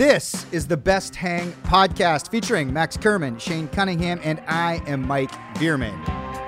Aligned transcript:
This 0.00 0.46
is 0.50 0.66
the 0.66 0.78
Best 0.78 1.14
Hang 1.14 1.52
podcast 1.62 2.30
featuring 2.30 2.72
Max 2.72 2.96
Kerman, 2.96 3.38
Shane 3.38 3.68
Cunningham, 3.68 4.18
and 4.24 4.40
I 4.46 4.80
am 4.86 5.06
Mike 5.06 5.30
Bierman. 5.58 5.92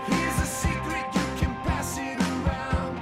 Here's 0.07 0.41
a 0.41 0.47
secret, 0.47 1.05
you 1.13 1.21
can 1.37 1.55
pass 1.57 1.99
it 1.99 2.19
around. 2.19 2.99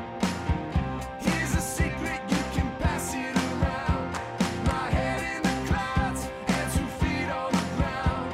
Here's 1.21 1.55
a 1.55 1.61
secret, 1.61 2.21
you 2.29 2.43
can 2.53 2.69
pass 2.81 3.15
it 3.15 3.37
around. 3.37 4.13
My 4.67 4.91
head 4.91 5.37
in 5.37 5.43
the 5.45 5.55
clouds 5.69 6.27
and 6.49 6.73
two 6.73 6.89
feet 6.99 7.31
on 7.31 7.53
the 7.53 7.67
ground. 7.77 8.33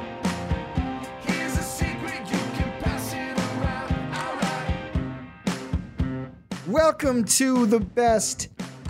Here's 1.23 1.55
a 1.55 1.61
secret, 1.61 2.21
you 2.31 2.41
can 2.57 2.71
pass 2.81 3.13
it 3.13 3.37
around. 3.61 3.93
Alright. 6.01 6.67
Welcome 6.67 7.25
to 7.25 7.67
the 7.67 7.79
Best 7.79 8.47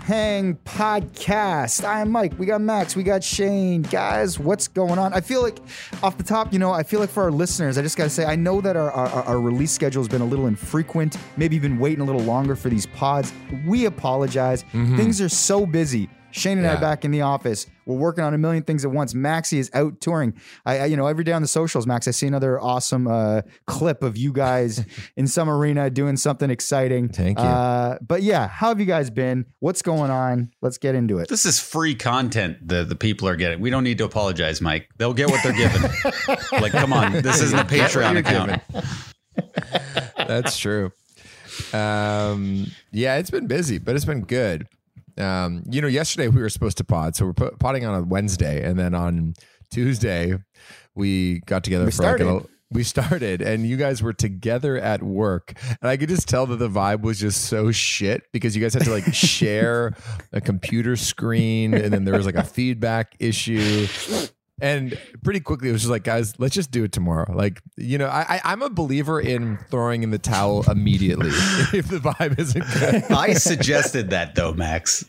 Hang 0.08 0.54
podcast. 0.64 1.84
I 1.84 2.00
am 2.00 2.10
Mike. 2.10 2.32
We 2.38 2.46
got 2.46 2.62
Max. 2.62 2.96
We 2.96 3.02
got 3.02 3.22
Shane. 3.22 3.82
Guys, 3.82 4.38
what's 4.38 4.66
going 4.66 4.98
on? 4.98 5.12
I 5.12 5.20
feel 5.20 5.42
like, 5.42 5.58
off 6.02 6.16
the 6.16 6.24
top, 6.24 6.50
you 6.50 6.58
know, 6.58 6.72
I 6.72 6.82
feel 6.82 6.98
like 6.98 7.10
for 7.10 7.24
our 7.24 7.30
listeners, 7.30 7.76
I 7.76 7.82
just 7.82 7.98
got 7.98 8.04
to 8.04 8.08
say, 8.08 8.24
I 8.24 8.34
know 8.34 8.62
that 8.62 8.74
our, 8.74 8.90
our, 8.90 9.22
our 9.24 9.38
release 9.38 9.70
schedule 9.70 10.00
has 10.00 10.08
been 10.08 10.22
a 10.22 10.24
little 10.24 10.46
infrequent. 10.46 11.18
Maybe 11.36 11.58
been 11.58 11.78
waiting 11.78 12.00
a 12.00 12.04
little 12.04 12.22
longer 12.22 12.56
for 12.56 12.70
these 12.70 12.86
pods. 12.86 13.34
We 13.66 13.84
apologize. 13.84 14.62
Mm-hmm. 14.72 14.96
Things 14.96 15.20
are 15.20 15.28
so 15.28 15.66
busy. 15.66 16.08
Shane 16.30 16.58
and 16.58 16.66
I 16.66 16.74
Yeah. 16.74 16.80
back 16.80 17.04
in 17.04 17.10
the 17.10 17.22
office. 17.22 17.66
We're 17.86 17.96
working 17.96 18.22
on 18.22 18.34
a 18.34 18.38
million 18.38 18.62
things 18.62 18.84
at 18.84 18.90
once. 18.90 19.14
Maxie 19.14 19.58
is 19.58 19.70
out 19.72 20.00
touring. 20.00 20.34
I, 20.66 20.80
I 20.80 20.84
you 20.86 20.96
know, 20.96 21.06
every 21.06 21.24
day 21.24 21.32
on 21.32 21.40
the 21.40 21.48
socials, 21.48 21.86
Max, 21.86 22.06
I 22.06 22.10
see 22.10 22.26
another 22.26 22.60
awesome 22.60 23.08
uh, 23.08 23.42
clip 23.66 24.02
of 24.02 24.18
you 24.18 24.32
guys 24.32 24.84
in 25.16 25.26
some 25.26 25.48
arena 25.48 25.88
doing 25.88 26.16
something 26.18 26.50
exciting. 26.50 27.08
Thank 27.08 27.38
you. 27.38 27.44
Uh, 27.44 27.98
but 28.06 28.22
yeah, 28.22 28.46
how 28.46 28.68
have 28.68 28.78
you 28.78 28.84
guys 28.86 29.08
been? 29.08 29.46
What's 29.60 29.80
going 29.80 30.10
on? 30.10 30.50
Let's 30.60 30.76
get 30.76 30.94
into 30.94 31.18
it. 31.18 31.28
This 31.28 31.46
is 31.46 31.58
free 31.60 31.94
content 31.94 32.58
the 32.68 32.84
the 32.84 32.96
people 32.96 33.26
are 33.28 33.36
getting. 33.36 33.60
We 33.60 33.70
don't 33.70 33.84
need 33.84 33.98
to 33.98 34.04
apologize, 34.04 34.60
Mike. 34.60 34.88
They'll 34.98 35.14
get 35.14 35.30
what 35.30 35.42
they're 35.42 35.52
given. 35.52 35.90
like, 36.60 36.72
come 36.72 36.92
on, 36.92 37.12
this 37.22 37.40
isn't 37.40 37.58
a 37.58 37.64
Patreon 37.64 38.18
account. 38.18 38.62
That's 40.16 40.58
true. 40.58 40.92
Um, 41.72 42.66
yeah, 42.92 43.16
it's 43.16 43.30
been 43.30 43.46
busy, 43.46 43.78
but 43.78 43.96
it's 43.96 44.04
been 44.04 44.22
good. 44.22 44.66
Um, 45.18 45.62
you 45.70 45.80
know, 45.80 45.88
yesterday 45.88 46.28
we 46.28 46.40
were 46.40 46.48
supposed 46.48 46.78
to 46.78 46.84
pod, 46.84 47.16
so 47.16 47.26
we're 47.26 47.32
put, 47.34 47.58
podding 47.58 47.84
on 47.84 47.94
a 47.94 48.02
Wednesday, 48.02 48.62
and 48.64 48.78
then 48.78 48.94
on 48.94 49.34
Tuesday 49.70 50.36
we 50.94 51.40
got 51.40 51.64
together 51.64 51.84
We 51.84 51.90
for 51.90 52.02
like 52.02 52.18
started. 52.18 52.26
a, 52.28 52.46
we 52.70 52.82
started, 52.84 53.40
and 53.40 53.66
you 53.66 53.76
guys 53.76 54.02
were 54.02 54.12
together 54.12 54.76
at 54.76 55.02
work, 55.02 55.54
and 55.80 55.88
I 55.88 55.96
could 55.96 56.08
just 56.08 56.28
tell 56.28 56.46
that 56.46 56.56
the 56.56 56.68
vibe 56.68 57.00
was 57.02 57.18
just 57.18 57.46
so 57.46 57.72
shit 57.72 58.22
because 58.32 58.54
you 58.54 58.62
guys 58.62 58.74
had 58.74 58.84
to 58.84 58.90
like 58.90 59.04
share 59.14 59.94
a 60.32 60.40
computer 60.40 60.94
screen, 60.96 61.72
and 61.74 61.92
then 61.92 62.04
there 62.04 62.14
was 62.14 62.26
like 62.26 62.34
a 62.34 62.44
feedback 62.44 63.14
issue. 63.18 63.86
And 64.60 64.98
pretty 65.22 65.40
quickly, 65.40 65.68
it 65.68 65.72
was 65.72 65.82
just 65.82 65.90
like, 65.90 66.02
guys, 66.04 66.34
let's 66.38 66.54
just 66.54 66.70
do 66.70 66.84
it 66.84 66.92
tomorrow. 66.92 67.32
Like, 67.32 67.60
you 67.76 67.96
know, 67.98 68.06
I, 68.08 68.36
I, 68.36 68.40
I'm 68.44 68.62
a 68.62 68.70
believer 68.70 69.20
in 69.20 69.58
throwing 69.70 70.02
in 70.02 70.10
the 70.10 70.18
towel 70.18 70.62
immediately 70.70 71.28
if 71.32 71.88
the 71.88 71.98
vibe 71.98 72.38
isn't 72.38 72.64
good. 72.74 73.04
I 73.12 73.34
suggested 73.34 74.10
that 74.10 74.34
though, 74.34 74.52
Max. 74.52 75.04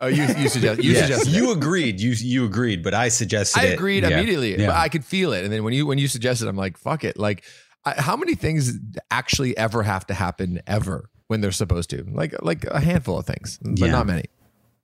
Oh, 0.00 0.08
you 0.08 0.24
you 0.38 0.48
suggest 0.50 0.82
you 0.84 0.92
Yes, 0.92 1.02
suggested 1.08 1.32
you 1.32 1.52
agreed. 1.52 2.00
You 2.00 2.10
you 2.12 2.44
agreed, 2.44 2.82
but 2.84 2.92
I 2.92 3.08
suggested 3.08 3.58
I 3.60 3.64
agreed 3.68 4.04
immediately, 4.04 4.54
Yeah. 4.60 4.66
but 4.66 4.76
I 4.76 4.88
could 4.90 5.04
feel 5.04 5.32
it. 5.32 5.42
And 5.42 5.52
then 5.52 5.64
when 5.64 5.72
you 5.72 5.86
when 5.86 5.96
you 5.98 6.06
suggested, 6.06 6.48
I'm 6.48 6.56
like, 6.56 6.76
fuck 6.76 7.02
it. 7.02 7.16
Like, 7.18 7.44
I, 7.84 7.94
how 8.00 8.14
many 8.14 8.34
things 8.34 8.72
actually 9.10 9.56
ever 9.56 9.82
have 9.82 10.06
to 10.08 10.14
happen 10.14 10.60
ever 10.66 11.08
when 11.28 11.40
they're 11.40 11.50
supposed 11.50 11.88
to? 11.90 12.04
Like 12.12 12.34
like 12.42 12.66
a 12.66 12.78
handful 12.78 13.18
of 13.18 13.24
things, 13.26 13.58
but 13.62 13.78
Yeah. 13.78 13.90
not 13.92 14.06
many. 14.06 14.24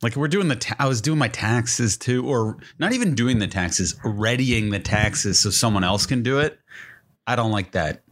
Like 0.03 0.17
we're 0.17 0.29
doing 0.29 0.49
the. 0.49 0.57
Ta- 0.57 0.77
I 0.79 0.89
was 0.89 1.01
doing 1.01 1.19
my 1.19 1.29
taxes 1.29 1.97
too, 1.97 2.27
or 2.29 2.57
not 2.79 2.93
even 2.93 3.15
doing 3.15 3.39
the 3.39 3.47
taxes, 3.47 3.95
readying 4.05 4.71
the 4.71 4.81
taxes 4.81 5.39
so 5.39 5.51
someone 5.51 5.85
else 5.85 6.07
can 6.07 6.23
do 6.23 6.39
it. 6.41 6.59
I 7.27 7.37
don't 7.37 7.53
like 7.53 7.73
that. 7.73 8.03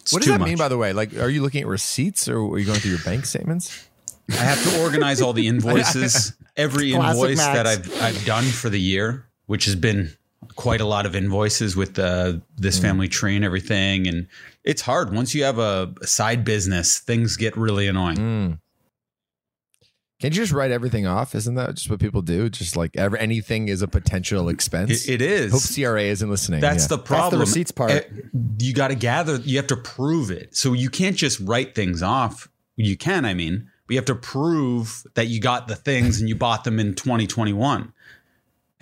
It's 0.00 0.12
what 0.12 0.22
does 0.22 0.32
that 0.32 0.40
much. 0.40 0.48
mean, 0.48 0.58
by 0.58 0.68
the 0.68 0.78
way? 0.78 0.92
Like, 0.92 1.14
are 1.18 1.28
you 1.28 1.42
looking 1.42 1.60
at 1.62 1.68
receipts 1.68 2.28
or 2.28 2.38
are 2.38 2.58
you 2.58 2.64
going 2.64 2.80
through 2.80 2.92
your 2.92 3.00
bank 3.04 3.26
statements? 3.26 3.88
I 4.30 4.34
have 4.36 4.62
to 4.72 4.80
organize 4.82 5.20
all 5.20 5.32
the 5.34 5.46
invoices, 5.48 6.32
every 6.56 6.92
Classic 6.92 7.14
invoice 7.14 7.36
Max. 7.36 7.56
that 7.58 7.66
I've 7.66 8.02
I've 8.02 8.24
done 8.24 8.44
for 8.44 8.70
the 8.70 8.80
year, 8.80 9.26
which 9.46 9.66
has 9.66 9.76
been 9.76 10.12
quite 10.56 10.80
a 10.80 10.86
lot 10.86 11.06
of 11.06 11.14
invoices 11.14 11.76
with 11.76 11.98
uh, 11.98 12.34
this 12.56 12.78
Mm. 12.78 12.82
family 12.82 13.08
tree 13.08 13.36
and 13.36 13.44
everything. 13.44 14.08
And 14.08 14.26
it's 14.64 14.80
hard 14.82 15.12
once 15.14 15.34
you 15.34 15.44
have 15.44 15.58
a, 15.58 15.92
a 16.00 16.06
side 16.06 16.44
business. 16.44 16.98
Things 16.98 17.36
get 17.36 17.56
really 17.56 17.86
annoying. 17.86 18.16
Mm. 18.16 18.58
Can't 20.22 20.34
you 20.36 20.40
just 20.40 20.52
write 20.52 20.70
everything 20.70 21.04
off? 21.04 21.34
Isn't 21.34 21.56
that 21.56 21.74
just 21.74 21.90
what 21.90 21.98
people 21.98 22.22
do? 22.22 22.48
Just 22.48 22.76
like 22.76 22.96
every, 22.96 23.18
anything 23.18 23.66
is 23.68 23.82
a 23.82 23.88
potential 23.88 24.48
expense. 24.48 25.08
It, 25.08 25.14
it 25.14 25.22
is. 25.22 25.52
Hope 25.52 25.62
CRA 25.74 26.02
isn't 26.04 26.30
listening. 26.30 26.60
That's 26.60 26.84
Yeah. 26.84 26.96
the 26.96 26.98
problem. 26.98 27.40
receipts 27.40 27.72
part. 27.72 27.90
Eh, 27.90 28.02
You 28.58 28.72
got 28.72 28.88
to 28.88 28.94
gather. 28.94 29.36
You 29.36 29.56
have 29.56 29.66
to 29.66 29.76
prove 29.76 30.30
it. 30.30 30.56
So 30.56 30.74
you 30.74 30.90
can't 30.90 31.16
just 31.16 31.40
write 31.40 31.74
things 31.74 32.02
off. 32.04 32.48
You 32.76 32.96
can, 32.96 33.24
I 33.24 33.34
mean, 33.34 33.68
but 33.88 33.94
you 33.94 33.98
have 33.98 34.04
to 34.06 34.14
prove 34.14 35.02
that 35.14 35.26
you 35.26 35.40
got 35.40 35.66
the 35.66 35.74
things 35.76 36.20
and 36.20 36.28
you 36.28 36.36
bought 36.36 36.62
them 36.62 36.78
in 36.78 36.94
2021. 36.94 37.92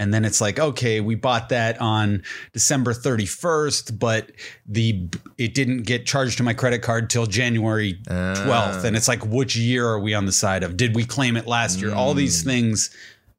And 0.01 0.15
then 0.15 0.25
it's 0.25 0.41
like, 0.41 0.59
okay, 0.59 1.01
we 1.01 1.15
bought 1.15 1.51
that 1.51 1.79
on 1.79 2.23
December 2.55 2.95
31st, 2.95 3.99
but 3.99 4.33
the 4.65 5.11
it 5.37 5.53
didn't 5.53 5.83
get 5.83 6.07
charged 6.07 6.39
to 6.39 6.43
my 6.43 6.55
credit 6.55 6.81
card 6.81 7.11
till 7.11 7.27
January 7.27 8.01
12th. 8.07 8.83
And 8.85 8.97
it's 8.97 9.09
like, 9.09 9.27
which 9.27 9.57
year 9.57 9.87
are 9.87 10.01
we 10.01 10.15
on 10.15 10.25
the 10.25 10.33
side 10.33 10.63
of? 10.63 10.79
Did 10.79 10.97
we 10.97 11.05
claim 11.05 11.37
it 11.37 11.47
last 11.47 11.83
year? 11.83 11.95
All 11.95 12.15
these 12.15 12.43
things 12.43 12.89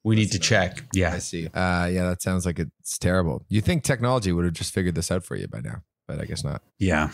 we 0.04 0.16
need 0.16 0.32
to 0.34 0.40
check. 0.40 0.84
Yeah. 0.94 1.14
I 1.14 1.18
see. 1.18 1.48
Uh, 1.48 1.90
yeah, 1.92 2.04
that 2.04 2.22
sounds 2.22 2.46
like 2.46 2.60
it's 2.60 3.00
terrible. 3.00 3.44
You 3.50 3.62
think 3.62 3.84
technology 3.84 4.32
would 4.32 4.46
have 4.46 4.54
just 4.54 4.72
figured 4.72 4.94
this 4.94 5.10
out 5.10 5.24
for 5.24 5.36
you 5.36 5.48
by 5.48 5.62
now, 5.62 5.82
but 6.08 6.22
I 6.22 6.26
guess 6.26 6.44
not. 6.44 6.62
Yeah. 6.78 7.10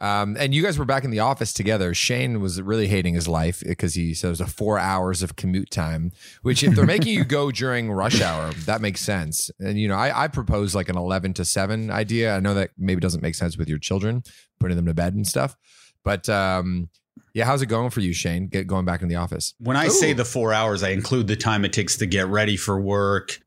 Um, 0.00 0.36
and 0.38 0.54
you 0.54 0.62
guys 0.62 0.78
were 0.78 0.84
back 0.84 1.04
in 1.04 1.10
the 1.10 1.18
office 1.20 1.52
together. 1.52 1.92
Shane 1.92 2.40
was 2.40 2.62
really 2.62 2.86
hating 2.86 3.14
his 3.14 3.26
life 3.26 3.62
because 3.66 3.94
he 3.94 4.14
said 4.14 4.28
it 4.28 4.30
was 4.30 4.40
a 4.40 4.46
four 4.46 4.78
hours 4.78 5.22
of 5.22 5.34
commute 5.36 5.70
time, 5.70 6.12
which 6.42 6.62
if 6.62 6.74
they're 6.74 6.86
making 6.86 7.14
you 7.14 7.24
go 7.24 7.50
during 7.52 7.90
rush 7.90 8.20
hour, 8.20 8.52
that 8.66 8.80
makes 8.80 9.00
sense. 9.00 9.50
And, 9.58 9.78
you 9.78 9.88
know, 9.88 9.96
I, 9.96 10.24
I 10.24 10.28
propose 10.28 10.74
like 10.74 10.88
an 10.88 10.96
11 10.96 11.34
to 11.34 11.44
7 11.44 11.90
idea. 11.90 12.36
I 12.36 12.40
know 12.40 12.54
that 12.54 12.70
maybe 12.78 13.00
doesn't 13.00 13.22
make 13.22 13.34
sense 13.34 13.58
with 13.58 13.68
your 13.68 13.78
children, 13.78 14.22
putting 14.60 14.76
them 14.76 14.86
to 14.86 14.94
bed 14.94 15.14
and 15.14 15.26
stuff. 15.26 15.56
But 16.04 16.28
um, 16.28 16.90
Yeah, 17.34 17.44
how's 17.44 17.62
it 17.62 17.66
going 17.66 17.90
for 17.90 18.00
you, 18.00 18.12
Shane? 18.12 18.46
Get 18.46 18.68
going 18.68 18.84
back 18.84 19.02
in 19.02 19.08
the 19.08 19.16
office. 19.16 19.54
When 19.58 19.76
I 19.76 19.88
say 19.88 20.12
the 20.12 20.24
four 20.24 20.52
hours, 20.52 20.82
I 20.84 20.90
include 20.90 21.26
the 21.26 21.36
time 21.36 21.64
it 21.64 21.72
takes 21.72 21.96
to 21.96 22.06
get 22.06 22.28
ready 22.28 22.56
for 22.56 22.80
work, 22.80 23.40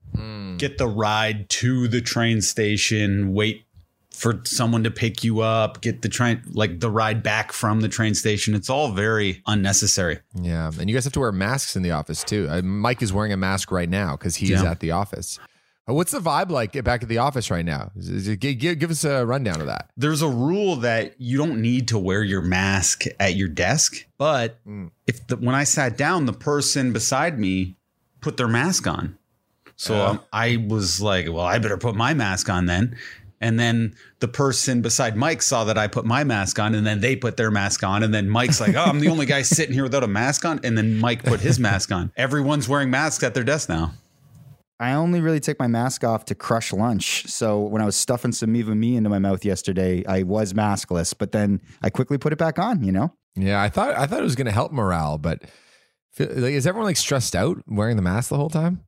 get 0.57 0.77
the 0.77 0.87
ride 0.87 1.49
to 1.49 1.87
the 1.87 2.01
train 2.01 2.41
station, 2.41 3.33
wait 3.33 3.65
for 4.11 4.41
someone 4.43 4.83
to 4.83 4.91
pick 4.91 5.23
you 5.23 5.39
up, 5.39 5.81
get 5.81 6.01
the 6.01 6.09
train, 6.09 6.41
like 6.51 6.79
the 6.79 6.89
ride 6.89 7.23
back 7.23 7.51
from 7.53 7.81
the 7.81 7.87
train 7.87 8.13
station. 8.13 8.53
It's 8.53 8.69
all 8.69 8.91
very 8.91 9.41
unnecessary. 9.47 10.19
Yeah, 10.39 10.71
and 10.79 10.89
you 10.89 10.95
guys 10.95 11.05
have 11.05 11.13
to 11.13 11.19
wear 11.19 11.31
masks 11.31 11.75
in 11.75 11.81
the 11.83 11.91
office 11.91 12.23
too. 12.23 12.47
Uh, 12.49 12.61
Mike 12.61 13.01
is 13.01 13.11
wearing 13.13 13.33
a 13.33 13.37
mask 13.37 13.71
right 13.71 13.89
now 13.89 14.15
because 14.17 14.35
he's 14.35 14.49
Yeah. 14.51 14.69
at 14.69 14.79
the 14.79 14.91
office. 14.91 15.39
What's 15.87 16.11
the 16.11 16.19
vibe 16.19 16.51
like 16.51 16.81
back 16.83 17.01
at 17.03 17.09
the 17.09 17.17
office 17.17 17.49
right 17.49 17.65
now? 17.65 17.91
Is- 17.97 18.09
is 18.09 18.27
it- 18.27 18.39
gi- 18.39 18.55
gi- 18.55 18.75
give 18.75 18.91
us 18.91 19.03
a 19.03 19.25
rundown 19.25 19.59
of 19.59 19.67
that. 19.67 19.89
There's 19.97 20.21
a 20.21 20.27
rule 20.29 20.75
that 20.77 21.19
you 21.19 21.37
don't 21.37 21.59
need 21.61 21.87
to 21.89 21.97
wear 21.97 22.23
your 22.23 22.41
mask 22.41 23.05
at 23.19 23.35
your 23.35 23.47
desk, 23.49 24.05
but 24.17 24.59
if 25.07 25.25
the, 25.27 25.37
when 25.37 25.55
I 25.55 25.63
sat 25.63 25.97
down, 25.97 26.27
the 26.27 26.33
person 26.33 26.93
beside 26.93 27.39
me 27.39 27.75
put 28.21 28.37
their 28.37 28.47
mask 28.47 28.87
on. 28.87 29.17
So 29.75 29.99
um, 30.05 30.19
I 30.31 30.63
was 30.69 31.01
like, 31.01 31.25
well, 31.27 31.39
I 31.45 31.57
better 31.57 31.77
put 31.77 31.95
my 31.95 32.13
mask 32.13 32.49
on 32.49 32.67
then. 32.67 32.95
And 33.41 33.59
then 33.59 33.95
the 34.19 34.27
person 34.27 34.81
beside 34.81 35.17
Mike 35.17 35.41
saw 35.41 35.63
that 35.65 35.77
I 35.77 35.87
put 35.87 36.05
my 36.05 36.23
mask 36.23 36.59
on, 36.59 36.75
and 36.75 36.85
then 36.85 37.01
they 37.01 37.15
put 37.15 37.35
their 37.37 37.51
mask 37.51 37.83
on. 37.83 38.03
And 38.03 38.13
then 38.13 38.29
Mike's 38.29 38.61
like, 38.61 38.75
oh, 38.75 38.83
I'm 38.83 38.99
the 38.99 39.09
only 39.09 39.25
guy 39.25 39.41
sitting 39.41 39.73
here 39.73 39.83
without 39.83 40.03
a 40.03 40.07
mask 40.07 40.45
on. 40.45 40.59
And 40.63 40.77
then 40.77 40.99
Mike 40.99 41.23
put 41.23 41.39
his 41.39 41.59
mask 41.59 41.91
on. 41.91 42.11
Everyone's 42.15 42.69
wearing 42.69 42.91
masks 42.91 43.23
at 43.23 43.33
their 43.33 43.43
desk 43.43 43.67
now. 43.67 43.93
I 44.79 44.93
only 44.93 45.21
really 45.21 45.39
take 45.39 45.59
my 45.59 45.67
mask 45.67 46.03
off 46.03 46.25
to 46.25 46.35
crush 46.35 46.73
lunch. 46.73 47.27
So 47.27 47.59
when 47.59 47.81
I 47.81 47.85
was 47.85 47.95
stuffing 47.95 48.31
some 48.31 48.51
Me 48.51 48.63
Va 48.63 48.73
Me 48.73 48.95
into 48.95 49.11
my 49.11 49.19
mouth 49.19 49.45
yesterday, 49.45 50.03
I 50.07 50.23
was 50.23 50.53
maskless, 50.53 51.13
but 51.15 51.31
then 51.31 51.61
I 51.83 51.91
quickly 51.91 52.17
put 52.17 52.33
it 52.33 52.39
back 52.39 52.57
on, 52.57 52.83
you 52.83 52.91
know? 52.91 53.13
Yeah, 53.35 53.61
I 53.61 53.69
thought 53.69 53.95
I 53.95 54.07
thought 54.07 54.19
it 54.19 54.23
was 54.23 54.35
going 54.35 54.47
to 54.47 54.51
help 54.51 54.71
morale, 54.71 55.17
but 55.19 55.43
like, 56.19 56.53
is 56.53 56.65
everyone 56.67 56.87
like 56.87 56.97
stressed 56.97 57.35
out 57.35 57.57
wearing 57.67 57.95
the 57.95 58.01
mask 58.01 58.29
the 58.29 58.37
whole 58.37 58.49
time? 58.49 58.83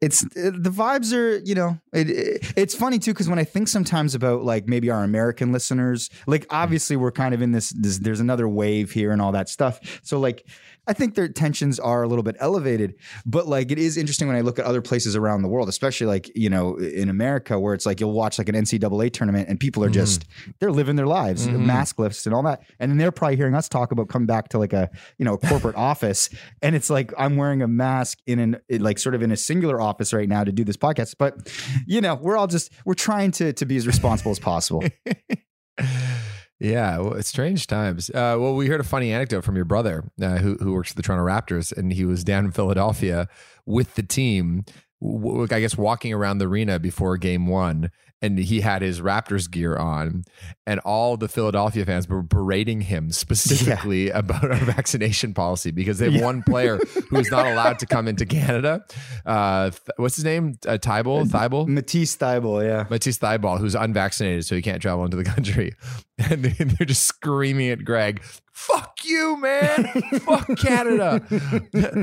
It's 0.00 0.22
uh, 0.24 0.50
the 0.54 0.70
vibes 0.70 1.12
are 1.12 1.38
you 1.38 1.54
know 1.54 1.78
it, 1.92 2.08
it- 2.10 2.52
it's 2.56 2.74
funny 2.74 2.98
too 2.98 3.12
because 3.12 3.28
when 3.28 3.38
i 3.38 3.44
think 3.44 3.66
sometimes 3.68 4.14
about 4.14 4.44
like 4.44 4.68
maybe 4.68 4.90
our 4.90 5.02
american 5.02 5.50
listeners 5.52 6.08
like 6.26 6.46
obviously 6.50 6.96
we're 6.96 7.10
kind 7.10 7.34
of 7.34 7.42
in 7.42 7.52
this, 7.52 7.70
this 7.70 7.98
there's 7.98 8.20
another 8.20 8.48
wave 8.48 8.92
here 8.92 9.10
and 9.12 9.20
all 9.20 9.32
that 9.32 9.48
stuff. 9.48 10.00
So 10.02 10.18
like 10.20 10.46
i 10.88 10.92
think 10.92 11.14
their 11.14 11.28
tensions 11.28 11.78
are 11.78 12.02
a 12.02 12.08
little 12.08 12.22
bit 12.22 12.36
elevated 12.40 12.94
but 13.24 13.46
like 13.46 13.70
it 13.70 13.78
is 13.78 13.96
interesting 13.96 14.26
when 14.26 14.36
i 14.36 14.40
look 14.40 14.58
at 14.58 14.64
other 14.64 14.82
places 14.82 15.14
around 15.14 15.42
the 15.42 15.48
world 15.48 15.68
especially 15.68 16.06
like 16.06 16.30
you 16.34 16.50
know 16.50 16.76
in 16.76 17.08
america 17.08 17.58
where 17.58 17.74
it's 17.74 17.86
like 17.86 18.00
you'll 18.00 18.12
watch 18.12 18.38
like 18.38 18.48
an 18.48 18.54
ncaa 18.54 19.12
tournament 19.12 19.48
and 19.48 19.60
people 19.60 19.84
are 19.84 19.90
just 19.90 20.28
mm-hmm. 20.28 20.50
they're 20.58 20.72
living 20.72 20.96
their 20.96 21.06
lives 21.06 21.46
mm-hmm. 21.46 21.66
mask 21.66 21.98
lifts 21.98 22.26
and 22.26 22.34
all 22.34 22.42
that. 22.42 22.62
And 22.78 22.90
then 22.90 22.98
they're 22.98 23.12
probably 23.12 23.36
hearing 23.36 23.54
us 23.54 23.68
talk 23.68 23.92
about 23.92 24.08
coming 24.08 24.26
back 24.26 24.48
to 24.50 24.58
like 24.58 24.72
a 24.72 24.90
you 25.18 25.24
know 25.24 25.36
corporate 25.36 25.76
office. 25.90 26.30
And 26.62 26.74
it's 26.74 26.90
like 26.90 27.12
i'm 27.18 27.36
wearing 27.36 27.62
a 27.62 27.68
mask 27.68 28.18
in 28.26 28.38
an 28.38 28.56
like 28.70 28.98
sort 28.98 29.14
of 29.14 29.22
in 29.22 29.32
a 29.32 29.36
singular 29.36 29.80
office 29.80 30.12
right 30.12 30.28
now 30.28 30.44
to 30.44 30.52
do 30.52 30.64
this 30.64 30.76
podcast. 30.76 31.16
But 31.18 31.52
you 31.86 32.00
know 32.00 32.14
we're 32.14 32.36
all 32.36 32.46
just 32.46 32.72
we're 32.84 32.94
trying 32.94 33.30
to 33.32 33.52
to 33.52 33.66
be 33.66 33.76
as 33.76 33.86
responsible 33.86 34.30
as 34.30 34.38
possible 34.38 34.84
Yeah, 36.60 36.98
well, 36.98 37.14
it's 37.14 37.28
strange 37.28 37.68
times. 37.68 38.10
Uh, 38.10 38.36
well, 38.38 38.54
we 38.54 38.66
heard 38.66 38.80
a 38.80 38.84
funny 38.84 39.12
anecdote 39.12 39.44
from 39.44 39.54
your 39.54 39.64
brother, 39.64 40.04
uh, 40.20 40.38
who 40.38 40.56
who 40.56 40.72
works 40.72 40.88
for 40.90 40.96
the 40.96 41.02
Toronto 41.02 41.24
Raptors, 41.24 41.76
and 41.76 41.92
he 41.92 42.04
was 42.04 42.24
down 42.24 42.46
in 42.46 42.50
Philadelphia 42.50 43.28
with 43.64 43.94
the 43.94 44.02
team. 44.02 44.64
W- 45.00 45.46
I 45.50 45.60
guess 45.60 45.78
walking 45.78 46.12
around 46.12 46.38
the 46.38 46.48
arena 46.48 46.80
before 46.80 47.16
Game 47.16 47.46
One, 47.46 47.92
and 48.20 48.38
he 48.38 48.60
had 48.60 48.82
his 48.82 49.00
Raptors 49.00 49.50
gear 49.50 49.76
on, 49.76 50.24
and 50.66 50.80
all 50.80 51.16
the 51.16 51.28
Philadelphia 51.28 51.84
fans 51.86 52.08
were 52.08 52.22
berating 52.22 52.80
him 52.80 53.10
specifically 53.12 54.10
about 54.10 54.44
our 54.44 54.56
vaccination 54.64 55.34
policy 55.34 55.70
because 55.70 55.98
they 55.98 56.10
have 56.10 56.22
one 56.22 56.42
player 56.42 56.78
who 57.10 57.16
is 57.18 57.30
not 57.30 57.46
allowed 57.46 57.78
to 57.78 57.86
come 57.86 58.08
into 58.08 58.26
Canada. 58.26 58.84
Uh, 59.24 59.70
th- 59.70 59.80
what's 59.96 60.16
his 60.16 60.24
name? 60.24 60.58
Uh, 60.66 60.78
Thybulle. 60.78 61.26
Thybulle. 61.26 61.66
matisse 61.68 62.16
Thybulle, 62.16 62.64
yeah 62.64 62.84
Matisse 62.90 63.18
Thybulle, 63.18 63.58
who's 63.58 63.74
unvaccinated, 63.74 64.44
so 64.46 64.54
he 64.56 64.62
can't 64.62 64.82
travel 64.82 65.04
into 65.04 65.16
the 65.16 65.24
country. 65.24 65.72
And 66.20 66.44
they- 66.44 66.64
they're 66.64 66.84
just 66.84 67.04
screaming 67.06 67.68
at 67.70 67.84
Greg, 67.84 68.20
fuck 68.52 68.98
you, 69.04 69.36
man. 69.40 69.84
fuck 70.18 70.48
Canada. 70.58 71.22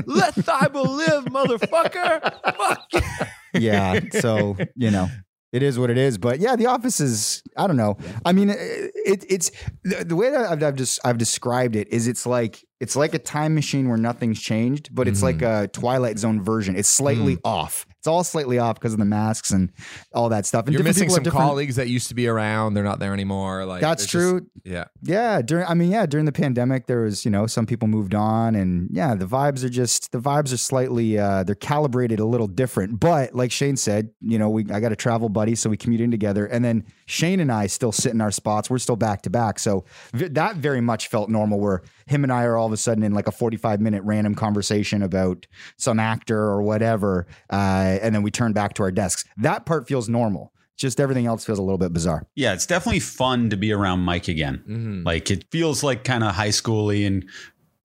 Let 0.06 0.34
Thybulle 0.34 0.96
live, 0.96 1.24
motherfucker. 1.26 2.32
Fuck. 2.56 2.86
you." 2.94 3.60
yeah. 3.60 4.00
So 4.20 4.56
you 4.74 4.90
know, 4.90 5.08
it 5.52 5.62
is 5.62 5.78
what 5.78 5.90
it 5.90 5.98
is. 5.98 6.18
But 6.18 6.40
yeah, 6.40 6.56
the 6.56 6.66
office 6.66 7.00
is. 7.00 7.42
I 7.56 7.66
don't 7.66 7.76
know. 7.76 7.96
I 8.24 8.32
mean, 8.32 8.50
uh, 8.50 8.54
it, 8.58 9.24
it's 9.28 9.50
the, 9.84 10.04
the 10.04 10.16
way 10.16 10.30
that 10.30 10.50
I've, 10.50 10.62
I've 10.62 10.76
just 10.76 11.00
I've 11.04 11.18
described 11.18 11.76
it 11.76 11.88
is 11.88 12.08
it's 12.08 12.26
like 12.26 12.64
it's 12.80 12.96
like 12.96 13.14
a 13.14 13.18
time 13.18 13.54
machine 13.54 13.88
where 13.88 13.96
nothing's 13.96 14.40
changed, 14.40 14.94
but 14.94 15.08
it's 15.08 15.22
like 15.22 15.38
mm. 15.38 15.64
a 15.64 15.68
Twilight 15.68 16.18
Zone 16.18 16.42
version. 16.42 16.76
It's 16.76 16.88
slightly 16.88 17.36
mm. 17.36 17.40
off. 17.44 17.86
It's 18.06 18.08
all 18.08 18.22
slightly 18.22 18.60
off 18.60 18.76
because 18.76 18.92
of 18.92 19.00
the 19.00 19.04
masks 19.04 19.50
and 19.50 19.72
all 20.14 20.28
that 20.28 20.46
stuff. 20.46 20.66
And 20.66 20.74
You're 20.74 20.84
missing 20.84 21.08
some 21.10 21.24
different- 21.24 21.44
colleagues 21.44 21.74
that 21.74 21.88
used 21.88 22.06
to 22.06 22.14
be 22.14 22.28
around. 22.28 22.74
They're 22.74 22.84
not 22.84 23.00
there 23.00 23.12
anymore. 23.12 23.64
Like 23.64 23.80
That's 23.80 24.06
true. 24.06 24.42
just- 24.42 24.50
yeah. 24.64 24.84
Yeah, 25.02 25.42
during 25.42 25.66
I 25.66 25.74
mean, 25.74 25.90
yeah, 25.90 26.06
during 26.06 26.24
the 26.24 26.30
pandemic, 26.32 26.86
there 26.86 27.00
was 27.00 27.24
you 27.24 27.32
know 27.32 27.48
some 27.48 27.66
people 27.66 27.88
moved 27.88 28.14
on, 28.14 28.54
and 28.54 28.88
yeah, 28.92 29.16
the 29.16 29.26
vibes 29.26 29.64
are 29.64 29.68
just 29.68 30.12
the 30.12 30.18
vibes 30.20 30.52
are 30.52 30.56
slightly 30.56 31.18
uh, 31.18 31.42
they're 31.42 31.56
calibrated 31.56 32.20
a 32.20 32.24
little 32.24 32.46
different. 32.46 33.00
But 33.00 33.34
like 33.34 33.50
Shane 33.50 33.76
said, 33.76 34.10
you 34.20 34.38
know, 34.38 34.48
we 34.48 34.64
I 34.70 34.78
got 34.78 34.92
a 34.92 34.96
travel 34.96 35.28
buddy, 35.28 35.56
so 35.56 35.68
we 35.68 35.76
commute 35.76 36.00
in 36.00 36.12
together, 36.12 36.46
and 36.46 36.64
then 36.64 36.84
Shane 37.06 37.40
and 37.40 37.50
I 37.50 37.66
still 37.66 37.90
sit 37.92 38.12
in 38.12 38.20
our 38.20 38.30
spots. 38.30 38.70
We're 38.70 38.78
still 38.78 38.94
back 38.96 39.22
to 39.22 39.30
back, 39.30 39.58
so 39.58 39.84
v- 40.14 40.28
that 40.28 40.56
very 40.56 40.80
much 40.80 41.08
felt 41.08 41.28
normal. 41.28 41.58
Where 41.58 41.82
him 42.06 42.22
and 42.22 42.32
I 42.32 42.44
are 42.44 42.56
all 42.56 42.66
of 42.66 42.72
a 42.72 42.76
sudden 42.76 43.02
in 43.02 43.14
like 43.14 43.26
a 43.26 43.32
forty-five 43.32 43.80
minute 43.80 44.02
random 44.04 44.34
conversation 44.36 45.02
about 45.02 45.46
some 45.76 45.98
actor 45.98 46.38
or 46.38 46.62
whatever, 46.62 47.26
uh, 47.50 47.95
and 48.02 48.14
then 48.14 48.22
we 48.22 48.30
turn 48.30 48.52
back 48.52 48.74
to 48.74 48.82
our 48.82 48.90
desks. 48.90 49.24
That 49.36 49.66
part 49.66 49.88
feels 49.88 50.08
normal. 50.08 50.52
Just 50.76 51.00
everything 51.00 51.26
else 51.26 51.44
feels 51.44 51.58
a 51.58 51.62
little 51.62 51.78
bit 51.78 51.92
bizarre. 51.92 52.26
Yeah, 52.34 52.52
it's 52.52 52.66
definitely 52.66 53.00
fun 53.00 53.48
to 53.50 53.56
be 53.56 53.72
around 53.72 54.00
Mike 54.00 54.28
again. 54.28 54.62
Mm-hmm. 54.68 55.02
Like 55.04 55.30
it 55.30 55.46
feels 55.50 55.82
like 55.82 56.04
kind 56.04 56.22
of 56.22 56.34
high 56.34 56.50
schooly, 56.50 57.06
and 57.06 57.24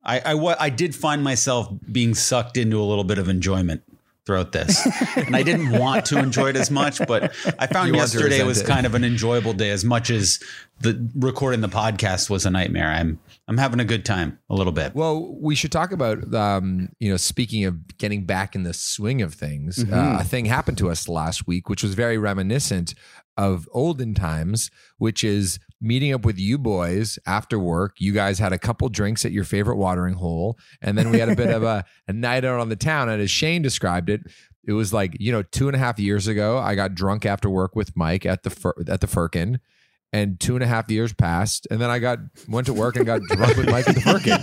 I, 0.03 0.19
I 0.19 0.55
I 0.59 0.69
did 0.69 0.93
find 0.93 1.23
myself 1.23 1.69
being 1.89 2.13
sucked 2.13 2.57
into 2.57 2.81
a 2.81 2.83
little 2.83 3.05
bit 3.05 3.17
of 3.17 3.29
enjoyment 3.29 3.83
throughout 4.25 4.51
this, 4.51 4.85
and 5.17 5.35
I 5.35 5.41
didn't 5.43 5.71
want 5.77 6.05
to 6.05 6.19
enjoy 6.19 6.49
it 6.49 6.55
as 6.55 6.69
much, 6.69 6.99
but 7.07 7.33
I 7.57 7.65
found 7.67 7.87
You 7.89 7.95
yesterday 7.95 8.43
was 8.43 8.61
it. 8.61 8.67
kind 8.67 8.85
of 8.85 8.93
an 8.93 9.03
enjoyable 9.03 9.53
day 9.53 9.71
as 9.71 9.83
much 9.83 10.09
as 10.11 10.39
the 10.79 11.09
recording 11.15 11.61
the 11.61 11.69
podcast 11.69 12.29
was 12.29 12.45
a 12.45 12.51
nightmare. 12.51 12.87
I'm 12.89 13.19
I'm 13.47 13.57
having 13.57 13.79
a 13.79 13.85
good 13.85 14.05
time 14.05 14.37
a 14.49 14.55
little 14.55 14.73
bit. 14.73 14.93
Well, 14.95 15.35
we 15.39 15.55
should 15.55 15.71
talk 15.71 15.91
about, 15.91 16.33
um, 16.35 16.89
you 16.99 17.09
know, 17.09 17.17
speaking 17.17 17.65
of 17.65 17.97
getting 17.97 18.25
back 18.25 18.53
in 18.55 18.63
the 18.63 18.73
swing 18.73 19.21
of 19.21 19.33
things, 19.33 19.77
Mm-hmm. 19.83 19.93
uh, 19.93 20.19
a 20.19 20.23
thing 20.23 20.45
happened 20.45 20.77
to 20.79 20.89
us 20.89 21.07
last 21.09 21.47
week, 21.47 21.67
which 21.69 21.81
was 21.83 21.93
very 21.95 22.17
reminiscent 22.17 22.93
of 23.37 23.67
olden 23.71 24.13
times, 24.13 24.69
which 24.97 25.23
is 25.23 25.57
meeting 25.81 26.13
up 26.13 26.23
with 26.23 26.37
you 26.37 26.57
boys 26.57 27.17
after 27.25 27.59
work. 27.59 27.95
You 27.99 28.13
guys 28.13 28.39
had 28.39 28.53
a 28.53 28.59
couple 28.59 28.87
drinks 28.89 29.25
at 29.25 29.31
your 29.31 29.43
favorite 29.43 29.77
watering 29.77 30.13
hole, 30.13 30.57
and 30.81 30.97
then 30.97 31.11
we 31.11 31.19
had 31.19 31.29
a 31.29 31.35
bit 31.35 31.49
of 31.49 31.63
a, 31.63 31.83
a 32.07 32.13
night 32.13 32.45
out 32.45 32.59
on 32.59 32.69
the 32.69 32.75
town. 32.75 33.09
And 33.09 33.21
as 33.21 33.31
Shane 33.31 33.61
described 33.61 34.09
it, 34.09 34.21
it 34.65 34.73
was 34.73 34.93
like, 34.93 35.17
you 35.19 35.31
know, 35.31 35.41
two 35.41 35.67
and 35.67 35.75
a 35.75 35.79
half 35.79 35.99
years 35.99 36.27
ago, 36.27 36.57
I 36.57 36.75
got 36.75 36.93
drunk 36.93 37.25
after 37.25 37.49
work 37.49 37.75
with 37.75 37.97
Mike 37.97 38.25
at 38.25 38.43
the 38.43 38.73
at 38.87 39.01
the 39.01 39.07
Firkin. 39.07 39.59
And 40.13 40.37
two 40.41 40.55
and 40.55 40.63
a 40.63 40.67
half 40.67 40.91
years 40.91 41.13
passed, 41.13 41.67
and 41.71 41.79
then 41.79 41.89
I 41.89 41.99
got 41.99 42.19
went 42.49 42.67
to 42.67 42.73
work 42.73 42.97
and 42.97 43.05
got 43.05 43.21
drunk 43.21 43.55
with 43.55 43.69
Mike 43.69 43.87
at 43.87 43.95
the 43.95 44.01
Firkin. 44.01 44.39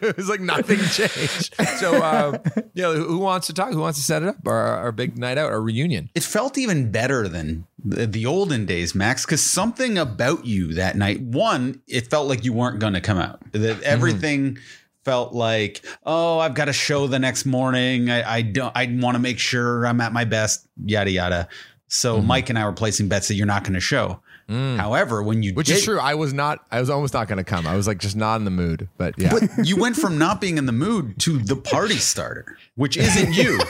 it 0.00 0.16
was 0.16 0.28
like 0.28 0.40
nothing 0.40 0.80
changed. 0.80 1.54
So, 1.78 2.02
um, 2.02 2.38
you 2.74 2.82
know, 2.82 2.94
who 2.94 3.18
wants 3.18 3.46
to 3.46 3.52
talk? 3.54 3.70
Who 3.72 3.78
wants 3.78 3.96
to 4.00 4.04
set 4.04 4.24
it 4.24 4.28
up? 4.28 4.38
Our, 4.44 4.56
our 4.56 4.90
big 4.90 5.16
night 5.16 5.38
out, 5.38 5.52
our 5.52 5.62
reunion. 5.62 6.10
It 6.16 6.24
felt 6.24 6.58
even 6.58 6.90
better 6.90 7.28
than 7.28 7.64
the, 7.84 8.08
the 8.08 8.26
olden 8.26 8.66
days, 8.66 8.94
Max, 8.96 9.24
because 9.24 9.42
something 9.42 9.98
about 9.98 10.44
you 10.44 10.74
that 10.74 10.96
night, 10.96 11.20
one, 11.20 11.80
it 11.86 12.10
felt 12.10 12.26
like 12.26 12.44
you 12.44 12.52
weren't 12.52 12.80
going 12.80 12.94
to 12.94 13.00
come 13.00 13.18
out. 13.18 13.40
That 13.52 13.80
everything 13.82 14.58
felt 15.04 15.32
like, 15.32 15.84
oh, 16.04 16.38
I've 16.38 16.54
got 16.54 16.68
a 16.68 16.72
show 16.72 17.06
the 17.06 17.18
next 17.18 17.46
morning. 17.46 18.10
I, 18.10 18.38
I 18.38 18.42
don't, 18.42 18.76
I 18.76 18.86
want 19.00 19.14
to 19.14 19.18
make 19.20 19.38
sure 19.38 19.86
I'm 19.86 20.00
at 20.00 20.12
my 20.12 20.24
best, 20.24 20.66
yada, 20.84 21.10
yada. 21.10 21.48
So 21.88 22.18
mm-hmm. 22.18 22.26
Mike 22.26 22.50
and 22.50 22.58
I 22.58 22.64
were 22.66 22.72
placing 22.72 23.08
bets 23.08 23.28
that 23.28 23.34
you're 23.34 23.46
not 23.46 23.64
going 23.64 23.74
to 23.74 23.80
show. 23.80 24.20
Mm. 24.48 24.78
However, 24.78 25.22
when 25.22 25.42
you 25.42 25.52
Which 25.52 25.66
did, 25.66 25.76
is 25.76 25.84
true. 25.84 25.98
I 26.00 26.14
was 26.14 26.32
not. 26.32 26.64
I 26.70 26.80
was 26.80 26.88
almost 26.88 27.12
not 27.12 27.28
going 27.28 27.36
to 27.36 27.44
come. 27.44 27.66
I 27.66 27.76
was 27.76 27.86
like 27.86 27.98
just 27.98 28.16
not 28.16 28.36
in 28.36 28.44
the 28.44 28.50
mood. 28.50 28.88
But 28.96 29.14
yeah, 29.18 29.30
But 29.30 29.66
you 29.66 29.76
went 29.76 29.96
from 29.96 30.16
not 30.16 30.40
being 30.40 30.56
in 30.56 30.64
the 30.64 30.72
mood 30.72 31.18
to 31.20 31.38
the 31.38 31.56
party 31.56 31.96
starter, 31.96 32.56
which 32.74 32.96
isn't 32.96 33.34
you. 33.34 33.60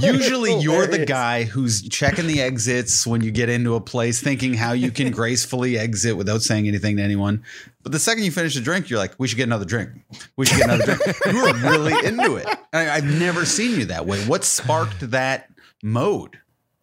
Usually 0.00 0.58
you're 0.60 0.88
the 0.88 1.04
guy 1.06 1.44
who's 1.44 1.88
checking 1.88 2.26
the 2.26 2.42
exits 2.42 3.06
when 3.06 3.20
you 3.20 3.30
get 3.30 3.48
into 3.48 3.76
a 3.76 3.80
place, 3.80 4.20
thinking 4.20 4.54
how 4.54 4.72
you 4.72 4.90
can 4.90 5.12
gracefully 5.12 5.78
exit 5.78 6.16
without 6.16 6.42
saying 6.42 6.66
anything 6.66 6.96
to 6.96 7.02
anyone. 7.02 7.44
But 7.84 7.92
the 7.92 8.00
second 8.00 8.24
you 8.24 8.32
finish 8.32 8.56
a 8.56 8.60
drink, 8.60 8.90
you're 8.90 8.98
like, 8.98 9.14
we 9.18 9.28
should 9.28 9.36
get 9.36 9.44
another 9.44 9.64
drink. 9.64 9.90
We 10.36 10.46
should 10.46 10.58
get 10.58 10.70
another 10.70 10.96
drink. 10.96 11.16
You 11.26 11.42
were 11.42 11.70
really 11.70 12.06
into 12.06 12.34
it. 12.34 12.48
I, 12.72 12.90
I've 12.90 13.04
never 13.04 13.44
seen 13.44 13.78
you 13.78 13.84
that 13.86 14.06
way. 14.06 14.20
What 14.24 14.42
sparked 14.42 15.12
that 15.12 15.50
mode? 15.82 16.38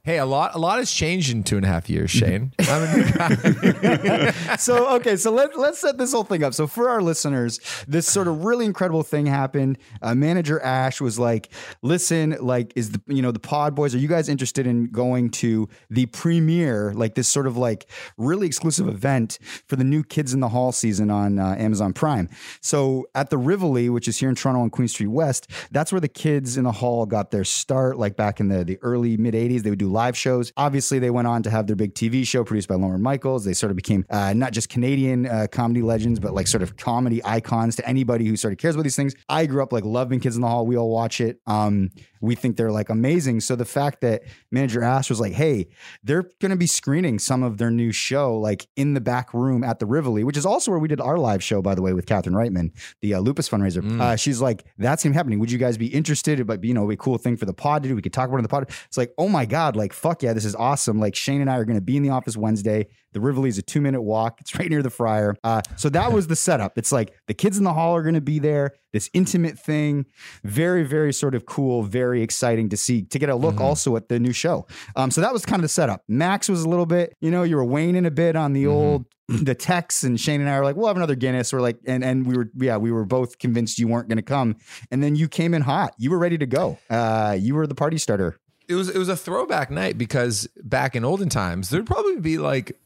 Hey, 0.07 0.19
a 0.19 0.25
lot, 0.25 0.55
a 0.55 0.57
lot 0.57 0.79
has 0.79 0.89
changed 0.89 1.33
in 1.33 1.43
two 1.43 1.57
and 1.57 1.65
a 1.65 1.67
half 1.67 1.89
years, 1.89 2.09
Shane. 2.09 2.53
So 4.57 4.95
okay, 4.95 5.17
so 5.17 5.31
let, 5.31 5.57
let's 5.57 5.79
set 5.79 5.97
this 5.97 6.13
whole 6.13 6.23
thing 6.23 6.43
up. 6.43 6.53
So 6.53 6.65
for 6.65 6.89
our 6.89 7.01
listeners, 7.01 7.59
this 7.87 8.07
sort 8.07 8.27
of 8.27 8.45
really 8.45 8.65
incredible 8.65 9.03
thing 9.03 9.25
happened. 9.25 9.77
Uh, 10.01 10.15
Manager 10.15 10.61
Ash 10.61 11.01
was 11.01 11.19
like, 11.19 11.49
"Listen, 11.81 12.37
like, 12.39 12.71
is 12.75 12.91
the 12.91 13.01
you 13.07 13.21
know 13.21 13.31
the 13.31 13.39
Pod 13.39 13.75
Boys? 13.75 13.93
Are 13.93 13.97
you 13.97 14.07
guys 14.07 14.29
interested 14.29 14.65
in 14.65 14.89
going 14.91 15.29
to 15.31 15.67
the 15.89 16.05
premiere, 16.07 16.93
like 16.93 17.15
this 17.15 17.27
sort 17.27 17.45
of 17.45 17.57
like 17.57 17.89
really 18.17 18.47
exclusive 18.47 18.87
event 18.87 19.39
for 19.67 19.75
the 19.75 19.83
new 19.83 20.03
Kids 20.03 20.33
in 20.33 20.39
the 20.39 20.49
Hall 20.49 20.71
season 20.71 21.11
on 21.11 21.37
uh, 21.37 21.55
Amazon 21.57 21.91
Prime? 21.91 22.29
So 22.61 23.07
at 23.13 23.29
the 23.29 23.37
Rivoli, 23.37 23.89
which 23.89 24.07
is 24.07 24.17
here 24.17 24.29
in 24.29 24.35
Toronto 24.35 24.61
on 24.61 24.69
Queen 24.69 24.87
Street 24.87 25.07
West, 25.07 25.49
that's 25.71 25.91
where 25.91 26.01
the 26.01 26.07
Kids 26.07 26.57
in 26.57 26.63
the 26.63 26.71
Hall 26.71 27.05
got 27.05 27.31
their 27.31 27.43
start. 27.43 27.97
Like 27.97 28.15
back 28.15 28.39
in 28.39 28.47
the 28.47 28.63
the 28.63 28.79
early 28.81 29.17
mid 29.17 29.33
'80s, 29.33 29.63
they 29.63 29.69
would 29.69 29.79
do 29.79 29.96
live 29.97 30.15
shows. 30.15 30.53
Obviously, 30.55 30.99
they 30.99 31.09
went 31.09 31.27
on 31.27 31.41
to 31.41 31.49
have 31.49 31.65
their 31.65 31.75
big 31.75 31.95
TV 31.95 32.25
show 32.25 32.43
produced 32.43 32.67
by 32.67 32.75
Lorne 32.75 33.01
Michaels. 33.01 33.43
They 33.45 33.53
sort 33.53 33.71
of 33.71 33.75
became 33.75 34.05
uh, 34.11 34.33
not 34.33 34.53
just 34.53 34.69
Canadian 34.69 35.25
uh, 35.25 35.47
comedy 35.51 35.81
legends, 35.81 36.19
but 36.19 36.35
like 36.35 36.45
sort 36.45 36.61
of 36.61 36.77
comedy 36.77 37.19
icons 37.25 37.75
to 37.77 37.87
anybody 37.87 38.27
who 38.27 38.35
sort 38.37 38.51
of 38.53 38.59
cares 38.59 38.75
about 38.75 38.83
these 38.83 38.95
things. 38.95 39.15
I 39.27 39.47
grew 39.47 39.63
up 39.63 39.73
like 39.73 39.83
loving 39.83 40.19
Kids 40.19 40.35
in 40.35 40.43
the 40.43 40.47
Hall. 40.47 40.67
We 40.67 40.77
all 40.77 40.91
watch 40.91 41.19
it. 41.19 41.39
Um, 41.47 41.89
we 42.21 42.35
think 42.35 42.57
they're 42.57 42.71
like 42.71 42.89
amazing. 42.89 43.39
So 43.41 43.55
the 43.55 43.65
fact 43.65 44.01
that 44.01 44.23
manager 44.51 44.83
Ash 44.83 45.09
was 45.09 45.19
like, 45.19 45.33
"Hey, 45.33 45.67
they're 46.03 46.29
going 46.39 46.51
to 46.51 46.57
be 46.57 46.67
screening 46.67 47.17
some 47.17 47.41
of 47.41 47.57
their 47.57 47.71
new 47.71 47.91
show 47.91 48.37
like 48.37 48.67
in 48.75 48.93
the 48.93 49.01
back 49.01 49.33
room 49.33 49.63
at 49.63 49.79
the 49.79 49.85
Rivoli, 49.85 50.23
which 50.23 50.37
is 50.37 50.45
also 50.45 50.71
where 50.71 50.79
we 50.79 50.87
did 50.87 51.01
our 51.01 51.17
live 51.17 51.43
show, 51.43 51.61
by 51.61 51.75
the 51.75 51.81
way, 51.81 51.93
with 51.93 52.05
Catherine 52.05 52.35
Reitman, 52.35 52.71
the 53.01 53.15
uh, 53.15 53.19
Lupus 53.19 53.49
fundraiser. 53.49 53.99
Uh, 53.99 54.15
she's 54.15 54.41
like, 54.41 54.63
"That's 54.77 55.03
him 55.03 55.13
happening. 55.13 55.39
Would 55.39 55.51
you 55.51 55.57
guys 55.57 55.77
be 55.77 55.87
interested? 55.87 56.39
It 56.39 56.47
might 56.47 56.61
be 56.61 56.67
you 56.67 56.73
know 56.73 56.89
a 56.91 56.95
cool 56.97 57.17
thing 57.17 57.37
for 57.37 57.45
the 57.45 57.53
pod 57.53 57.83
to 57.83 57.89
do. 57.89 57.95
We 57.95 58.01
could 58.01 58.13
talk 58.13 58.27
about 58.27 58.37
it 58.37 58.39
in 58.39 58.43
the 58.43 58.49
pod. 58.49 58.69
It's 58.85 58.97
like, 58.97 59.13
oh 59.17 59.29
my 59.29 59.45
god, 59.45 59.75
like 59.75 59.86
fuck 59.93 60.23
yeah, 60.23 60.33
this 60.33 60.45
is 60.45 60.55
awesome. 60.55 60.99
Like 60.99 61.15
Shane 61.15 61.41
and 61.41 61.49
I 61.49 61.57
are 61.57 61.65
going 61.65 61.77
to 61.77 61.81
be 61.81 61.97
in 61.97 62.03
the 62.03 62.09
office 62.09 62.37
Wednesday. 62.37 62.87
The 63.13 63.19
Rivoli 63.19 63.49
is 63.49 63.57
a 63.57 63.61
two 63.61 63.81
minute 63.81 64.01
walk. 64.01 64.39
It's 64.41 64.57
right 64.57 64.69
near 64.69 64.83
the 64.83 64.89
Friar. 64.89 65.35
Uh, 65.43 65.61
so 65.75 65.89
that 65.89 66.11
was 66.11 66.27
the 66.27 66.35
setup. 66.35 66.77
It's 66.77 66.91
like 66.91 67.13
the 67.27 67.33
kids 67.33 67.57
in 67.57 67.63
the 67.63 67.73
hall 67.73 67.95
are 67.95 68.03
going 68.03 68.15
to 68.15 68.21
be 68.21 68.39
there. 68.39 68.73
This 68.93 69.09
intimate 69.13 69.59
thing, 69.59 70.05
very 70.43 70.83
very 70.83 71.13
sort 71.13 71.35
of 71.35 71.45
cool, 71.45 71.83
very 71.83 72.21
exciting 72.21 72.69
to 72.69 72.77
see 72.77 73.03
to 73.03 73.19
get 73.19 73.29
a 73.29 73.35
look 73.35 73.59
also 73.59 73.95
at 73.95 74.09
the 74.09 74.19
new 74.19 74.33
show. 74.33 74.67
Um, 74.95 75.11
so 75.11 75.21
that 75.21 75.33
was 75.33 75.45
kind 75.45 75.59
of 75.59 75.63
the 75.63 75.69
setup. 75.69 76.03
Max 76.07 76.49
was 76.49 76.63
a 76.63 76.69
little 76.69 76.85
bit, 76.85 77.15
you 77.21 77.31
know, 77.31 77.43
you 77.43 77.55
were 77.55 77.65
waning 77.65 78.05
a 78.05 78.11
bit 78.11 78.35
on 78.35 78.53
the 78.53 78.67
old 78.67 79.05
the 79.27 79.55
texts, 79.55 80.03
and 80.03 80.19
Shane 80.19 80.39
and 80.39 80.49
I 80.49 80.57
were 80.57 80.63
like, 80.63 80.75
we'll 80.75 80.87
have 80.87 80.95
another 80.95 81.15
Guinness. 81.15 81.51
We're 81.51 81.61
like, 81.61 81.79
and 81.85 82.03
and 82.03 82.25
we 82.25 82.37
were 82.37 82.49
yeah, 82.55 82.77
we 82.77 82.91
were 82.91 83.05
both 83.05 83.39
convinced 83.39 83.77
you 83.77 83.87
weren't 83.87 84.07
going 84.07 84.17
to 84.17 84.23
come, 84.23 84.55
and 84.89 85.03
then 85.03 85.15
you 85.15 85.27
came 85.27 85.53
in 85.53 85.61
hot. 85.61 85.93
You 85.97 86.11
were 86.11 86.17
ready 86.17 86.37
to 86.37 86.45
go. 86.45 86.77
Uh, 86.89 87.35
you 87.37 87.55
were 87.55 87.67
the 87.67 87.75
party 87.75 87.97
starter. 87.97 88.37
It 88.67 88.75
was 88.75 88.89
it 88.89 88.97
was 88.97 89.09
a 89.09 89.17
throwback 89.17 89.71
night 89.71 89.97
because 89.97 90.47
back 90.63 90.95
in 90.95 91.05
olden 91.05 91.29
times 91.29 91.69
there'd 91.69 91.85
probably 91.85 92.19
be 92.19 92.37
like 92.37 92.77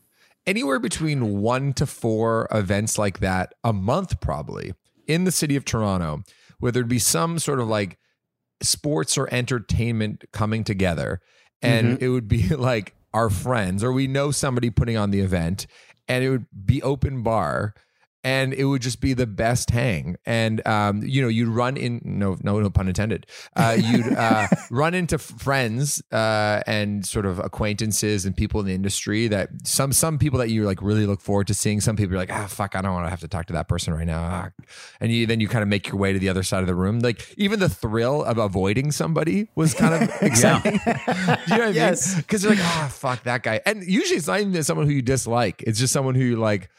anywhere 0.46 0.80
between 0.80 1.42
one 1.42 1.74
to 1.74 1.86
four 1.86 2.48
events 2.52 2.98
like 2.98 3.20
that 3.20 3.54
a 3.64 3.74
month 3.74 4.20
probably 4.20 4.74
in 5.08 5.24
the 5.24 5.32
city 5.32 5.56
of 5.56 5.66
Toronto 5.66 6.24
where 6.60 6.72
there'd 6.72 6.88
be 6.88 7.00
some 7.00 7.40
sort 7.40 7.60
of 7.60 7.68
like 7.68 7.98
sports 8.62 9.18
or 9.18 9.32
entertainment 9.34 10.24
coming 10.32 10.64
together. 10.64 11.20
And 11.62 11.96
mm-hmm. 11.96 12.04
it 12.04 12.08
would 12.10 12.28
be 12.28 12.48
like 12.56 12.96
our 13.14 13.30
friends 13.30 13.84
or 13.84 13.92
we 13.92 14.08
know 14.08 14.32
somebody 14.32 14.70
putting 14.70 14.98
on 14.98 15.12
the 15.12 15.20
event 15.20 15.68
and 16.08 16.24
it 16.24 16.30
would 16.30 16.46
be 16.66 16.82
open 16.82 17.24
bar 17.24 17.74
and 18.24 18.54
it 18.54 18.66
would 18.66 18.82
just 18.82 19.02
be 19.02 19.14
the 19.14 19.26
best 19.28 19.70
hang. 19.72 20.16
And 20.26 20.66
um, 20.68 21.02
you 21.04 21.22
know 21.22 21.28
you'd 21.28 21.48
run 21.50 21.78
in 21.78 22.02
no 22.04 22.38
no 22.44 22.60
no 22.60 22.70
pun 22.70 22.88
intended. 22.88 23.26
Uh, 23.56 23.78
you'd 23.80 24.14
uh, 24.14 24.48
run 24.72 24.94
into 24.94 25.18
friends 25.18 26.02
uh, 26.12 26.62
and 26.68 27.06
sort 27.06 27.26
of 27.26 27.40
acquaintances 27.40 28.26
and 28.26 28.36
people 28.36 28.60
in 28.60 28.66
the 28.66 28.74
industry 28.74 29.28
that 29.28 29.50
some 29.64 29.92
some 29.94 30.18
people 30.18 30.40
that 30.40 30.50
you 30.50 30.66
like 30.66 30.82
really 30.82 31.06
look 31.06 31.22
forward 31.22 31.48
to 31.48 31.54
seeing. 31.54 31.82
Some 31.82 31.96
people 31.96 32.16
are 32.16 32.20
like 32.20 32.32
ah 32.32 32.48
fuck 32.48 32.76
I 32.76 32.82
don't 32.82 32.94
want 32.94 33.06
to 33.06 33.10
have 33.10 33.22
to 33.22 33.28
talk 33.28 33.46
to 33.48 33.54
that 33.54 33.68
person 33.68 33.94
right 33.94 34.06
now. 34.08 34.22
Ah. 34.22 34.50
and 35.00 35.12
you 35.12 35.26
then 35.26 35.40
you 35.40 35.48
kind 35.48 35.64
of 35.64 35.68
make 35.70 35.88
your 35.88 35.98
way 35.98 36.14
to 36.14 36.20
the 36.20 36.30
other 36.30 36.44
side 36.44 36.62
of 36.62 36.68
the 36.68 36.76
room. 36.76 37.00
Like 37.00 37.34
even 37.38 37.60
the 37.60 37.70
thrill 37.70 38.24
of 38.24 38.38
avoiding 38.38 38.92
somebody 38.92 39.50
was 39.56 39.74
kind 39.74 39.94
of 40.04 40.10
exciting. 40.22 40.80
You 41.48 41.58
know 41.58 41.66
what 41.66 41.68
I 41.68 41.70
Yes. 41.72 42.14
mean 42.14 42.22
because 42.22 42.44
you're 42.44 42.54
like 42.54 42.64
ah 42.64 42.90
fuck 42.92 43.24
that 43.24 43.44
guy. 43.44 43.62
And 43.66 43.84
usually 43.84 44.18
it's 44.18 44.28
not 44.28 44.40
even 44.40 44.64
someone 44.64 44.86
who 44.88 44.94
you 44.94 45.02
dislike. 45.02 45.64
It's 45.66 45.80
just 45.80 45.92
someone 45.94 46.16
who 46.16 46.24
you 46.24 46.36
like 46.38 46.70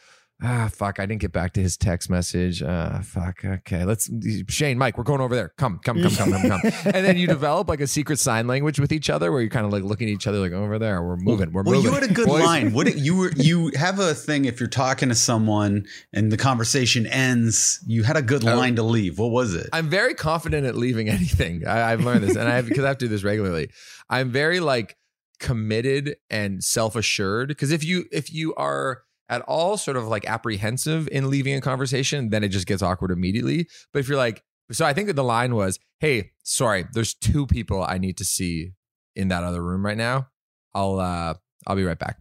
Ah, 0.45 0.69
fuck! 0.71 0.99
I 0.99 1.05
didn't 1.05 1.21
get 1.21 1.31
back 1.31 1.53
to 1.53 1.61
his 1.61 1.77
text 1.77 2.09
message. 2.09 2.61
Ah, 2.61 2.99
fuck. 3.01 3.45
Okay, 3.45 3.85
let's. 3.85 4.09
Shane, 4.49 4.77
Mike, 4.77 4.97
we're 4.97 5.05
going 5.05 5.21
over 5.21 5.33
there. 5.33 5.53
Come, 5.57 5.79
come, 5.83 6.01
come, 6.01 6.11
come, 6.13 6.31
come, 6.33 6.49
come. 6.49 6.61
And 6.85 7.05
then 7.05 7.15
you 7.17 7.27
develop 7.27 7.69
like 7.69 7.79
a 7.79 7.87
secret 7.87 8.19
sign 8.19 8.45
language 8.45 8.77
with 8.77 8.91
each 8.91 9.09
other, 9.09 9.31
where 9.31 9.39
you're 9.39 9.49
kind 9.49 9.65
of 9.65 9.71
like 9.71 9.83
looking 9.83 10.09
at 10.09 10.13
each 10.13 10.27
other, 10.27 10.39
like 10.39 10.51
over 10.51 10.77
there. 10.77 11.01
We're 11.01 11.15
moving. 11.15 11.53
We're 11.53 11.63
well, 11.63 11.75
moving. 11.75 11.91
Well, 11.91 12.01
you 12.01 12.01
had 12.01 12.11
a 12.11 12.13
good 12.13 12.27
Boys. 12.27 12.43
line. 12.43 12.73
What 12.73 12.87
it- 12.89 12.97
you 12.97 13.15
were 13.15 13.31
you 13.37 13.71
have 13.75 13.99
a 13.99 14.13
thing 14.13 14.43
if 14.43 14.59
you're 14.59 14.67
talking 14.67 15.07
to 15.09 15.15
someone 15.15 15.85
and 16.11 16.29
the 16.29 16.37
conversation 16.37 17.07
ends, 17.07 17.81
you 17.87 18.03
had 18.03 18.17
a 18.17 18.21
good 18.21 18.43
line 18.43 18.75
to 18.75 18.83
leave. 18.83 19.19
What 19.19 19.31
was 19.31 19.53
it? 19.55 19.69
I'm 19.71 19.89
very 19.89 20.13
confident 20.13 20.67
at 20.67 20.75
leaving 20.75 21.07
anything. 21.17 21.65
I, 21.65 21.93
I've 21.93 22.03
learned 22.03 22.23
this, 22.25 22.35
and 22.35 22.49
I 22.49 22.55
have 22.55 22.67
because 22.67 22.83
I 22.83 22.89
have 22.89 22.97
to 22.97 23.05
do 23.05 23.09
this 23.09 23.23
regularly. 23.23 23.69
I'm 24.09 24.29
very 24.29 24.59
like 24.59 24.97
committed 25.39 26.17
and 26.29 26.61
self 26.63 26.97
assured. 26.97 27.47
Because 27.47 27.71
if 27.71 27.83
you 27.85 28.05
if 28.11 28.33
you 28.33 28.53
are 28.55 29.03
at 29.29 29.41
all 29.41 29.77
sort 29.77 29.97
of 29.97 30.07
like 30.07 30.27
apprehensive 30.27 31.07
in 31.11 31.29
leaving 31.29 31.55
a 31.55 31.61
conversation, 31.61 32.29
then 32.29 32.43
it 32.43 32.49
just 32.49 32.67
gets 32.67 32.81
awkward 32.81 33.11
immediately. 33.11 33.67
But 33.91 33.99
if 33.99 34.07
you're 34.07 34.17
like, 34.17 34.43
so 34.71 34.85
I 34.85 34.93
think 34.93 35.07
that 35.07 35.15
the 35.15 35.23
line 35.23 35.55
was, 35.55 35.79
"Hey, 35.99 36.31
sorry, 36.43 36.85
there's 36.93 37.13
two 37.13 37.45
people 37.47 37.83
I 37.83 37.97
need 37.97 38.17
to 38.17 38.25
see 38.25 38.71
in 39.15 39.27
that 39.29 39.43
other 39.43 39.63
room 39.63 39.85
right 39.85 39.97
now. 39.97 40.27
I'll 40.73 40.99
uh 40.99 41.35
I'll 41.67 41.75
be 41.75 41.83
right 41.83 41.99
back." 41.99 42.17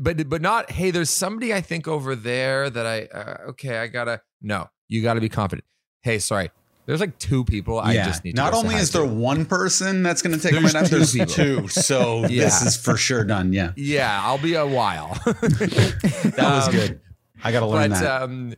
But 0.00 0.28
but 0.28 0.42
not, 0.42 0.70
"Hey, 0.70 0.90
there's 0.90 1.10
somebody 1.10 1.52
I 1.54 1.60
think 1.60 1.88
over 1.88 2.14
there 2.14 2.70
that 2.70 2.86
I 2.86 3.04
uh, 3.06 3.50
okay, 3.50 3.78
I 3.78 3.86
gotta." 3.86 4.20
No, 4.42 4.68
you 4.88 5.02
got 5.02 5.14
to 5.14 5.20
be 5.20 5.28
confident. 5.28 5.64
Hey, 6.02 6.18
sorry. 6.18 6.50
There's 6.88 7.00
like 7.00 7.18
two 7.18 7.44
people 7.44 7.78
I 7.78 7.94
just 7.94 8.24
need 8.24 8.34
to 8.34 8.36
Not 8.42 8.54
only 8.54 8.74
is 8.74 8.90
to. 8.92 8.98
there 8.98 9.06
one 9.06 9.44
person 9.44 10.02
that's 10.02 10.22
going 10.22 10.34
to 10.34 10.42
take 10.42 10.52
There's 10.58 10.72
my 10.74 10.80
time, 10.80 10.88
there's 10.90 11.12
two. 11.12 11.68
So 11.68 12.20
Yeah. 12.28 12.44
this 12.44 12.62
is 12.62 12.76
for 12.78 12.96
sure 12.96 13.24
done. 13.24 13.52
Yeah, 13.52 13.72
Yeah, 13.76 14.20
I'll 14.24 14.38
be 14.38 14.54
a 14.54 14.66
while. 14.66 15.12
that 15.24 16.36
was 16.38 16.68
Um, 16.68 16.72
good. 16.74 17.00
I 17.44 17.52
got 17.52 17.60
to 17.60 17.66
learn 17.66 17.90
but 17.90 18.00
that. 18.00 18.22
um 18.22 18.54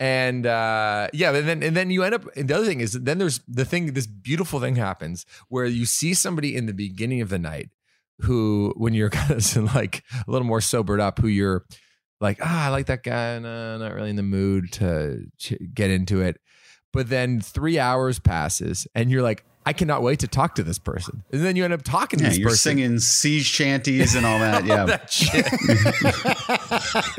and 0.00 0.44
uh 0.46 1.08
yeah 1.12 1.32
and 1.34 1.48
then 1.48 1.62
and 1.62 1.76
then 1.76 1.90
you 1.90 2.02
end 2.04 2.14
up 2.14 2.24
and 2.36 2.48
the 2.48 2.54
other 2.56 2.66
thing 2.66 2.80
is 2.80 2.92
then 2.92 3.18
there's 3.18 3.40
the 3.48 3.64
thing 3.64 3.94
this 3.94 4.06
beautiful 4.06 4.60
thing 4.60 4.76
happens 4.76 5.24
where 5.48 5.64
you 5.64 5.84
see 5.86 6.14
somebody 6.14 6.54
in 6.56 6.66
the 6.66 6.72
beginning 6.74 7.20
of 7.20 7.30
the 7.30 7.38
night 7.38 7.70
who 8.20 8.72
when 8.76 8.92
you're 8.94 9.10
kind 9.20 9.30
of 9.32 9.74
like 9.74 10.04
a 10.26 10.30
little 10.30 10.46
more 10.46 10.60
sobered 10.60 11.00
up 11.00 11.18
who 11.18 11.26
you're 11.26 11.64
like 12.20 12.38
ah 12.42 12.66
i 12.66 12.68
like 12.68 12.86
that 12.86 13.02
guy 13.02 13.38
no, 13.40 13.78
not 13.78 13.92
really 13.94 14.10
in 14.10 14.16
the 14.16 14.22
mood 14.22 14.70
to 14.72 15.20
ch- 15.38 15.54
get 15.74 15.90
into 15.90 16.20
it 16.20 16.36
but 16.92 17.08
then 17.08 17.40
three 17.40 17.78
hours 17.78 18.18
passes 18.18 18.86
and 18.94 19.10
you're 19.10 19.22
like 19.22 19.44
i 19.66 19.72
cannot 19.72 20.02
wait 20.02 20.18
to 20.20 20.26
talk 20.28 20.54
to 20.54 20.62
this 20.62 20.78
person 20.78 21.22
and 21.32 21.44
then 21.44 21.54
you 21.56 21.64
end 21.64 21.72
up 21.74 21.82
talking 21.82 22.18
to 22.18 22.24
yeah, 22.24 22.28
this 22.30 22.38
you're 22.38 22.48
person 22.48 22.72
singing 22.76 22.98
sea 22.98 23.40
shanties 23.40 24.14
and 24.14 24.24
all 24.24 24.38
that. 24.38 24.64
Yeah, 24.66 24.84
that 24.86 25.10
shit 25.10 25.46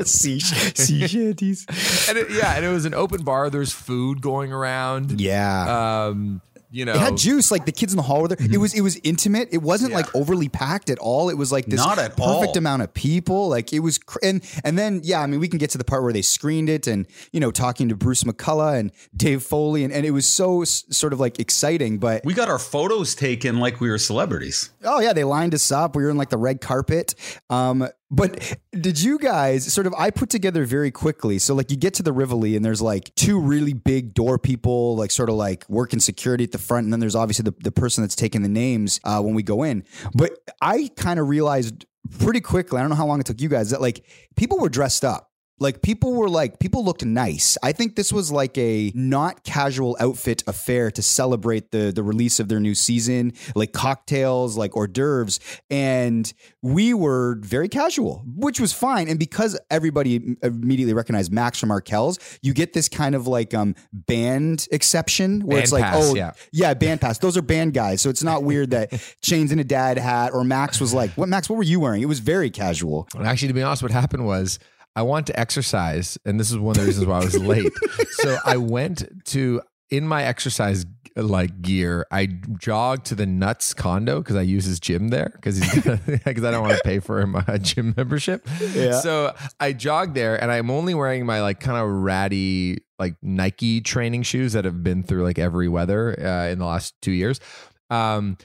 sea, 0.06 0.40
sea 0.40 1.06
shanties. 1.06 1.66
and 2.08 2.18
it, 2.18 2.30
yeah, 2.30 2.54
and 2.56 2.64
it 2.64 2.68
was 2.70 2.84
an 2.84 2.94
open 2.94 3.22
bar. 3.22 3.50
There's 3.50 3.72
food 3.72 4.20
going 4.20 4.52
around. 4.52 5.20
Yeah. 5.20 6.06
Um, 6.08 6.40
you 6.70 6.84
know, 6.84 6.92
it 6.92 6.98
had 6.98 7.16
juice. 7.16 7.50
Like 7.50 7.64
the 7.66 7.72
kids 7.72 7.92
in 7.92 7.96
the 7.96 8.02
hall 8.02 8.22
were 8.22 8.28
there. 8.28 8.36
It 8.40 8.58
was 8.58 8.74
it 8.74 8.80
was 8.82 8.98
intimate. 9.02 9.48
It 9.52 9.62
wasn't 9.62 9.90
Yeah. 9.90 9.98
like 9.98 10.14
overly 10.14 10.48
packed 10.48 10.90
at 10.90 10.98
all. 10.98 11.28
It 11.28 11.34
was 11.38 11.50
like 11.50 11.66
this 11.66 11.78
Not 11.80 11.98
at 11.98 12.16
perfect 12.16 12.48
all. 12.52 12.58
amount 12.58 12.82
of 12.82 12.94
people. 12.94 13.48
Like 13.48 13.72
it 13.72 13.80
was, 13.80 13.98
cr- 13.98 14.18
and 14.22 14.42
and 14.64 14.78
then 14.78 15.00
yeah, 15.02 15.20
I 15.20 15.26
mean 15.26 15.40
we 15.40 15.48
can 15.48 15.58
get 15.58 15.70
to 15.70 15.78
the 15.78 15.84
part 15.84 16.02
where 16.02 16.12
they 16.12 16.22
screened 16.22 16.68
it, 16.68 16.86
and 16.86 17.06
you 17.32 17.40
know 17.40 17.50
talking 17.50 17.88
to 17.88 17.96
Bruce 17.96 18.24
McCulloch 18.24 18.78
and 18.78 18.92
Dave 19.16 19.42
Foley, 19.42 19.84
and, 19.84 19.92
and 19.92 20.06
it 20.06 20.12
was 20.12 20.26
so 20.26 20.62
s- 20.62 20.84
sort 20.90 21.12
of 21.12 21.20
like 21.20 21.38
exciting. 21.38 21.98
But 21.98 22.22
we 22.24 22.34
got 22.34 22.48
our 22.48 22.58
photos 22.58 23.14
taken 23.14 23.58
like 23.60 23.80
we 23.80 23.90
were 23.90 23.98
celebrities. 23.98 24.70
Oh 24.84 25.00
yeah, 25.00 25.12
they 25.12 25.24
lined 25.24 25.54
us 25.54 25.70
up. 25.72 25.96
We 25.96 26.04
were 26.04 26.10
in 26.10 26.16
like 26.16 26.30
the 26.30 26.38
red 26.38 26.60
carpet. 26.60 27.14
Um, 27.50 27.88
but 28.10 28.56
did 28.72 29.00
you 29.00 29.18
guys 29.18 29.72
sort 29.72 29.86
of? 29.86 29.94
I 29.96 30.10
put 30.10 30.30
together 30.30 30.64
very 30.64 30.90
quickly. 30.90 31.38
So 31.38 31.54
like 31.54 31.70
you 31.70 31.76
get 31.76 31.94
to 31.94 32.02
the 32.02 32.12
Rivoli 32.12 32.56
and 32.56 32.64
there's 32.64 32.82
like 32.82 33.14
two 33.14 33.40
really 33.40 33.72
big 33.72 34.14
door 34.14 34.38
people, 34.38 34.96
like 34.96 35.10
sort 35.10 35.28
of 35.28 35.36
like 35.36 35.64
working 35.68 36.00
security 36.00 36.44
at 36.44 36.52
the 36.52 36.58
front, 36.58 36.84
and 36.84 36.92
then 36.92 37.00
there's 37.00 37.14
obviously 37.14 37.44
the, 37.44 37.54
the 37.60 37.72
person 37.72 38.02
that's 38.02 38.16
taking 38.16 38.42
the 38.42 38.48
names 38.48 39.00
uh, 39.04 39.20
when 39.20 39.34
we 39.34 39.42
go 39.42 39.62
in. 39.62 39.84
But 40.14 40.32
I 40.60 40.90
kind 40.96 41.20
of 41.20 41.28
realized 41.28 41.86
pretty 42.18 42.40
quickly. 42.40 42.78
I 42.78 42.80
don't 42.80 42.90
know 42.90 42.96
how 42.96 43.06
long 43.06 43.20
it 43.20 43.26
took 43.26 43.40
you 43.40 43.48
guys 43.48 43.70
that 43.70 43.80
like 43.80 44.04
people 44.36 44.58
were 44.58 44.68
dressed 44.68 45.04
up. 45.04 45.29
Like 45.60 45.82
people 45.82 46.14
were 46.14 46.30
like 46.30 46.58
people 46.58 46.84
looked 46.84 47.04
nice. 47.04 47.58
I 47.62 47.72
think 47.72 47.94
this 47.94 48.12
was 48.12 48.32
like 48.32 48.56
a 48.56 48.90
not 48.94 49.44
casual 49.44 49.94
outfit 50.00 50.42
affair 50.46 50.90
to 50.90 51.02
celebrate 51.02 51.70
the 51.70 51.92
the 51.92 52.02
release 52.02 52.40
of 52.40 52.48
their 52.48 52.60
new 52.60 52.74
season, 52.74 53.34
like 53.54 53.72
cocktails, 53.72 54.56
like 54.56 54.74
hors 54.74 54.88
d'oeuvres, 54.88 55.38
and 55.70 56.32
we 56.62 56.94
were 56.94 57.38
very 57.42 57.68
casual, 57.68 58.24
which 58.26 58.58
was 58.58 58.72
fine. 58.72 59.06
And 59.08 59.18
because 59.18 59.58
everybody 59.70 60.36
immediately 60.42 60.94
recognized 60.94 61.30
Max 61.30 61.58
from 61.58 61.68
Arkells, 61.68 62.18
you 62.40 62.54
get 62.54 62.72
this 62.72 62.88
kind 62.88 63.14
of 63.14 63.26
like 63.26 63.52
um 63.52 63.74
band 63.92 64.66
exception 64.72 65.40
where 65.40 65.56
Band 65.56 65.62
it's 65.62 65.72
like, 65.72 65.84
pass, 65.84 66.10
oh 66.10 66.14
yeah. 66.14 66.32
yeah, 66.52 66.72
band 66.72 67.02
pass. 67.02 67.18
Those 67.18 67.36
are 67.36 67.42
band 67.42 67.74
guys, 67.74 68.00
so 68.00 68.08
it's 68.08 68.22
not 68.22 68.44
weird 68.44 68.70
that 68.70 68.92
Shane's 69.22 69.52
in 69.52 69.58
a 69.58 69.64
dad 69.64 69.98
hat 69.98 70.32
or 70.32 70.42
Max 70.42 70.80
was 70.80 70.94
like, 70.94 71.10
"What 71.12 71.28
Max? 71.28 71.50
What 71.50 71.56
were 71.56 71.62
you 71.62 71.80
wearing?" 71.80 72.00
It 72.00 72.06
was 72.06 72.20
very 72.20 72.48
casual. 72.48 73.06
Actually, 73.22 73.48
to 73.48 73.54
be 73.54 73.62
honest, 73.62 73.82
what 73.82 73.92
happened 73.92 74.24
was 74.24 74.58
I 74.96 75.02
want 75.02 75.26
to 75.28 75.38
exercise, 75.38 76.18
and 76.24 76.38
this 76.38 76.50
is 76.50 76.58
one 76.58 76.76
of 76.76 76.82
the 76.82 76.86
reasons 76.86 77.06
why 77.06 77.20
I 77.20 77.24
was 77.24 77.38
late. 77.38 77.72
so 78.10 78.38
I 78.44 78.56
went 78.56 79.04
to 79.26 79.62
in 79.90 80.06
my 80.06 80.24
exercise 80.24 80.86
like 81.16 81.62
gear. 81.62 82.06
I 82.10 82.26
jogged 82.26 83.06
to 83.06 83.14
the 83.14 83.26
Nuts 83.26 83.74
condo 83.74 84.20
because 84.20 84.36
I 84.36 84.42
use 84.42 84.64
his 84.64 84.80
gym 84.80 85.08
there 85.08 85.32
because 85.34 85.58
he's 85.58 85.84
because 85.84 86.44
I 86.44 86.50
don't 86.50 86.62
want 86.62 86.76
to 86.76 86.82
pay 86.84 87.00
for 87.00 87.20
him 87.20 87.34
a 87.34 87.58
gym 87.58 87.94
membership. 87.96 88.46
Yeah. 88.74 89.00
So 89.00 89.34
I 89.58 89.72
jogged 89.72 90.14
there, 90.14 90.40
and 90.40 90.50
I'm 90.50 90.70
only 90.70 90.94
wearing 90.94 91.26
my 91.26 91.42
like 91.42 91.60
kind 91.60 91.78
of 91.78 91.88
ratty 91.88 92.78
like 92.98 93.16
Nike 93.22 93.80
training 93.80 94.22
shoes 94.22 94.52
that 94.52 94.64
have 94.64 94.82
been 94.82 95.02
through 95.02 95.24
like 95.24 95.38
every 95.38 95.68
weather 95.68 96.18
uh, 96.20 96.48
in 96.48 96.58
the 96.58 96.66
last 96.66 96.94
two 97.00 97.12
years. 97.12 97.40
Um, 97.88 98.36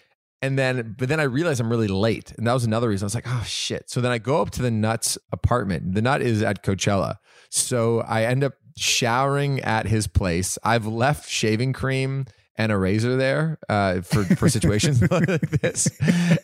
and 0.45 0.59
then, 0.59 0.95
but 0.97 1.09
then 1.09 1.19
I 1.19 1.23
realized 1.23 1.59
I'm 1.59 1.69
really 1.69 1.87
late. 1.87 2.31
And 2.37 2.45
that 2.45 2.53
was 2.53 2.65
another 2.65 2.87
reason. 2.87 3.05
I 3.05 3.07
was 3.07 3.15
like, 3.15 3.27
oh 3.27 3.43
shit. 3.47 3.89
So 3.89 3.99
then 3.99 4.11
I 4.11 4.19
go 4.19 4.43
up 4.43 4.51
to 4.51 4.61
the 4.61 4.69
Nuts 4.69 5.17
apartment. 5.31 5.95
The 5.95 6.03
Nut 6.03 6.21
is 6.21 6.43
at 6.43 6.63
Coachella. 6.63 7.15
So 7.49 8.01
I 8.01 8.25
end 8.25 8.43
up 8.43 8.53
showering 8.77 9.59
at 9.61 9.87
his 9.87 10.05
place. 10.05 10.59
I've 10.63 10.85
left 10.85 11.27
shaving 11.27 11.73
cream 11.73 12.25
and 12.57 12.71
a 12.71 12.77
razor 12.77 13.17
there 13.17 13.57
uh, 13.69 14.01
for, 14.01 14.23
for 14.23 14.49
situations 14.49 15.01
like 15.11 15.25
this. 15.49 15.89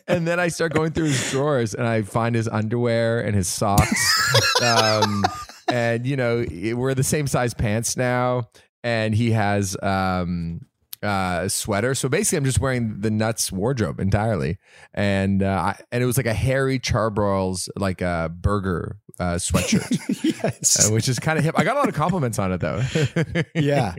And 0.08 0.26
then 0.26 0.40
I 0.40 0.48
start 0.48 0.74
going 0.74 0.90
through 0.90 1.06
his 1.06 1.30
drawers 1.30 1.72
and 1.72 1.86
I 1.86 2.02
find 2.02 2.34
his 2.34 2.48
underwear 2.48 3.20
and 3.20 3.36
his 3.36 3.48
socks. 3.48 3.88
Um, 4.62 5.24
and, 5.68 6.06
you 6.06 6.16
know, 6.16 6.46
we're 6.76 6.94
the 6.94 7.02
same 7.02 7.26
size 7.26 7.52
pants 7.52 7.96
now. 7.96 8.48
And 8.84 9.12
he 9.12 9.32
has, 9.32 9.76
um, 9.82 10.60
uh, 11.02 11.48
sweater. 11.48 11.94
So 11.94 12.08
basically, 12.08 12.38
I'm 12.38 12.44
just 12.44 12.60
wearing 12.60 13.00
the 13.00 13.10
nuts 13.10 13.50
wardrobe 13.50 14.00
entirely, 14.00 14.58
and 14.94 15.42
uh, 15.42 15.46
I, 15.74 15.80
and 15.90 16.02
it 16.02 16.06
was 16.06 16.16
like 16.16 16.26
a 16.26 16.34
Harry 16.34 16.78
Charbroil's 16.78 17.68
like 17.76 18.00
a 18.00 18.30
burger 18.34 18.98
uh, 19.18 19.34
sweatshirt, 19.34 20.24
yes. 20.42 20.88
uh, 20.88 20.92
which 20.92 21.08
is 21.08 21.18
kind 21.18 21.38
of 21.38 21.44
hip. 21.44 21.54
I 21.58 21.64
got 21.64 21.76
a 21.76 21.78
lot 21.78 21.88
of 21.88 21.94
compliments 21.94 22.38
on 22.38 22.52
it 22.52 22.60
though. 22.60 22.82
yeah. 23.54 23.94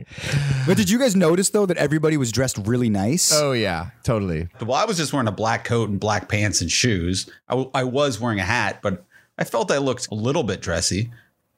But 0.66 0.76
did 0.76 0.90
you 0.90 0.98
guys 0.98 1.14
notice 1.14 1.50
though 1.50 1.66
that 1.66 1.76
everybody 1.76 2.16
was 2.16 2.32
dressed 2.32 2.58
really 2.64 2.88
nice? 2.90 3.32
oh 3.32 3.52
yeah, 3.52 3.90
totally. 4.02 4.48
Well, 4.60 4.74
I 4.74 4.84
was 4.84 4.96
just 4.96 5.12
wearing 5.12 5.28
a 5.28 5.32
black 5.32 5.64
coat 5.64 5.88
and 5.88 6.00
black 6.00 6.28
pants 6.28 6.60
and 6.60 6.70
shoes. 6.70 7.30
I, 7.48 7.52
w- 7.52 7.70
I 7.74 7.84
was 7.84 8.20
wearing 8.20 8.40
a 8.40 8.44
hat, 8.44 8.80
but 8.82 9.04
I 9.38 9.44
felt 9.44 9.70
I 9.70 9.78
looked 9.78 10.08
a 10.10 10.14
little 10.14 10.42
bit 10.42 10.60
dressy. 10.60 11.10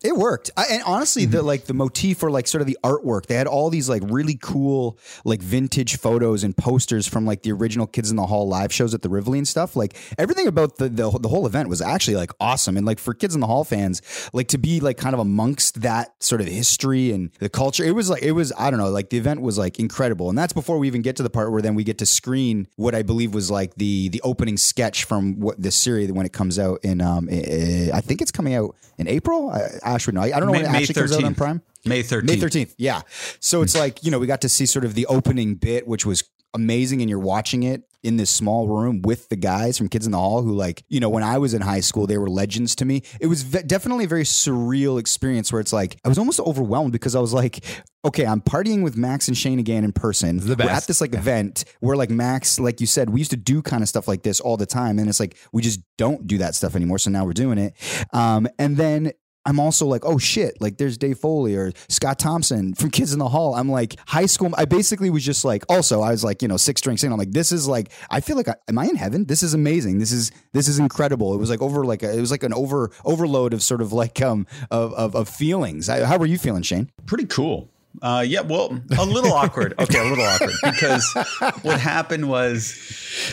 It 0.04 0.14
worked. 0.14 0.50
I, 0.58 0.66
and 0.70 0.82
honestly, 0.84 1.24
the 1.24 1.42
like 1.42 1.64
the 1.64 1.72
motif 1.74 2.22
or 2.22 2.30
like 2.30 2.46
sort 2.46 2.60
of 2.60 2.66
the 2.66 2.76
artwork, 2.84 3.26
they 3.26 3.34
had 3.34 3.46
all 3.46 3.70
these 3.70 3.88
like 3.88 4.02
really 4.04 4.38
cool 4.40 4.98
like 5.24 5.40
vintage 5.40 5.98
photos 5.98 6.44
and 6.44 6.54
posters 6.54 7.06
from 7.06 7.24
like 7.24 7.42
the 7.42 7.52
original 7.52 7.86
Kids 7.86 8.10
in 8.10 8.16
the 8.16 8.26
Hall 8.26 8.46
live 8.46 8.72
shows 8.72 8.92
at 8.92 9.00
the 9.00 9.08
Rivoli 9.08 9.38
and 9.38 9.48
stuff. 9.48 9.74
Like 9.74 9.96
everything 10.18 10.46
about 10.46 10.76
the, 10.76 10.90
the 10.90 11.10
the 11.18 11.28
whole 11.28 11.46
event 11.46 11.70
was 11.70 11.80
actually 11.80 12.16
like 12.16 12.30
awesome. 12.40 12.76
And 12.76 12.86
like 12.86 12.98
for 12.98 13.14
Kids 13.14 13.34
in 13.34 13.40
the 13.40 13.46
Hall 13.46 13.64
fans, 13.64 14.02
like 14.34 14.48
to 14.48 14.58
be 14.58 14.80
like 14.80 14.98
kind 14.98 15.14
of 15.14 15.20
amongst 15.20 15.80
that 15.80 16.22
sort 16.22 16.42
of 16.42 16.46
history 16.46 17.10
and 17.10 17.30
the 17.38 17.48
culture, 17.48 17.82
it 17.82 17.94
was 17.94 18.10
like 18.10 18.22
it 18.22 18.32
was 18.32 18.52
I 18.58 18.70
don't 18.70 18.78
know, 18.78 18.90
like 18.90 19.08
the 19.08 19.16
event 19.16 19.40
was 19.40 19.56
like 19.56 19.80
incredible. 19.80 20.28
And 20.28 20.36
that's 20.36 20.52
before 20.52 20.76
we 20.76 20.88
even 20.88 21.00
get 21.00 21.16
to 21.16 21.22
the 21.22 21.30
part 21.30 21.50
where 21.50 21.62
then 21.62 21.74
we 21.74 21.84
get 21.84 21.96
to 21.98 22.06
screen 22.06 22.68
what 22.76 22.94
I 22.94 23.02
believe 23.02 23.32
was 23.32 23.50
like 23.50 23.74
the 23.76 24.10
the 24.10 24.20
opening 24.22 24.58
sketch 24.58 25.04
from 25.04 25.40
what 25.40 25.60
this 25.60 25.74
series 25.74 26.12
when 26.12 26.26
it 26.26 26.34
comes 26.34 26.58
out 26.58 26.80
in 26.82 27.00
um 27.00 27.30
I 27.30 28.02
think 28.02 28.20
it's 28.20 28.30
coming 28.30 28.54
out 28.54 28.76
in 28.98 29.08
April. 29.08 29.50
I, 29.50 29.70
Ash 29.86 30.06
would 30.06 30.14
know. 30.14 30.22
I, 30.22 30.26
I 30.26 30.40
don't 30.40 30.46
know 30.46 30.52
when 30.52 30.62
it 30.62 30.68
actually 30.68 30.94
comes 30.94 31.12
out 31.12 31.24
on 31.24 31.34
Prime. 31.34 31.62
May 31.84 32.02
13th. 32.02 32.24
May 32.24 32.36
13th. 32.36 32.74
Yeah. 32.78 33.02
So 33.40 33.62
it's 33.62 33.76
like, 33.76 34.04
you 34.04 34.10
know, 34.10 34.18
we 34.18 34.26
got 34.26 34.40
to 34.42 34.48
see 34.48 34.66
sort 34.66 34.84
of 34.84 34.94
the 34.94 35.06
opening 35.06 35.54
bit, 35.54 35.86
which 35.86 36.04
was 36.04 36.24
amazing. 36.54 37.00
And 37.00 37.08
you're 37.08 37.18
watching 37.18 37.62
it 37.62 37.82
in 38.02 38.16
this 38.16 38.30
small 38.30 38.68
room 38.68 39.02
with 39.02 39.28
the 39.28 39.36
guys 39.36 39.76
from 39.76 39.88
Kids 39.88 40.06
in 40.06 40.12
the 40.12 40.18
Hall 40.18 40.42
who, 40.42 40.54
like, 40.54 40.84
you 40.88 41.00
know, 41.00 41.08
when 41.08 41.22
I 41.22 41.38
was 41.38 41.54
in 41.54 41.62
high 41.62 41.80
school, 41.80 42.06
they 42.06 42.18
were 42.18 42.28
legends 42.28 42.76
to 42.76 42.84
me. 42.84 43.02
It 43.20 43.26
was 43.26 43.42
ve- 43.42 43.62
definitely 43.62 44.04
a 44.04 44.08
very 44.08 44.22
surreal 44.22 44.98
experience 45.00 45.52
where 45.52 45.60
it's 45.60 45.72
like, 45.72 45.98
I 46.04 46.08
was 46.08 46.18
almost 46.18 46.38
overwhelmed 46.40 46.92
because 46.92 47.16
I 47.16 47.20
was 47.20 47.32
like, 47.32 47.64
okay, 48.04 48.24
I'm 48.24 48.40
partying 48.40 48.84
with 48.84 48.96
Max 48.96 49.26
and 49.26 49.36
Shane 49.36 49.58
again 49.58 49.82
in 49.84 49.92
person. 49.92 50.38
The 50.38 50.54
We're 50.54 50.70
at 50.70 50.86
this 50.86 51.00
like 51.00 51.14
event 51.14 51.64
where 51.80 51.96
like 51.96 52.10
Max, 52.10 52.60
like 52.60 52.80
you 52.80 52.86
said, 52.86 53.10
we 53.10 53.20
used 53.20 53.32
to 53.32 53.36
do 53.36 53.60
kind 53.60 53.82
of 53.82 53.88
stuff 53.88 54.06
like 54.06 54.22
this 54.22 54.38
all 54.38 54.56
the 54.56 54.66
time. 54.66 55.00
And 55.00 55.08
it's 55.08 55.18
like, 55.18 55.36
we 55.52 55.62
just 55.62 55.80
don't 55.98 56.26
do 56.26 56.38
that 56.38 56.54
stuff 56.54 56.76
anymore. 56.76 56.98
So 56.98 57.10
now 57.10 57.24
we're 57.24 57.32
doing 57.32 57.58
it. 57.58 57.74
Um, 58.12 58.46
and 58.58 58.76
then 58.76 59.12
I'm 59.46 59.60
also 59.60 59.86
like, 59.86 60.04
oh 60.04 60.18
shit, 60.18 60.60
like 60.60 60.76
there's 60.76 60.98
Dave 60.98 61.18
Foley 61.18 61.54
or 61.54 61.72
Scott 61.88 62.18
Thompson 62.18 62.74
from 62.74 62.90
Kids 62.90 63.12
in 63.12 63.20
the 63.20 63.28
Hall. 63.28 63.54
I'm 63.54 63.70
like 63.70 63.96
high 64.06 64.26
school. 64.26 64.50
I 64.58 64.64
basically 64.64 65.08
was 65.08 65.24
just 65.24 65.44
like, 65.44 65.64
also 65.68 66.02
I 66.02 66.10
was 66.10 66.24
like, 66.24 66.42
you 66.42 66.48
know, 66.48 66.56
six 66.56 66.80
drinks 66.80 67.04
in. 67.04 67.12
I'm 67.12 67.18
like, 67.18 67.30
this 67.30 67.52
is 67.52 67.68
like, 67.68 67.90
I 68.10 68.20
feel 68.20 68.36
like, 68.36 68.48
I, 68.48 68.56
am 68.68 68.78
I 68.78 68.86
in 68.86 68.96
heaven? 68.96 69.24
This 69.24 69.42
is 69.42 69.54
amazing. 69.54 70.00
This 70.00 70.10
is 70.12 70.32
this 70.52 70.66
is 70.66 70.78
incredible. 70.78 71.32
It 71.32 71.38
was 71.38 71.48
like 71.48 71.62
over 71.62 71.84
like 71.84 72.02
a, 72.02 72.12
it 72.12 72.20
was 72.20 72.30
like 72.30 72.42
an 72.42 72.52
over 72.52 72.90
overload 73.04 73.54
of 73.54 73.62
sort 73.62 73.80
of 73.80 73.92
like 73.92 74.20
um 74.20 74.46
of 74.70 74.92
of, 74.94 75.14
of 75.14 75.28
feelings. 75.28 75.88
I, 75.88 76.04
how 76.04 76.18
were 76.18 76.26
you 76.26 76.38
feeling, 76.38 76.62
Shane? 76.62 76.90
Pretty 77.06 77.26
cool. 77.26 77.70
Uh, 78.02 78.24
yeah, 78.26 78.40
well, 78.42 78.78
a 78.98 79.04
little 79.04 79.32
awkward. 79.34 79.74
Okay, 79.78 79.98
a 79.98 80.08
little 80.08 80.24
awkward 80.24 80.54
because 80.62 81.16
what 81.62 81.80
happened 81.80 82.28
was 82.28 82.76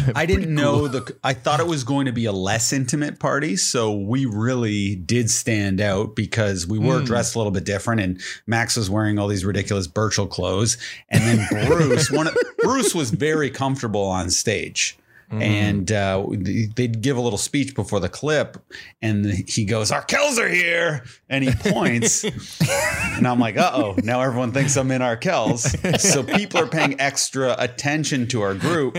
I 0.16 0.26
didn't 0.26 0.54
know 0.54 0.88
the. 0.88 1.16
I 1.24 1.34
thought 1.34 1.60
it 1.60 1.68
was 1.68 1.84
going 1.84 2.06
to 2.06 2.12
be 2.12 2.26
a 2.26 2.32
less 2.32 2.74
intimate 2.74 3.20
party, 3.20 3.56
so 3.56 3.94
we 3.94 4.26
really 4.26 4.96
did 4.96 5.30
stand 5.30 5.82
out 5.82 6.16
because 6.16 6.66
we 6.68 6.80
were 6.80 7.02
dressed 7.02 7.36
a 7.36 7.40
little 7.40 7.52
bit 7.52 7.64
different, 7.66 8.02
and 8.02 8.22
Max 8.48 8.76
was 8.76 8.90
wearing 8.90 9.20
all 9.20 9.28
these 9.28 9.46
ridiculous 9.46 9.88
Birchall 9.88 10.28
clothes, 10.28 10.78
and 11.10 11.22
then 11.24 11.68
Bruce, 11.68 12.12
one 12.12 12.28
of, 12.28 12.38
Bruce 12.60 12.96
was 12.96 13.12
very 13.12 13.50
comfortable 13.50 14.04
on 14.04 14.30
stage. 14.30 14.98
And 15.42 15.92
uh, 15.92 16.26
they'd 16.30 17.02
give 17.02 17.18
a 17.18 17.22
little 17.22 17.38
speech 17.38 17.76
before 17.76 18.00
the 18.00 18.10
clip, 18.10 18.58
and 19.02 19.26
he 19.26 19.66
goes, 19.66 19.92
"Arkells 19.92 20.38
are 20.38 20.50
here," 20.50 21.04
and 21.30 21.44
he 21.44 21.52
points, 21.72 22.24
and 23.16 23.28
I'm 23.28 23.40
like, 23.40 23.58
"Uh 23.58 23.72
oh!" 23.74 23.96
Now 24.04 24.22
everyone 24.22 24.52
thinks 24.52 24.76
I'm 24.76 24.92
in 24.92 25.02
Arkells, 25.02 26.00
so 26.00 26.24
people 26.24 26.60
are 26.60 26.68
paying 26.68 27.00
extra 27.00 27.56
attention 27.58 28.28
to 28.28 28.42
our 28.42 28.54
group. 28.54 28.98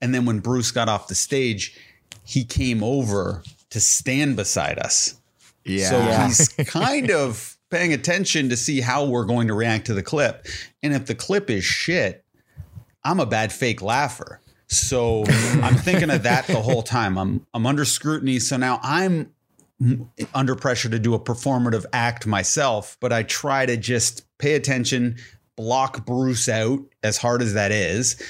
And 0.00 0.14
then 0.14 0.26
when 0.26 0.40
Bruce 0.40 0.70
got 0.70 0.88
off 0.88 1.08
the 1.08 1.14
stage, 1.14 1.76
he 2.24 2.44
came 2.44 2.82
over 2.82 3.42
to 3.70 3.80
stand 3.80 4.36
beside 4.36 4.78
us. 4.78 5.20
Yeah. 5.64 5.90
So 5.90 6.00
he's 6.26 6.48
kind 6.68 7.10
of 7.10 7.56
paying 7.70 7.92
attention 7.92 8.48
to 8.50 8.56
see 8.56 8.80
how 8.80 9.04
we're 9.04 9.24
going 9.24 9.48
to 9.48 9.54
react 9.54 9.86
to 9.86 9.94
the 9.94 10.02
clip. 10.02 10.46
And 10.82 10.94
if 10.94 11.06
the 11.06 11.14
clip 11.14 11.50
is 11.50 11.64
shit, 11.64 12.24
I'm 13.04 13.20
a 13.20 13.26
bad 13.26 13.52
fake 13.52 13.82
laugher. 13.82 14.40
So 14.68 15.24
I'm 15.62 15.76
thinking 15.76 16.10
of 16.10 16.24
that 16.24 16.46
the 16.46 16.60
whole 16.60 16.82
time. 16.82 17.16
I'm 17.18 17.46
I'm 17.54 17.66
under 17.66 17.84
scrutiny. 17.84 18.38
So 18.38 18.56
now 18.56 18.80
I'm 18.82 19.32
under 20.34 20.54
pressure 20.54 20.88
to 20.88 20.98
do 20.98 21.14
a 21.14 21.20
performative 21.20 21.84
act 21.92 22.26
myself, 22.26 22.96
but 23.00 23.12
I 23.12 23.22
try 23.22 23.66
to 23.66 23.76
just 23.76 24.22
pay 24.38 24.54
attention, 24.54 25.16
block 25.56 26.06
Bruce 26.06 26.48
out 26.48 26.80
as 27.02 27.18
hard 27.18 27.42
as 27.42 27.54
that 27.54 27.72
is. 27.72 28.20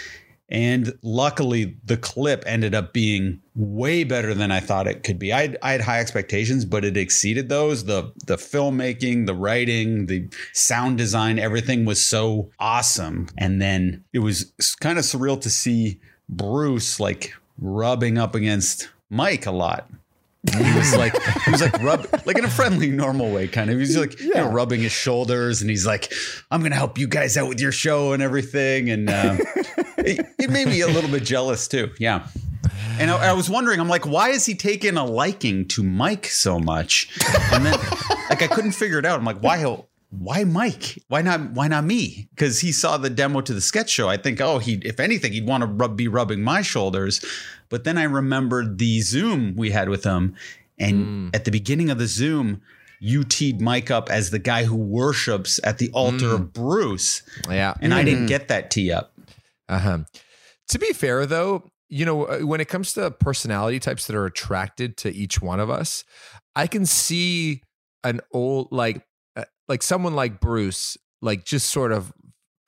And 0.48 0.96
luckily, 1.02 1.76
the 1.84 1.96
clip 1.96 2.44
ended 2.46 2.72
up 2.72 2.92
being 2.92 3.40
way 3.56 4.04
better 4.04 4.32
than 4.32 4.52
I 4.52 4.60
thought 4.60 4.86
it 4.86 5.02
could 5.02 5.18
be. 5.18 5.32
I 5.32 5.56
I 5.62 5.72
had 5.72 5.80
high 5.80 5.98
expectations, 5.98 6.64
but 6.64 6.84
it 6.84 6.96
exceeded 6.96 7.48
those. 7.48 7.84
the 7.84 8.12
The 8.26 8.36
filmmaking, 8.36 9.26
the 9.26 9.34
writing, 9.34 10.06
the 10.06 10.28
sound 10.52 10.98
design, 10.98 11.38
everything 11.38 11.84
was 11.84 12.04
so 12.04 12.50
awesome. 12.60 13.28
And 13.36 13.60
then 13.60 14.04
it 14.12 14.20
was 14.20 14.52
kind 14.80 14.98
of 14.98 15.04
surreal 15.04 15.40
to 15.40 15.50
see 15.50 16.00
Bruce 16.28 17.00
like 17.00 17.34
rubbing 17.58 18.18
up 18.18 18.34
against 18.34 18.88
Mike 19.10 19.46
a 19.46 19.50
lot. 19.50 19.88
He 20.54 20.76
was 20.76 20.94
like, 20.96 21.20
he 21.44 21.50
was 21.50 21.60
like 21.60 21.82
rub, 21.82 22.06
like 22.24 22.38
in 22.38 22.44
a 22.44 22.50
friendly, 22.50 22.90
normal 22.90 23.32
way, 23.32 23.48
kind 23.48 23.68
of. 23.68 23.78
He's 23.80 23.96
like, 23.96 24.20
you 24.20 24.32
know, 24.32 24.48
rubbing 24.48 24.80
his 24.80 24.92
shoulders, 24.92 25.60
and 25.60 25.68
he's 25.68 25.84
like, 25.84 26.12
"I'm 26.52 26.62
gonna 26.62 26.76
help 26.76 26.98
you 26.98 27.08
guys 27.08 27.36
out 27.36 27.48
with 27.48 27.60
your 27.60 27.72
show 27.72 28.12
and 28.12 28.22
everything." 28.22 28.88
And 28.88 29.10
uh, 29.10 29.36
it, 29.98 30.24
it 30.38 30.50
made 30.50 30.68
me 30.68 30.82
a 30.82 30.86
little 30.86 31.10
bit 31.10 31.24
jealous 31.24 31.66
too. 31.66 31.90
Yeah. 31.98 32.28
And 32.98 33.10
I, 33.10 33.30
I 33.30 33.32
was 33.32 33.50
wondering, 33.50 33.80
I'm 33.80 33.88
like, 33.88 34.06
why 34.06 34.30
is 34.30 34.46
he 34.46 34.54
taking 34.54 34.96
a 34.96 35.04
liking 35.04 35.66
to 35.68 35.82
Mike 35.82 36.26
so 36.26 36.58
much? 36.58 37.08
And 37.52 37.66
then, 37.66 37.78
like, 38.30 38.42
I 38.42 38.46
couldn't 38.46 38.72
figure 38.72 38.98
it 38.98 39.04
out. 39.04 39.18
I'm 39.18 39.24
like, 39.24 39.42
why? 39.42 39.62
Why 40.10 40.44
Mike? 40.44 41.02
Why 41.08 41.20
not? 41.22 41.50
Why 41.52 41.68
not 41.68 41.84
me? 41.84 42.28
Because 42.30 42.60
he 42.60 42.72
saw 42.72 42.96
the 42.96 43.10
demo 43.10 43.40
to 43.40 43.52
the 43.52 43.60
sketch 43.60 43.90
show. 43.90 44.08
I 44.08 44.16
think, 44.16 44.40
oh, 44.40 44.58
he, 44.58 44.74
if 44.84 45.00
anything, 45.00 45.32
he'd 45.32 45.46
want 45.46 45.62
to 45.62 45.66
rub, 45.66 45.96
be 45.96 46.08
rubbing 46.08 46.42
my 46.42 46.62
shoulders. 46.62 47.24
But 47.68 47.84
then 47.84 47.98
I 47.98 48.04
remembered 48.04 48.78
the 48.78 49.00
Zoom 49.00 49.56
we 49.56 49.70
had 49.72 49.88
with 49.88 50.04
him, 50.04 50.36
and 50.78 51.34
at 51.34 51.44
the 51.44 51.50
beginning 51.50 51.90
of 51.90 51.98
the 51.98 52.06
Zoom, 52.06 52.62
you 53.00 53.24
teed 53.24 53.60
Mike 53.60 53.90
up 53.90 54.08
as 54.08 54.30
the 54.30 54.38
guy 54.38 54.64
who 54.64 54.76
worships 54.76 55.58
at 55.64 55.78
the 55.78 55.90
altar 55.92 56.26
Mm. 56.28 56.34
of 56.34 56.52
Bruce, 56.52 57.22
Yeah. 57.50 57.74
and 57.82 57.92
I 57.92 57.98
Mm-hmm. 57.98 58.06
didn't 58.06 58.26
get 58.26 58.48
that 58.48 58.70
tee 58.70 58.92
up. 58.92 59.12
Uh-huh. 59.68 59.98
To 60.68 60.78
be 60.78 60.92
fair 60.92 61.26
though, 61.26 61.68
you 61.88 62.04
know, 62.06 62.24
uh, 62.24 62.38
when 62.40 62.60
it 62.60 62.68
comes 62.68 62.92
to 62.94 63.10
personality 63.10 63.78
types 63.80 64.06
that 64.06 64.16
are 64.16 64.24
attracted 64.26 64.96
to 64.98 65.12
each 65.14 65.42
one 65.42 65.60
of 65.60 65.68
us, 65.68 66.04
I 66.54 66.66
can 66.68 66.86
see 66.86 67.62
an 68.02 68.20
old 68.32 68.68
like 68.70 68.98
uh, 68.98 69.00
like 69.68 69.82
someone 69.82 70.14
like 70.14 70.40
Bruce 70.40 70.96
like 71.22 71.44
just 71.44 71.70
sort 71.70 71.92
of 71.92 72.12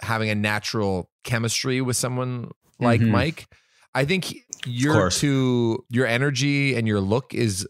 having 0.00 0.30
a 0.30 0.34
natural 0.34 1.10
chemistry 1.24 1.80
with 1.80 1.96
someone 1.96 2.50
like 2.80 3.00
Mhm. 3.00 3.10
Mike. 3.10 3.46
I 3.94 4.04
think 4.04 4.34
your 4.66 4.94
to 5.10 5.84
your 5.90 6.06
energy 6.06 6.74
and 6.76 6.86
your 6.86 7.00
look 7.00 7.34
is 7.34 7.66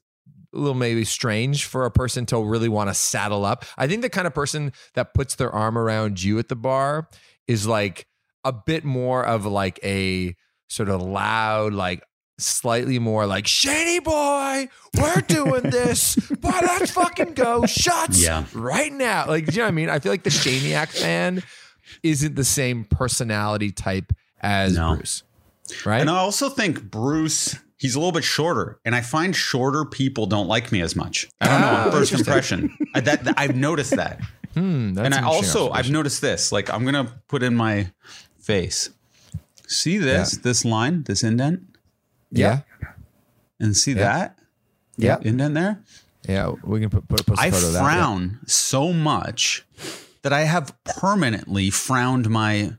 a 0.54 0.58
little 0.58 0.74
maybe 0.74 1.04
strange 1.04 1.64
for 1.66 1.84
a 1.84 1.90
person 1.90 2.26
to 2.26 2.42
really 2.42 2.68
want 2.68 2.90
to 2.90 2.94
saddle 2.94 3.44
up. 3.44 3.64
I 3.76 3.86
think 3.86 4.02
the 4.02 4.08
kind 4.10 4.26
of 4.26 4.34
person 4.34 4.72
that 4.94 5.14
puts 5.14 5.34
their 5.34 5.50
arm 5.50 5.76
around 5.76 6.22
you 6.22 6.38
at 6.38 6.48
the 6.48 6.56
bar 6.56 7.08
is 7.46 7.66
like 7.66 8.06
a 8.44 8.52
bit 8.52 8.84
more 8.84 9.24
of 9.24 9.44
like 9.46 9.78
a 9.84 10.34
sort 10.68 10.88
of 10.88 11.02
loud, 11.02 11.72
like 11.72 12.02
slightly 12.38 12.98
more 12.98 13.26
like 13.26 13.46
shady 13.46 13.98
boy, 13.98 14.68
we're 14.98 15.20
doing 15.22 15.62
this. 15.64 16.14
Boy, 16.16 16.50
let's 16.62 16.90
fucking 16.92 17.34
go. 17.34 17.66
Shots 17.66 18.22
Yeah. 18.22 18.44
right 18.54 18.92
now. 18.92 19.26
Like, 19.26 19.46
do 19.46 19.52
you 19.52 19.58
know 19.58 19.64
what 19.64 19.68
I 19.68 19.72
mean? 19.72 19.90
I 19.90 19.98
feel 19.98 20.12
like 20.12 20.22
the 20.22 20.30
Shaniac 20.30 20.88
fan 20.88 21.42
isn't 22.02 22.34
the 22.36 22.44
same 22.44 22.84
personality 22.84 23.72
type 23.72 24.12
as 24.40 24.74
No. 24.76 24.94
Bruce. 24.96 25.22
Right? 25.84 26.00
And 26.00 26.08
I 26.08 26.16
also 26.18 26.48
think 26.48 26.82
Bruce, 26.90 27.56
he's 27.76 27.94
a 27.94 27.98
little 27.98 28.12
bit 28.12 28.24
shorter, 28.24 28.78
and 28.84 28.94
I 28.94 29.00
find 29.02 29.34
shorter 29.36 29.84
people 29.84 30.26
don't 30.26 30.46
like 30.48 30.72
me 30.72 30.80
as 30.80 30.96
much. 30.96 31.28
I 31.40 31.48
don't 31.48 31.60
know. 31.60 31.66
Ah, 31.68 31.90
first 31.90 32.12
impression, 32.12 32.74
I, 32.94 33.00
that, 33.00 33.24
that- 33.24 33.34
I've 33.36 33.56
noticed 33.56 33.96
that, 33.96 34.20
Hmm, 34.54 34.94
that's 34.94 35.04
and 35.04 35.14
I 35.14 35.22
also 35.24 35.70
I've 35.70 35.90
noticed 35.90 36.22
this. 36.22 36.50
Like 36.52 36.72
I'm 36.72 36.84
gonna 36.86 37.20
put 37.28 37.42
in 37.42 37.54
my 37.54 37.90
face. 38.40 38.88
See 39.66 39.98
this 39.98 40.38
this 40.38 40.64
line, 40.64 41.02
this 41.02 41.22
indent, 41.22 41.67
yeah. 42.30 42.60
and 43.60 43.76
see 43.76 43.92
Yeah. 43.92 43.98
that 43.98 44.38
Yeah. 44.96 45.18
indent 45.22 45.54
there. 45.54 45.80
Yeah, 46.28 46.52
we 46.62 46.80
can 46.80 46.90
put, 46.90 47.08
put, 47.08 47.24
post 47.26 47.40
a 47.40 47.42
I 47.44 47.50
photo 47.50 47.68
of 47.68 47.72
that. 47.74 47.78
yeah. 47.82 47.84
frown 47.84 48.40
so 48.46 48.92
much 48.92 49.64
that 50.22 50.32
I 50.32 50.42
have 50.42 50.74
permanently 50.84 51.70
frowned 51.70 52.28
my 52.28 52.72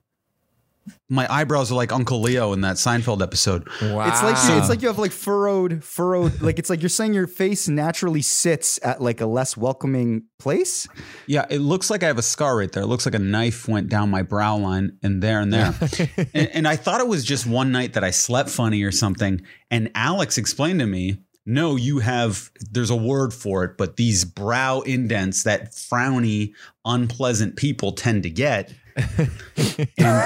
my 1.09 1.27
eyebrows 1.31 1.71
are 1.71 1.75
like 1.75 1.91
Uncle 1.91 2.21
Leo 2.21 2.53
in 2.53 2.61
that 2.61 2.75
Seinfeld 2.75 3.21
episode. 3.21 3.67
Wow. 3.81 4.07
It's 4.07 4.23
like 4.23 4.35
you, 4.49 4.59
it's 4.59 4.69
like 4.69 4.81
you 4.81 4.87
have 4.87 4.99
like 4.99 5.11
furrowed, 5.11 5.83
furrowed. 5.83 6.41
Like 6.41 6.59
it's 6.59 6.69
like 6.69 6.81
you're 6.81 6.89
saying 6.89 7.13
your 7.13 7.27
face 7.27 7.67
naturally 7.67 8.21
sits 8.21 8.79
at 8.83 9.01
like 9.01 9.21
a 9.21 9.25
less 9.25 9.57
welcoming 9.57 10.23
place. 10.39 10.87
Yeah, 11.27 11.45
it 11.49 11.59
looks 11.59 11.89
like 11.89 12.03
I 12.03 12.07
have 12.07 12.17
a 12.17 12.23
scar 12.23 12.57
right 12.57 12.71
there. 12.71 12.83
It 12.83 12.87
looks 12.87 13.05
like 13.05 13.15
a 13.15 13.19
knife 13.19 13.67
went 13.67 13.89
down 13.89 14.09
my 14.09 14.21
brow 14.21 14.57
line 14.57 14.97
and 15.03 15.21
there 15.21 15.39
and 15.39 15.51
there. 15.51 15.73
and, 16.33 16.49
and 16.53 16.67
I 16.67 16.75
thought 16.75 17.01
it 17.01 17.07
was 17.07 17.23
just 17.23 17.45
one 17.45 17.71
night 17.71 17.93
that 17.93 18.03
I 18.03 18.11
slept 18.11 18.49
funny 18.49 18.83
or 18.83 18.91
something. 18.91 19.41
And 19.71 19.91
Alex 19.95 20.37
explained 20.37 20.79
to 20.79 20.85
me, 20.85 21.17
no, 21.45 21.75
you 21.75 21.97
have, 21.99 22.51
there's 22.71 22.91
a 22.91 22.95
word 22.95 23.33
for 23.33 23.63
it, 23.63 23.75
but 23.75 23.97
these 23.97 24.23
brow 24.23 24.81
indents 24.81 25.43
that 25.43 25.71
frowny, 25.73 26.53
unpleasant 26.85 27.55
people 27.55 27.93
tend 27.93 28.23
to 28.23 28.29
get. 28.29 28.71
and 29.97 30.23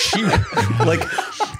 she, 0.00 0.22
like, 0.84 1.00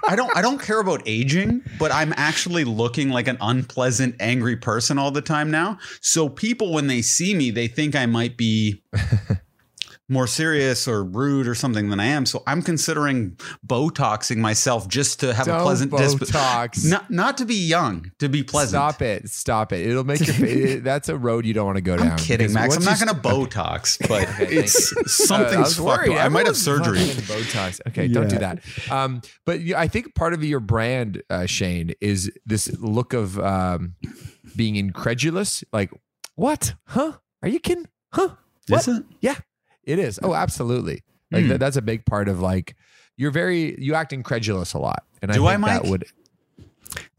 I 0.08 0.16
don't 0.16 0.34
I 0.36 0.40
don't 0.40 0.60
care 0.60 0.80
about 0.80 1.02
aging, 1.06 1.62
but 1.78 1.92
I'm 1.92 2.14
actually 2.16 2.64
looking 2.64 3.10
like 3.10 3.28
an 3.28 3.36
unpleasant, 3.40 4.16
angry 4.20 4.56
person 4.56 4.98
all 4.98 5.10
the 5.10 5.20
time 5.20 5.50
now. 5.50 5.78
So 6.00 6.28
people 6.28 6.72
when 6.72 6.86
they 6.86 7.02
see 7.02 7.34
me, 7.34 7.50
they 7.50 7.68
think 7.68 7.94
I 7.94 8.06
might 8.06 8.36
be 8.36 8.82
more 10.08 10.26
serious 10.26 10.88
or 10.88 11.04
rude 11.04 11.46
or 11.46 11.54
something 11.54 11.90
than 11.90 12.00
I 12.00 12.06
am. 12.06 12.24
So 12.24 12.42
I'm 12.46 12.62
considering 12.62 13.36
botoxing 13.66 14.38
myself 14.38 14.88
just 14.88 15.20
to 15.20 15.34
have 15.34 15.46
a 15.46 15.50
Don't 15.50 15.62
pleasant 15.62 15.90
disp- 15.96 16.18
Botox. 16.18 16.88
Not 16.88 17.10
not 17.10 17.38
to 17.38 17.44
be 17.44 17.54
young, 17.54 18.10
to 18.18 18.28
be 18.28 18.42
pleasant. 18.42 18.70
Stop 18.70 19.02
it. 19.02 19.28
Stop 19.28 19.72
it. 19.72 19.86
It'll 19.86 20.04
make 20.04 20.26
your 20.26 20.34
face. 20.34 20.80
That's 20.82 21.08
a 21.08 21.16
road 21.16 21.44
you 21.44 21.52
don't 21.54 21.66
want 21.66 21.76
to 21.76 21.82
go 21.82 21.96
down. 21.96 22.12
I'm 22.12 22.18
kidding, 22.18 22.52
Max. 22.52 22.76
I'm 22.76 22.84
not 22.84 22.98
going 22.98 23.14
to 23.14 23.20
Botox, 23.20 23.98
but 24.08 24.26
thank 24.28 24.50
it's 24.52 24.92
Uh, 24.96 25.00
I 25.00 25.06
something's 25.06 25.76
fucked 25.76 26.08
up. 26.08 26.16
I 26.16 26.28
might 26.28 26.46
have 26.46 26.56
surgery. 26.56 26.98
Botox. 26.98 27.80
Okay, 27.88 28.08
don't 28.08 28.28
do 28.28 28.38
that. 28.38 28.60
Um, 28.90 29.22
but 29.44 29.60
I 29.76 29.88
think 29.88 30.14
part 30.14 30.32
of 30.32 30.42
your 30.42 30.60
brand, 30.60 31.22
uh, 31.28 31.46
Shane, 31.46 31.92
is 32.00 32.30
this 32.46 32.68
look 32.78 33.12
of 33.12 33.38
um, 33.38 33.94
being 34.56 34.76
incredulous. 34.76 35.64
Like, 35.72 35.90
what? 36.34 36.74
Huh? 36.86 37.12
Are 37.42 37.48
you 37.48 37.60
kidding? 37.60 37.86
Huh? 38.12 38.30
What? 38.68 38.86
Is 38.86 38.98
it? 38.98 39.04
Yeah, 39.20 39.36
it 39.88 39.98
is. 39.98 40.20
Oh, 40.22 40.34
absolutely. 40.34 41.02
Like 41.32 41.42
Hmm. 41.44 41.48
that, 41.48 41.58
that's 41.60 41.76
a 41.76 41.82
big 41.82 42.04
part 42.06 42.28
of 42.28 42.40
like 42.40 42.76
you're 43.16 43.30
very 43.32 43.74
you 43.80 43.94
act 43.94 44.12
incredulous 44.12 44.72
a 44.74 44.78
lot, 44.78 45.02
and 45.20 45.32
Do 45.32 45.46
I 45.46 45.54
I, 45.54 45.56
think 45.56 45.82
that 45.82 45.90
would. 45.90 46.04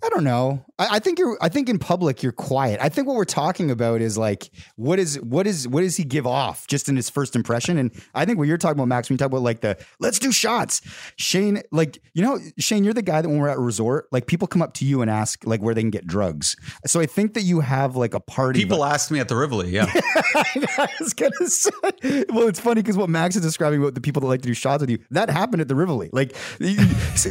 I 0.02 0.08
don't 0.08 0.24
know. 0.24 0.64
I, 0.78 0.96
I 0.96 1.00
think 1.00 1.20
you're. 1.20 1.38
I 1.42 1.50
think 1.50 1.68
in 1.68 1.78
public 1.78 2.24
you're 2.24 2.32
quiet. 2.32 2.80
I 2.82 2.88
think 2.88 3.06
what 3.06 3.18
we're 3.18 3.26
talking 3.26 3.70
about 3.70 4.00
is 4.00 4.18
like 4.18 4.50
what 4.78 4.98
is 4.98 5.20
what 5.20 5.46
is 5.46 5.68
what 5.68 5.82
does 5.82 5.98
he 5.98 6.06
give 6.06 6.26
off 6.26 6.68
just 6.68 6.88
in 6.88 6.96
his 6.96 7.10
first 7.10 7.36
impression? 7.36 7.78
And 7.78 7.92
I 8.16 8.24
think 8.24 8.38
what 8.38 8.48
you're 8.48 8.58
talking 8.58 8.78
about, 8.78 8.88
Max, 8.88 9.10
when 9.10 9.16
you 9.16 9.18
talk 9.18 9.28
about 9.28 9.42
like 9.42 9.60
the 9.60 9.78
let's 10.00 10.18
do 10.18 10.32
shots, 10.32 10.82
Shane. 11.18 11.62
Like 11.72 12.02
you 12.14 12.24
know, 12.24 12.40
Shane, 12.58 12.86
you're 12.86 12.94
the 12.94 13.02
guy 13.02 13.22
that 13.22 13.28
when 13.28 13.40
we're 13.40 13.50
at 13.50 13.58
a 13.58 13.62
resort, 13.62 14.08
like 14.12 14.26
people 14.26 14.48
come 14.48 14.62
up 14.62 14.74
to 14.76 14.86
you 14.86 15.02
and 15.02 15.12
ask 15.12 15.46
like 15.46 15.62
where 15.62 15.76
they 15.76 15.82
can 15.82 15.90
get 15.90 16.08
drugs. 16.08 16.56
So 16.86 17.02
I 17.02 17.06
think 17.06 17.34
that 17.34 17.42
you 17.42 17.60
have 17.60 17.98
like 17.98 18.14
a 18.14 18.22
party. 18.22 18.62
People 18.62 18.86
asked 18.86 19.12
me 19.12 19.20
at 19.20 19.28
the 19.28 19.36
Rivoli, 19.36 19.70
yeah. 19.70 19.92
I 19.94 20.88
was 21.02 21.14
gonna 21.14 21.48
say. 21.48 22.26
Well, 22.30 22.48
it's 22.48 22.60
funny 22.60 22.82
because 22.82 22.96
what 22.96 23.10
Max 23.10 23.36
is 23.36 23.42
describing 23.42 23.82
about 23.82 23.96
the 23.96 24.02
people 24.02 24.22
that 24.22 24.28
like 24.28 24.42
to 24.44 24.48
do 24.48 24.54
shots 24.54 24.80
with 24.80 24.90
you, 24.90 25.00
that 25.12 25.30
happened 25.30 25.62
at 25.62 25.68
the 25.68 25.76
Rivoli. 25.76 26.10
Like 26.14 26.38
you, 26.60 26.78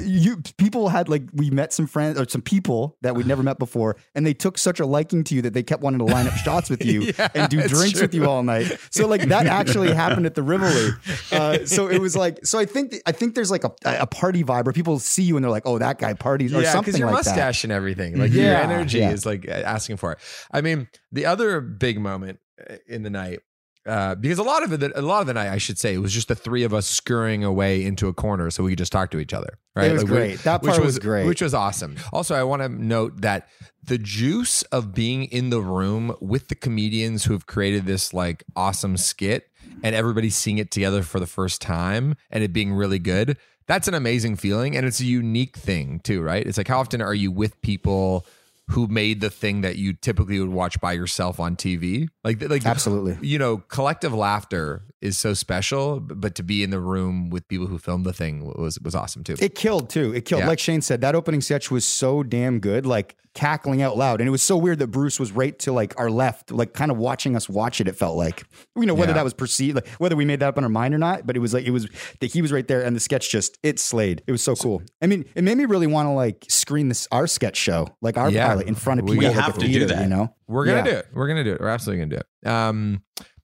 you 0.02 0.42
people 0.58 0.90
had 0.90 1.08
like 1.08 1.22
we 1.32 1.48
met 1.48 1.72
some 1.72 1.86
friends 1.86 2.20
or 2.20 2.28
some 2.28 2.42
people 2.42 2.57
that 3.02 3.14
we'd 3.14 3.26
never 3.26 3.42
met 3.50 3.58
before, 3.58 3.96
and 4.14 4.26
they 4.26 4.34
took 4.34 4.58
such 4.58 4.80
a 4.80 4.86
liking 4.86 5.24
to 5.24 5.34
you 5.34 5.42
that 5.42 5.52
they 5.54 5.62
kept 5.62 5.82
wanting 5.82 5.98
to 5.98 6.04
line 6.04 6.26
up 6.26 6.34
shots 6.34 6.68
with 6.70 6.84
you 6.84 7.00
Yeah, 7.18 7.28
and 7.34 7.48
do 7.50 7.66
drinks 7.68 8.00
with 8.00 8.14
you 8.14 8.26
all 8.28 8.42
night. 8.42 8.76
So 8.90 9.06
like 9.06 9.22
that 9.28 9.46
actually 9.58 9.92
happened 9.92 10.26
at 10.26 10.34
the 10.34 10.42
Rivoli. 10.42 10.90
Uh, 11.32 11.64
so 11.66 11.88
it 11.88 12.00
was 12.00 12.16
like 12.16 12.44
so 12.44 12.58
I 12.58 12.64
think 12.64 12.94
I 13.06 13.12
think 13.12 13.34
there's 13.34 13.50
like 13.50 13.64
a, 13.64 13.72
a 13.84 14.06
party 14.06 14.44
vibe 14.44 14.64
where 14.64 14.72
people 14.72 14.98
see 14.98 15.22
you 15.22 15.36
and 15.36 15.44
they're 15.44 15.50
like, 15.50 15.66
oh, 15.66 15.78
that 15.78 15.98
guy 15.98 16.14
parties 16.14 16.54
or 16.54 16.62
yeah, 16.62 16.72
something 16.72 16.96
your 16.96 17.10
like 17.10 17.24
that. 17.24 17.30
mustache 17.30 17.64
and 17.64 17.72
everything, 17.72 18.18
like 18.18 18.32
your 18.32 18.44
Yeah, 18.44 18.60
energy 18.60 18.98
yeah. 18.98 19.10
is 19.10 19.24
like 19.26 19.46
asking 19.48 19.96
for 19.96 20.12
it. 20.12 20.18
I 20.50 20.60
mean, 20.60 20.88
the 21.12 21.26
other 21.26 21.60
big 21.60 22.00
moment 22.00 22.38
uh, 22.68 22.76
in 22.86 23.02
the 23.02 23.10
night, 23.10 23.40
uh, 23.88 24.14
because 24.14 24.38
a 24.38 24.42
lot 24.42 24.62
of 24.62 24.72
it, 24.72 24.92
a 24.94 25.02
lot 25.02 25.22
of 25.22 25.26
the 25.26 25.34
night, 25.34 25.48
I 25.48 25.58
should 25.58 25.78
say, 25.78 25.94
it 25.94 25.98
was 25.98 26.12
just 26.12 26.28
the 26.28 26.34
three 26.34 26.62
of 26.62 26.74
us 26.74 26.86
scurrying 26.86 27.42
away 27.42 27.84
into 27.84 28.08
a 28.08 28.12
corner 28.12 28.50
so 28.50 28.62
we 28.62 28.72
could 28.72 28.78
just 28.78 28.92
talk 28.92 29.10
to 29.12 29.18
each 29.18 29.32
other. 29.32 29.58
Right? 29.74 29.90
It 29.90 29.94
was 29.94 30.04
we- 30.04 30.10
great. 30.10 30.38
That 30.40 30.62
which 30.62 30.72
part 30.72 30.84
was 30.84 30.98
great. 30.98 31.26
which 31.26 31.40
was 31.40 31.54
awesome. 31.54 31.96
Also, 32.12 32.34
I 32.34 32.42
want 32.42 32.62
to 32.62 32.68
note 32.68 33.22
that 33.22 33.48
the 33.82 33.98
juice 33.98 34.62
of 34.64 34.92
being 34.94 35.24
in 35.24 35.50
the 35.50 35.60
room 35.60 36.14
with 36.20 36.48
the 36.48 36.54
comedians 36.54 37.24
who 37.24 37.32
have 37.32 37.46
created 37.46 37.86
this 37.86 38.12
like 38.12 38.44
awesome 38.54 38.96
skit 38.96 39.48
and 39.82 39.94
everybody 39.94 40.28
seeing 40.30 40.58
it 40.58 40.70
together 40.70 41.02
for 41.02 41.20
the 41.20 41.26
first 41.26 41.62
time 41.62 42.14
and 42.30 42.44
it 42.44 42.52
being 42.52 42.72
really 42.74 42.98
good. 42.98 43.38
That's 43.66 43.88
an 43.88 43.94
amazing 43.94 44.36
feeling 44.36 44.76
and 44.76 44.86
it's 44.86 45.00
a 45.00 45.04
unique 45.04 45.56
thing 45.56 46.00
too, 46.00 46.22
right? 46.22 46.46
It's 46.46 46.58
like 46.58 46.68
how 46.68 46.80
often 46.80 47.00
are 47.00 47.14
you 47.14 47.30
with 47.30 47.60
people 47.62 48.26
who 48.70 48.86
made 48.86 49.20
the 49.20 49.30
thing 49.30 49.62
that 49.62 49.76
you 49.76 49.92
typically 49.94 50.38
would 50.40 50.50
watch 50.50 50.80
by 50.80 50.92
yourself 50.92 51.40
on 51.40 51.56
TV? 51.56 52.08
Like 52.24 52.42
like 52.42 52.64
Absolutely. 52.66 53.18
you 53.26 53.38
know, 53.38 53.58
collective 53.68 54.12
laughter 54.14 54.82
is 55.00 55.16
so 55.16 55.32
special, 55.32 56.00
but 56.00 56.34
to 56.34 56.42
be 56.42 56.62
in 56.62 56.70
the 56.70 56.80
room 56.80 57.30
with 57.30 57.46
people 57.48 57.66
who 57.66 57.78
filmed 57.78 58.04
the 58.04 58.12
thing 58.12 58.44
was 58.58 58.78
was 58.80 58.94
awesome 58.94 59.24
too. 59.24 59.36
It 59.40 59.54
killed 59.54 59.90
too. 59.90 60.12
It 60.14 60.24
killed. 60.24 60.40
Yeah. 60.40 60.48
Like 60.48 60.58
Shane 60.58 60.82
said, 60.82 61.00
that 61.02 61.14
opening 61.14 61.40
sketch 61.40 61.70
was 61.70 61.84
so 61.84 62.22
damn 62.22 62.58
good, 62.60 62.84
like 62.84 63.16
cackling 63.34 63.82
out 63.82 63.96
loud. 63.96 64.20
And 64.20 64.26
it 64.26 64.32
was 64.32 64.42
so 64.42 64.56
weird 64.56 64.80
that 64.80 64.88
Bruce 64.88 65.20
was 65.20 65.30
right 65.30 65.56
to 65.60 65.70
like 65.70 65.94
our 65.98 66.10
left, 66.10 66.50
like 66.50 66.72
kind 66.72 66.90
of 66.90 66.96
watching 66.96 67.36
us 67.36 67.48
watch 67.48 67.80
it. 67.80 67.86
It 67.86 67.94
felt 67.94 68.16
like, 68.16 68.44
you 68.74 68.84
know, 68.84 68.94
whether 68.94 69.10
Yeah. 69.12 69.16
that 69.18 69.24
was 69.24 69.34
perceived, 69.34 69.76
like 69.76 69.86
whether 69.98 70.16
we 70.16 70.24
made 70.24 70.40
that 70.40 70.48
up 70.48 70.58
in 70.58 70.64
our 70.64 70.70
mind 70.70 70.92
or 70.92 70.98
not, 70.98 71.24
but 71.24 71.36
it 71.36 71.38
was 71.40 71.54
like, 71.54 71.64
it 71.64 71.70
was 71.70 71.86
that 72.20 72.32
he 72.32 72.42
was 72.42 72.50
right 72.50 72.66
there 72.66 72.82
and 72.82 72.96
the 72.96 73.00
sketch 73.00 73.30
just, 73.30 73.56
it 73.62 73.78
slayed. 73.78 74.22
It 74.26 74.32
was 74.32 74.42
so 74.42 74.56
cool. 74.56 74.82
I 75.00 75.06
mean, 75.06 75.24
it 75.36 75.44
made 75.44 75.56
me 75.56 75.66
really 75.66 75.86
want 75.86 76.06
to 76.06 76.10
like 76.12 76.46
screen 76.48 76.88
this, 76.88 77.06
our 77.12 77.28
sketch 77.28 77.56
show, 77.56 77.86
like 78.02 78.16
our 78.16 78.28
Yeah. 78.28 78.48
Pilot 78.58 78.68
in 78.68 78.74
front 78.74 79.00
of 79.00 79.06
people. 79.06 79.18
We 79.18 79.24
have 79.26 79.56
like 79.56 79.56
a 79.56 79.60
to 79.60 79.66
do 79.72 79.86
that. 79.86 80.02
You 80.02 80.08
know? 80.08 80.34
We're 80.46 80.64
gonna 80.66 80.78
Yeah. 80.78 80.84
do 80.84 80.90
it. 80.98 81.06
We're 81.12 81.28
gonna 81.28 81.44
do 81.44 81.52
it. 81.54 81.60
We're 81.60 81.68
absolutely 81.68 82.04
gonna 82.04 82.16
do 82.16 82.22
it. 82.44 82.48
Um, 82.48 83.02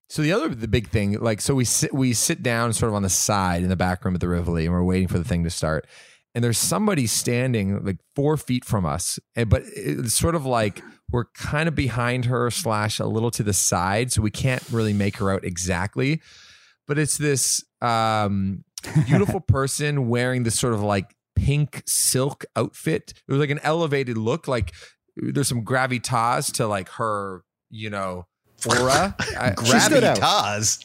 so 0.08 0.22
the 0.22 0.32
other 0.32 0.48
the 0.54 0.68
big 0.68 0.88
thing, 0.90 1.18
like, 1.20 1.40
so 1.40 1.54
we 1.54 1.64
sit 1.64 1.92
we 1.94 2.12
sit 2.12 2.42
down 2.42 2.72
sort 2.72 2.90
of 2.90 2.94
on 2.94 3.02
the 3.02 3.08
side 3.08 3.62
in 3.62 3.68
the 3.68 3.76
back 3.76 4.04
room 4.04 4.14
at 4.14 4.20
the 4.20 4.28
Rivoli, 4.28 4.64
and 4.66 4.74
we're 4.74 4.84
waiting 4.84 5.08
for 5.08 5.18
the 5.18 5.24
thing 5.24 5.44
to 5.44 5.50
start. 5.50 5.86
And 6.34 6.42
there's 6.42 6.58
somebody 6.58 7.06
standing 7.06 7.84
like 7.84 7.98
four 8.16 8.36
feet 8.36 8.64
from 8.64 8.84
us, 8.84 9.18
and 9.36 9.48
but 9.48 9.62
it's 9.66 10.14
sort 10.14 10.34
of 10.34 10.44
like 10.44 10.82
we're 11.10 11.26
kind 11.26 11.68
of 11.68 11.74
behind 11.74 12.24
her 12.26 12.50
slash 12.50 12.98
a 12.98 13.06
little 13.06 13.30
to 13.32 13.42
the 13.42 13.52
side, 13.52 14.10
so 14.12 14.20
we 14.20 14.30
can't 14.30 14.62
really 14.70 14.92
make 14.92 15.16
her 15.18 15.30
out 15.30 15.44
exactly. 15.44 16.20
But 16.86 16.98
it's 16.98 17.16
this 17.18 17.64
um, 17.80 18.64
beautiful 19.06 19.40
person 19.40 20.08
wearing 20.08 20.42
this 20.42 20.58
sort 20.58 20.74
of 20.74 20.82
like 20.82 21.14
pink 21.36 21.82
silk 21.86 22.44
outfit. 22.56 23.14
It 23.28 23.32
was 23.32 23.38
like 23.40 23.50
an 23.50 23.60
elevated 23.62 24.18
look, 24.18 24.46
like 24.48 24.72
there's 25.16 25.48
some 25.48 25.64
gravitas 25.64 26.52
to 26.54 26.66
like 26.66 26.88
her, 26.90 27.42
you 27.70 27.90
know, 27.90 28.26
aura, 28.66 29.14
She 29.64 29.78
stood. 29.78 30.02
Gravitas. 30.02 30.84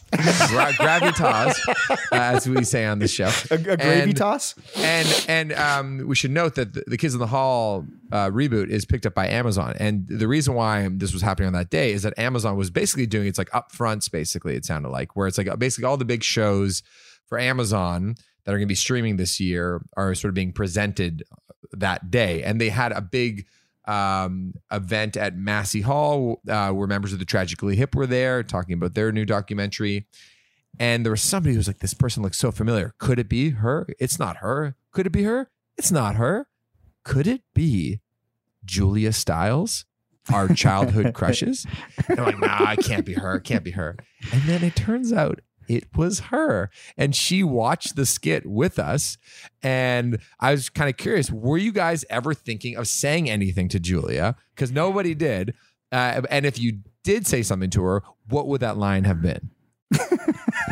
gra- 0.50 0.74
gravitas, 0.74 1.56
uh, 1.90 1.96
as 2.12 2.48
we 2.50 2.64
say 2.66 2.86
on 2.86 3.00
the 3.00 3.08
show. 3.08 3.30
A, 3.52 3.54
a 3.56 3.58
gravy 3.58 3.82
And- 4.10 4.18
toss. 4.18 4.54
and 4.76 5.26
and 5.30 5.54
um, 5.54 6.04
we 6.08 6.16
should 6.16 6.32
note 6.32 6.56
that 6.56 6.74
the, 6.74 6.84
the 6.88 6.98
Kids 6.98 7.14
in 7.14 7.20
the 7.22 7.28
Hall 7.28 7.86
uh, 8.12 8.30
reboot 8.32 8.70
is 8.70 8.86
picked 8.86 9.06
up 9.06 9.14
by 9.14 9.28
Amazon, 9.28 9.76
and 9.80 10.06
the 10.10 10.28
reason 10.28 10.56
why 10.56 10.90
this 10.92 11.14
was 11.14 11.22
happening 11.22 11.48
on 11.48 11.54
that 11.54 11.70
day 11.70 11.94
is 11.94 12.04
that 12.04 12.18
Amazon 12.20 12.58
was 12.58 12.70
basically 12.70 13.06
doing 13.06 13.28
it's 13.28 13.38
like 13.38 13.50
upfronts. 13.52 14.12
Basically, 14.12 14.56
it 14.56 14.66
sounded 14.66 14.90
like 14.90 15.16
where 15.16 15.28
it's 15.28 15.38
like 15.38 15.48
basically 15.58 15.86
all 15.86 15.98
the 15.98 16.06
big 16.06 16.24
shows 16.24 16.84
for 17.28 17.40
Amazon 17.40 18.16
that 18.44 18.52
are 18.52 18.58
going 18.58 18.68
to 18.68 18.72
be 18.72 18.76
streaming 18.76 19.16
this 19.18 19.40
year 19.40 19.82
are 19.96 20.14
sort 20.16 20.30
of 20.30 20.36
being 20.36 20.52
presented 20.52 21.24
that 21.72 22.10
day, 22.12 22.44
and 22.44 22.60
they 22.60 22.70
had 22.70 22.92
a 22.92 23.00
big 23.02 23.46
um, 23.90 24.54
event 24.72 25.18
at 25.18 25.36
Massey 25.36 25.82
Hall 25.82 26.42
uh, 26.48 26.70
where 26.70 26.88
members 26.88 27.12
of 27.12 27.18
the 27.20 27.26
Tragically 27.26 27.76
Hip 27.76 27.96
were 27.96 28.06
there 28.06 28.44
talking 28.44 28.74
about 28.74 28.94
their 28.94 29.12
new 29.12 29.26
documentary. 29.26 30.06
And 30.80 31.04
there 31.04 31.12
was 31.12 31.24
somebody 31.24 31.54
who 31.54 31.58
was 31.58 31.68
like, 31.68 31.80
this 31.80 31.96
person 31.96 32.22
looks 32.22 32.38
so 32.38 32.52
familiar. 32.52 32.94
Could 33.00 33.18
it 33.18 33.28
be 33.28 33.50
her? 33.50 33.88
It's 34.00 34.20
not 34.20 34.38
her. 34.38 34.76
Could 34.92 35.08
it 35.08 35.12
be 35.12 35.24
her? 35.24 35.50
It's 35.76 35.92
not 35.92 36.16
her. 36.16 36.48
Could 37.04 37.26
it 37.26 37.42
be 37.56 38.02
Julia 38.64 39.12
Stiles, 39.12 39.86
our 40.32 40.48
childhood 40.50 41.14
crushes? 41.16 41.66
And 42.08 42.20
I'm 42.20 42.26
like, 42.26 42.40
nah, 42.40 42.72
it 42.74 42.86
can't 42.86 43.06
be 43.06 43.14
her. 43.14 43.38
It 43.38 43.44
can't 43.44 43.64
be 43.64 43.72
her. 43.72 43.98
And 44.32 44.44
then 44.44 44.64
it 44.64 44.76
turns 44.76 45.12
out 45.12 45.40
it 45.70 45.86
was 45.96 46.20
her. 46.20 46.70
And 46.98 47.16
she 47.16 47.44
watched 47.44 47.96
the 47.96 48.06
skit 48.06 48.46
with 48.46 48.78
us. 48.80 49.18
And 49.64 50.20
I 50.40 50.52
was 50.52 50.70
kind 50.70 50.90
of 50.90 50.98
curious 50.98 51.32
were 51.32 51.58
you 51.58 51.72
guys 51.72 52.04
ever 52.10 52.34
thinking 52.34 52.76
of 52.76 52.88
saying 52.88 53.30
anything 53.30 53.70
to 53.70 53.80
Julia? 53.80 54.36
Because 54.56 54.72
nobody 54.72 55.16
did. 55.16 55.54
Uh, 55.92 56.22
and 56.30 56.46
if 56.46 56.60
you 56.60 56.80
did 57.04 57.26
say 57.26 57.42
something 57.44 57.70
to 57.70 57.84
her, 57.84 58.04
what 58.28 58.48
would 58.48 58.62
that 58.62 58.78
line 58.78 59.06
have 59.06 59.22
been? 59.22 59.52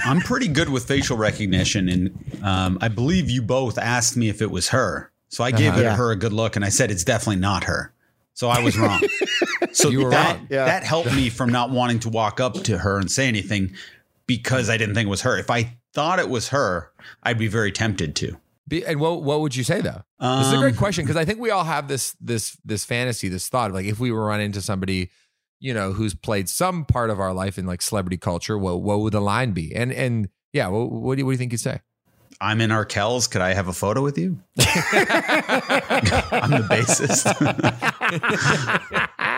I'm 0.05 0.19
pretty 0.19 0.47
good 0.47 0.69
with 0.69 0.85
facial 0.87 1.17
recognition, 1.17 1.89
and 1.89 2.39
um, 2.43 2.77
I 2.81 2.87
believe 2.87 3.29
you 3.31 3.41
both 3.41 3.77
asked 3.79 4.15
me 4.15 4.29
if 4.29 4.41
it 4.43 4.51
was 4.51 4.69
her. 4.69 5.11
So 5.29 5.43
I 5.43 5.51
gave 5.51 5.71
Uh-huh. 5.71 5.79
it 5.79 5.83
Yeah. 5.83 5.95
her 5.95 6.11
a 6.11 6.15
good 6.15 6.33
look, 6.33 6.55
and 6.55 6.63
I 6.63 6.69
said 6.69 6.91
it's 6.91 7.03
definitely 7.03 7.41
not 7.41 7.63
her. 7.65 7.93
So 8.35 8.47
I 8.49 8.59
was 8.59 8.77
wrong. 8.77 9.01
so 9.71 9.89
You 9.89 10.03
were 10.03 10.11
that 10.11 10.35
wrong. 10.37 10.47
Yeah. 10.51 10.65
that 10.65 10.83
helped 10.83 11.11
me 11.15 11.29
from 11.29 11.49
not 11.49 11.71
wanting 11.71 11.99
to 12.01 12.09
walk 12.09 12.39
up 12.39 12.53
to 12.65 12.77
her 12.77 12.99
and 12.99 13.09
say 13.09 13.27
anything 13.27 13.73
because 14.27 14.69
I 14.69 14.77
didn't 14.77 14.93
think 14.95 15.07
it 15.07 15.09
was 15.09 15.21
her. 15.21 15.37
If 15.37 15.49
I 15.49 15.77
thought 15.93 16.19
it 16.19 16.29
was 16.29 16.49
her, 16.49 16.91
I'd 17.23 17.39
be 17.39 17.47
very 17.47 17.71
tempted 17.71 18.15
to. 18.17 18.37
Be, 18.67 18.85
and 18.85 18.99
what 18.99 19.23
what 19.23 19.39
would 19.39 19.55
you 19.55 19.63
say 19.63 19.79
though? 19.81 20.03
this 20.19 20.47
is 20.47 20.53
a 20.53 20.57
great 20.57 20.73
Um, 20.73 20.77
question 20.77 21.05
because 21.05 21.15
I 21.15 21.23
think 21.23 21.39
we 21.39 21.49
all 21.51 21.63
have 21.63 21.87
this 21.87 22.15
this 22.19 22.57
this 22.65 22.83
fantasy, 22.83 23.29
this 23.29 23.47
thought 23.47 23.69
of 23.69 23.75
like 23.75 23.85
if 23.85 23.97
we 23.99 24.11
were 24.11 24.25
run 24.25 24.41
into 24.41 24.61
somebody, 24.61 25.09
you 25.61 25.73
know, 25.73 25.93
who's 25.93 26.13
played 26.13 26.49
some 26.49 26.83
part 26.83 27.09
of 27.09 27.17
our 27.19 27.33
life 27.33 27.57
in 27.57 27.65
like 27.65 27.81
celebrity 27.81 28.17
culture, 28.17 28.57
what 28.57 28.81
what 28.81 28.99
would 28.99 29.13
the 29.13 29.21
line 29.21 29.53
be? 29.53 29.73
And 29.73 29.93
and 29.93 30.27
yeah, 30.51 30.67
what, 30.67 30.91
what 30.91 31.15
do 31.15 31.19
you 31.21 31.25
what 31.25 31.31
do 31.31 31.33
you 31.35 31.37
think 31.37 31.53
you'd 31.53 31.61
say? 31.61 31.79
I'm 32.41 32.59
in 32.61 32.69
Arkells. 32.69 33.27
Could 33.31 33.41
I 33.41 33.53
have 33.53 33.67
a 33.69 33.73
photo 33.73 34.03
with 34.03 34.17
you? 34.17 34.37
I'm 34.59 36.51
the 36.51 36.67
bassist. 36.69 37.25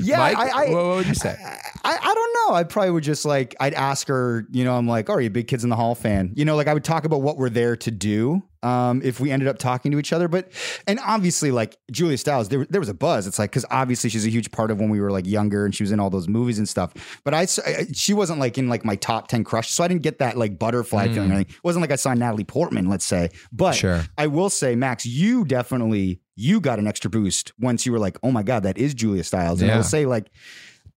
Yeah, 0.00 0.18
Mike, 0.18 0.36
I, 0.36 0.48
I, 0.66 0.70
what, 0.70 0.84
would 0.96 1.06
you 1.06 1.14
say? 1.14 1.36
I, 1.84 1.98
I 2.00 2.14
don't 2.14 2.36
know. 2.48 2.54
I 2.54 2.64
probably 2.64 2.90
would 2.90 3.04
just 3.04 3.24
like 3.24 3.54
I'd 3.60 3.74
ask 3.74 4.08
her. 4.08 4.46
You 4.50 4.64
know, 4.64 4.76
I'm 4.76 4.86
like, 4.86 5.08
"Oh, 5.10 5.14
are 5.14 5.20
you 5.20 5.28
a 5.28 5.30
big 5.30 5.48
Kids 5.48 5.64
in 5.64 5.70
the 5.70 5.76
Hall 5.76 5.94
fan?" 5.94 6.32
You 6.36 6.44
know, 6.44 6.56
like 6.56 6.66
I 6.68 6.74
would 6.74 6.84
talk 6.84 7.04
about 7.04 7.22
what 7.22 7.36
we're 7.36 7.50
there 7.50 7.76
to 7.76 7.90
do. 7.90 8.42
Um, 8.64 9.02
if 9.02 9.18
we 9.18 9.32
ended 9.32 9.48
up 9.48 9.58
talking 9.58 9.90
to 9.90 9.98
each 9.98 10.12
other, 10.12 10.28
but 10.28 10.52
and 10.86 11.00
obviously, 11.04 11.50
like 11.50 11.76
Julia 11.90 12.16
Stiles, 12.16 12.48
there, 12.48 12.64
there 12.70 12.80
was 12.80 12.88
a 12.88 12.94
buzz. 12.94 13.26
It's 13.26 13.36
like 13.36 13.50
because 13.50 13.64
obviously 13.72 14.08
she's 14.08 14.24
a 14.24 14.30
huge 14.30 14.52
part 14.52 14.70
of 14.70 14.78
when 14.78 14.88
we 14.88 15.00
were 15.00 15.10
like 15.10 15.26
younger 15.26 15.64
and 15.64 15.74
she 15.74 15.82
was 15.82 15.90
in 15.90 15.98
all 15.98 16.10
those 16.10 16.28
movies 16.28 16.58
and 16.58 16.68
stuff. 16.68 16.92
But 17.24 17.34
I, 17.34 17.46
she 17.92 18.14
wasn't 18.14 18.38
like 18.38 18.58
in 18.58 18.68
like 18.68 18.84
my 18.84 18.94
top 18.94 19.26
ten 19.26 19.42
crush, 19.42 19.70
so 19.72 19.82
I 19.82 19.88
didn't 19.88 20.02
get 20.02 20.20
that 20.20 20.38
like 20.38 20.60
butterfly 20.60 21.08
feeling. 21.08 21.32
Or 21.32 21.34
anything. 21.34 21.56
It 21.56 21.64
wasn't 21.64 21.80
like 21.80 21.90
I 21.90 21.96
saw 21.96 22.14
Natalie 22.14 22.44
Portman, 22.44 22.88
let's 22.88 23.04
say. 23.04 23.30
But 23.50 23.72
Sure. 23.74 24.04
I 24.16 24.28
will 24.28 24.48
say, 24.50 24.76
Max, 24.76 25.04
you 25.04 25.44
definitely 25.44 26.20
you 26.36 26.60
got 26.60 26.78
an 26.78 26.86
extra 26.86 27.10
boost 27.10 27.52
once 27.58 27.84
you 27.86 27.92
were 27.92 27.98
like, 27.98 28.18
oh 28.22 28.30
my 28.30 28.42
God, 28.42 28.62
that 28.62 28.78
is 28.78 28.94
Julia 28.94 29.24
Stiles. 29.24 29.60
And 29.62 29.70
I 29.70 29.76
will 29.76 29.82
say, 29.84 30.06
like, 30.06 30.30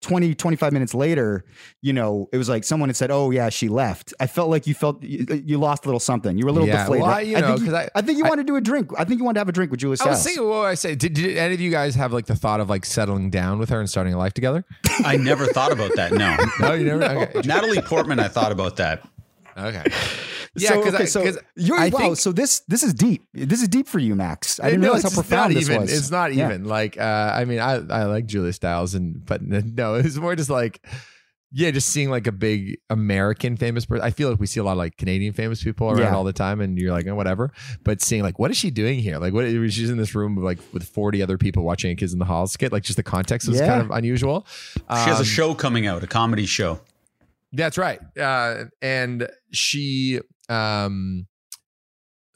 20, 0.02 0.36
25 0.36 0.72
minutes 0.72 0.94
later, 0.94 1.46
you 1.82 1.92
know, 1.92 2.30
it 2.32 2.38
was 2.38 2.48
like 2.48 2.64
someone 2.64 2.90
had 2.90 2.96
said, 2.96 3.10
oh 3.10 3.32
yeah, 3.32 3.50
she 3.50 3.70
left. 3.70 4.14
I 4.20 4.28
felt 4.28 4.50
like 4.50 4.68
you 4.68 4.76
felt 4.76 5.02
you, 5.02 5.26
you 5.44 5.58
lost 5.58 5.86
a 5.86 5.88
little 5.88 6.00
something. 6.02 6.38
You 6.38 6.46
were 6.46 6.50
a 6.50 6.54
little 6.54 6.68
Yeah, 6.68 6.84
deflated. 6.84 7.02
well, 7.02 7.10
I- 7.12 7.14
right? 7.16 7.28
you 7.28 7.40
know, 7.42 7.48
think 7.56 7.66
'cause 7.66 7.74
I- 7.74 7.90
I 7.96 8.02
think 8.02 8.20
you 8.20 8.26
I- 8.26 8.30
wanted 8.30 8.46
to 8.46 8.52
do 8.52 8.56
a 8.56 8.62
drink. 8.62 8.92
I 8.98 9.04
think 9.04 9.18
you 9.20 9.26
wanted 9.26 9.36
to 9.36 9.40
have 9.40 9.50
a 9.50 9.54
drink 9.54 9.72
with 9.72 9.80
Julia 9.80 9.98
Stiles. 9.98 10.18
I 10.18 10.20
Stiles. 10.20 10.26
was 10.26 10.36
thinking, 10.36 10.50
what 10.50 10.66
I 10.68 10.76
say? 10.76 10.96
Did, 10.96 11.14
did 11.14 11.38
any 11.38 11.54
of 11.56 11.62
you 11.62 11.72
guys 11.72 11.96
have 11.96 12.14
like 12.14 12.28
the 12.28 12.36
thought 12.36 12.60
of 12.60 12.70
like 12.70 12.86
settling 12.86 13.32
down 13.32 13.58
with 13.58 13.70
her 13.70 13.80
and 13.80 13.90
starting 13.90 14.14
a 14.14 14.18
life 14.18 14.34
together? 14.34 14.64
I 15.04 15.18
never 15.18 15.48
thought 15.48 15.72
about 15.72 15.96
that. 15.96 16.12
No. 16.14 16.38
No, 16.60 16.74
you 16.74 16.86
never. 16.86 17.04
Okay. 17.04 17.42
Natalie 17.46 17.82
Portman, 17.82 18.20
I 18.20 18.28
thought 18.28 18.52
about 18.52 18.76
that. 18.78 19.08
Okay. 19.58 19.84
Yeah, 20.58 20.70
so, 20.70 20.84
okay, 20.88 21.06
so 21.06 21.20
because 21.22 21.38
you're 21.58 21.78
I 21.78 21.90
wow. 21.90 22.00
think 22.00 22.16
so 22.16 22.32
this 22.32 22.62
this 22.62 22.82
is 22.82 22.94
deep. 22.94 23.26
This 23.34 23.62
is 23.62 23.68
deep 23.68 23.90
for 23.90 24.00
you, 24.00 24.16
Max. 24.16 24.58
I 24.62 24.68
didn't 24.70 24.80
No, 24.80 24.86
realize 24.94 25.04
how 25.04 25.10
profound 25.10 25.54
not 25.54 25.60
this 25.60 25.70
even. 25.70 25.82
was. 25.82 25.92
It's 25.92 26.12
not 26.12 26.34
Yeah. 26.34 26.46
even 26.48 26.64
like. 26.64 26.98
Uh, 26.98 27.34
I 27.36 27.44
mean, 27.44 27.60
I 27.60 27.74
I 27.90 28.06
like 28.06 28.26
Julia 28.26 28.54
Stiles, 28.54 28.96
and 28.96 29.26
but 29.26 29.42
no, 29.42 29.96
it's 30.06 30.16
more 30.16 30.34
just 30.34 30.50
like. 30.50 30.80
Yeah, 31.52 31.72
just 31.72 31.90
seeing 31.90 32.10
like 32.10 32.26
a 32.26 32.32
big 32.32 32.78
American 32.90 33.56
famous 33.58 33.86
person. 33.86 34.02
I 34.04 34.12
feel 34.12 34.30
like 34.30 34.40
we 34.40 34.48
see 34.48 34.62
a 34.62 34.64
lot 34.64 34.74
of 34.74 34.78
like 34.78 34.96
Canadian 34.98 35.34
famous 35.34 35.62
people 35.64 35.88
around 35.90 36.00
Yeah. 36.00 36.16
all 36.16 36.24
the 36.24 36.34
time, 36.34 36.62
and 36.62 36.78
you're 36.78 36.92
like, 36.94 37.06
oh, 37.08 37.16
whatever. 37.16 37.52
But 37.84 38.02
seeing 38.02 38.24
like, 38.24 38.40
what 38.40 38.52
is 38.52 38.56
she 38.58 38.72
doing 38.72 39.00
here? 39.00 39.18
Like, 39.20 39.34
what? 39.34 39.46
She's 39.50 39.90
in 39.90 39.98
this 39.98 40.16
room 40.16 40.36
with 40.38 40.46
like 40.46 40.60
with 40.74 40.84
40 40.86 41.22
other 41.22 41.38
people 41.38 41.64
watching 41.64 41.92
a 41.92 41.96
Kids 41.96 42.14
in 42.14 42.20
the 42.20 42.26
Hall 42.26 42.48
skit. 42.48 42.72
Like, 42.72 42.84
just 42.84 42.96
the 42.98 43.04
context 43.04 43.48
was 43.50 43.58
Yeah. 43.60 43.68
kind 43.68 43.82
of 43.82 43.92
unusual. 43.92 44.46
She 44.76 44.82
has 44.90 45.18
Um, 45.18 45.22
a 45.22 45.26
show 45.26 45.54
coming 45.54 45.86
out, 45.86 46.02
a 46.04 46.08
comedy 46.08 46.46
show. 46.46 46.80
That's 47.56 47.78
right. 47.78 48.00
Uh, 48.20 48.66
and 48.82 49.28
she, 49.52 50.20
um, 50.50 51.28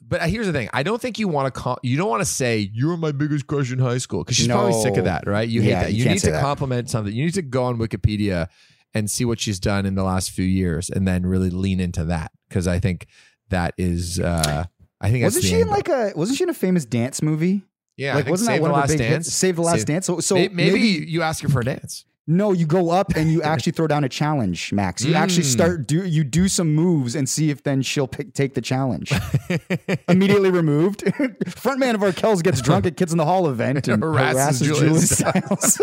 but 0.00 0.22
here's 0.28 0.46
the 0.46 0.52
thing. 0.52 0.68
I 0.72 0.82
don't 0.82 1.00
think 1.00 1.18
you 1.18 1.28
want 1.28 1.52
to 1.54 1.60
call, 1.60 1.78
you 1.82 1.96
don't 1.96 2.08
want 2.08 2.22
to 2.22 2.26
say 2.26 2.70
you're 2.72 2.96
my 2.96 3.12
biggest 3.12 3.46
crush 3.46 3.70
in 3.70 3.78
high 3.78 3.98
school 3.98 4.24
because 4.24 4.36
she's 4.36 4.48
probably 4.48 4.72
sick 4.82 4.96
of 4.96 5.04
that, 5.04 5.26
right? 5.26 5.48
You 5.48 5.60
Yeah, 5.62 5.80
hate 5.80 5.82
that. 5.86 5.92
you 5.92 6.04
You, 6.04 6.10
need 6.10 6.18
to 6.20 6.30
that. 6.32 6.40
compliment 6.42 6.88
something. 6.90 7.14
You 7.14 7.24
need 7.26 7.34
to 7.34 7.42
go 7.42 7.64
on 7.64 7.78
Wikipedia 7.78 8.48
and 8.94 9.08
see 9.10 9.24
what 9.24 9.38
she's 9.38 9.60
done 9.60 9.86
in 9.86 9.94
the 9.94 10.02
last 10.02 10.30
few 10.30 10.44
years 10.44 10.90
and 10.90 11.06
then 11.06 11.24
really 11.26 11.50
lean 11.50 11.78
into 11.80 12.04
that 12.06 12.32
because 12.48 12.66
I 12.66 12.80
think 12.80 13.06
that 13.50 13.74
is, 13.78 14.18
uh, 14.18 14.64
I 15.00 15.10
think 15.10 15.22
Wasn't 15.24 15.42
the 15.44 15.48
she 15.48 15.60
in 15.60 15.68
like 15.68 15.88
a 15.88 16.12
wasn't 16.16 16.38
she 16.38 16.44
in 16.44 16.50
a 16.50 16.54
famous 16.54 16.84
dance 16.84 17.22
movie? 17.22 17.62
yeah, 17.96 18.14
like 18.16 18.26
wasn't 18.26 18.48
Save 18.48 18.56
that 18.62 18.62
one 18.62 18.72
the 18.72 18.76
of 18.82 18.88
the 18.88 18.94
big 18.94 18.98
dance? 19.08 19.26
hits? 19.26 19.34
Save 19.36 19.56
the 19.56 19.62
Last 19.62 19.76
Save- 19.78 19.86
Dance. 19.86 20.06
So, 20.06 20.20
so 20.20 20.34
May- 20.34 20.48
maybe, 20.48 20.72
maybe 20.72 21.10
you 21.10 21.22
ask 21.22 21.42
her 21.42 21.48
for 21.48 21.60
a 21.60 21.64
dance. 21.64 22.04
No, 22.26 22.52
you 22.52 22.64
go 22.66 22.90
up 22.90 23.16
and 23.16 23.32
you 23.32 23.42
actually 23.52 23.72
throw 23.72 23.86
down 23.88 24.04
a 24.04 24.08
challenge, 24.08 24.72
Max. 24.72 25.02
You 25.04 25.14
actually 25.14 25.42
Mm. 25.44 25.52
start 25.52 25.86
do 25.86 26.04
you 26.06 26.22
do 26.22 26.46
some 26.48 26.74
moves 26.74 27.14
and 27.16 27.28
see 27.28 27.50
if 27.50 27.62
then 27.64 27.82
she'll 27.82 28.06
pick, 28.06 28.34
take 28.34 28.54
the 28.54 28.60
challenge. 28.60 29.12
Immediately 30.08 30.50
removed. 30.50 31.00
Frontman 31.04 31.94
of 31.94 32.02
Arkells 32.02 32.42
gets 32.42 32.60
drunk 32.62 32.86
at 32.86 32.96
Kids 32.96 33.10
in 33.12 33.18
the 33.18 33.24
Hall 33.24 33.48
event 33.48 33.88
and 33.88 34.02
Harasses 34.02 34.60
harasses, 34.60 34.66
Julia 34.68 34.90
Julia 34.90 35.00
Stiles. 35.00 35.80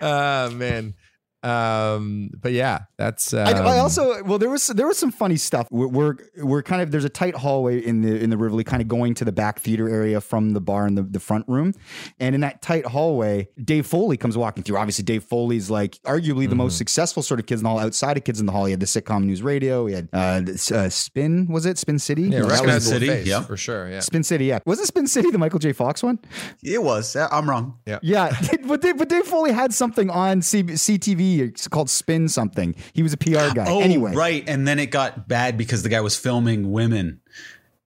uh 0.00 0.50
man 0.54 0.94
um 1.42 2.30
but 2.40 2.52
yeah 2.52 2.80
that's 2.96 3.34
um, 3.34 3.46
I, 3.46 3.52
I 3.52 3.78
also 3.78 4.22
well 4.24 4.38
there 4.38 4.50
was 4.50 4.66
there 4.68 4.86
was 4.86 4.96
some 4.98 5.10
funny 5.10 5.36
stuff. 5.36 5.66
We're, 5.70 5.88
we're 5.88 6.16
we're 6.38 6.62
kind 6.62 6.80
of 6.82 6.90
there's 6.92 7.04
a 7.04 7.08
tight 7.08 7.34
hallway 7.34 7.78
in 7.84 8.00
the 8.02 8.16
in 8.22 8.30
the 8.30 8.36
Rivoli, 8.36 8.64
kind 8.64 8.80
of 8.80 8.88
going 8.88 9.14
to 9.14 9.24
the 9.24 9.32
back 9.32 9.58
theater 9.60 9.88
area 9.88 10.20
from 10.20 10.50
the 10.52 10.60
bar 10.60 10.86
in 10.86 10.94
the, 10.94 11.02
the 11.02 11.18
front 11.20 11.46
room, 11.48 11.74
and 12.20 12.34
in 12.34 12.40
that 12.42 12.62
tight 12.62 12.86
hallway, 12.86 13.48
Dave 13.62 13.86
Foley 13.86 14.16
comes 14.16 14.36
walking 14.38 14.62
through. 14.62 14.76
Obviously, 14.76 15.04
Dave 15.04 15.24
Foley's 15.24 15.68
like 15.70 15.98
arguably 16.06 16.48
the 16.48 16.54
most 16.54 16.78
successful 16.78 17.22
sort 17.22 17.40
of 17.40 17.46
Kids 17.46 17.60
in 17.60 17.64
the 17.64 17.70
Hall 17.70 17.78
outside 17.80 18.16
of 18.16 18.24
Kids 18.24 18.38
in 18.40 18.46
the 18.46 18.52
Hall. 18.52 18.64
He 18.66 18.70
had 18.70 18.80
the 18.80 18.86
sitcom 18.86 19.24
News 19.24 19.42
Radio. 19.42 19.86
He 19.86 19.94
had 19.94 20.08
uh, 20.12 20.40
this, 20.40 20.70
uh 20.70 20.88
Spin 20.90 21.46
was 21.48 21.66
it 21.66 21.78
Spin 21.78 21.98
City? 21.98 22.22
yeah 22.22 22.28
No, 22.28 22.36
that 22.38 22.42
was- 22.44 22.60
recognizable 22.60 22.92
City, 23.00 23.06
face, 23.08 23.26
yeah. 23.26 23.40
for 23.42 23.56
sure 23.56 23.88
yeah 23.90 24.00
Spin 24.00 24.22
City. 24.22 24.44
Yeah, 24.46 24.60
wasn't 24.64 24.88
Spin 24.88 25.06
City 25.06 25.30
the 25.30 25.38
Michael 25.38 25.58
J. 25.58 25.72
Fox 25.72 26.02
one? 26.02 26.18
It 26.62 26.82
was. 26.82 27.16
I'm 27.16 27.48
wrong. 27.50 27.78
Yeah 27.86 27.98
yeah, 28.02 28.36
but 28.66 28.80
Dave, 28.80 28.98
but 28.98 29.08
Dave 29.08 29.24
Foley 29.24 29.52
had 29.52 29.72
something 29.74 30.08
on 30.10 30.42
C- 30.42 30.62
CTV 30.62 31.31
it's 31.40 31.68
called 31.68 31.88
Spin 31.88 32.28
something. 32.28 32.74
He 32.92 33.02
was 33.02 33.12
a 33.12 33.16
PR 33.16 33.54
guy. 33.54 33.64
Oh, 33.66 33.80
anyway, 33.80 34.14
right. 34.14 34.44
And 34.46 34.68
then 34.68 34.78
it 34.78 34.86
got 34.86 35.26
bad 35.26 35.56
because 35.56 35.82
the 35.82 35.88
guy 35.88 36.00
was 36.00 36.16
filming 36.16 36.70
women 36.70 37.21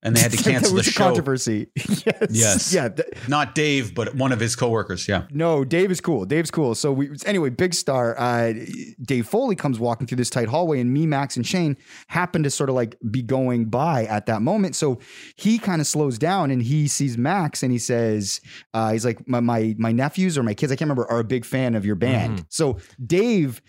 and 0.07 0.17
they 0.17 0.21
had 0.21 0.33
to 0.33 0.37
cancel 0.43 0.77
the 0.77 0.83
show. 0.83 1.05
controversy. 1.05 1.69
yes. 1.77 2.29
Yes. 2.31 2.75
Yeah. 2.75 2.89
Not 3.29 3.55
Dave, 3.55 3.95
but 3.95 4.15
one 4.15 4.33
of 4.33 4.41
his 4.41 4.57
coworkers. 4.57 5.09
Yeah. 5.09 5.27
No, 5.31 5.65
Dave 5.65 5.91
is 5.91 6.01
cool. 6.01 6.25
Dave's 6.25 6.51
cool. 6.51 6.75
So 6.75 6.93
we 6.93 7.11
anyway, 7.27 7.51
big 7.51 7.75
star. 7.75 8.19
Uh, 8.19 8.55
Dave 9.03 9.27
Foley 9.27 9.57
comes 9.57 9.79
walking 9.79 10.07
through 10.07 10.17
this 10.17 10.31
tight 10.31 10.49
hallway, 10.49 10.81
and 10.81 10.93
me, 10.93 11.07
Max, 11.07 11.37
and 11.37 11.47
Shane 11.47 11.77
happen 12.09 12.43
to 12.45 12.51
sort 12.51 12.71
of 12.71 12.77
like 12.77 12.97
be 13.11 13.23
going 13.23 13.67
by 13.67 14.05
at 14.05 14.27
that 14.27 14.43
moment. 14.43 14.77
So 14.77 14.99
he 15.37 15.59
kind 15.59 15.81
of 15.81 15.87
slows 15.87 16.19
down, 16.19 16.51
and 16.51 16.63
he 16.63 16.89
sees 16.89 17.19
Max, 17.19 17.63
and 17.63 17.73
he 17.73 17.79
says, 17.79 18.41
uh, 18.73 18.93
"He's 18.93 19.05
like 19.05 19.27
my, 19.29 19.41
my 19.41 19.75
my 19.79 19.93
nephews 19.93 20.39
or 20.39 20.43
my 20.43 20.55
kids, 20.55 20.71
I 20.73 20.77
can't 20.77 20.89
remember, 20.89 21.11
are 21.11 21.21
a 21.21 21.25
big 21.25 21.45
fan 21.45 21.75
of 21.75 21.85
your 21.85 21.97
band." 21.97 22.47
So 22.49 22.79
Dave 23.05 23.61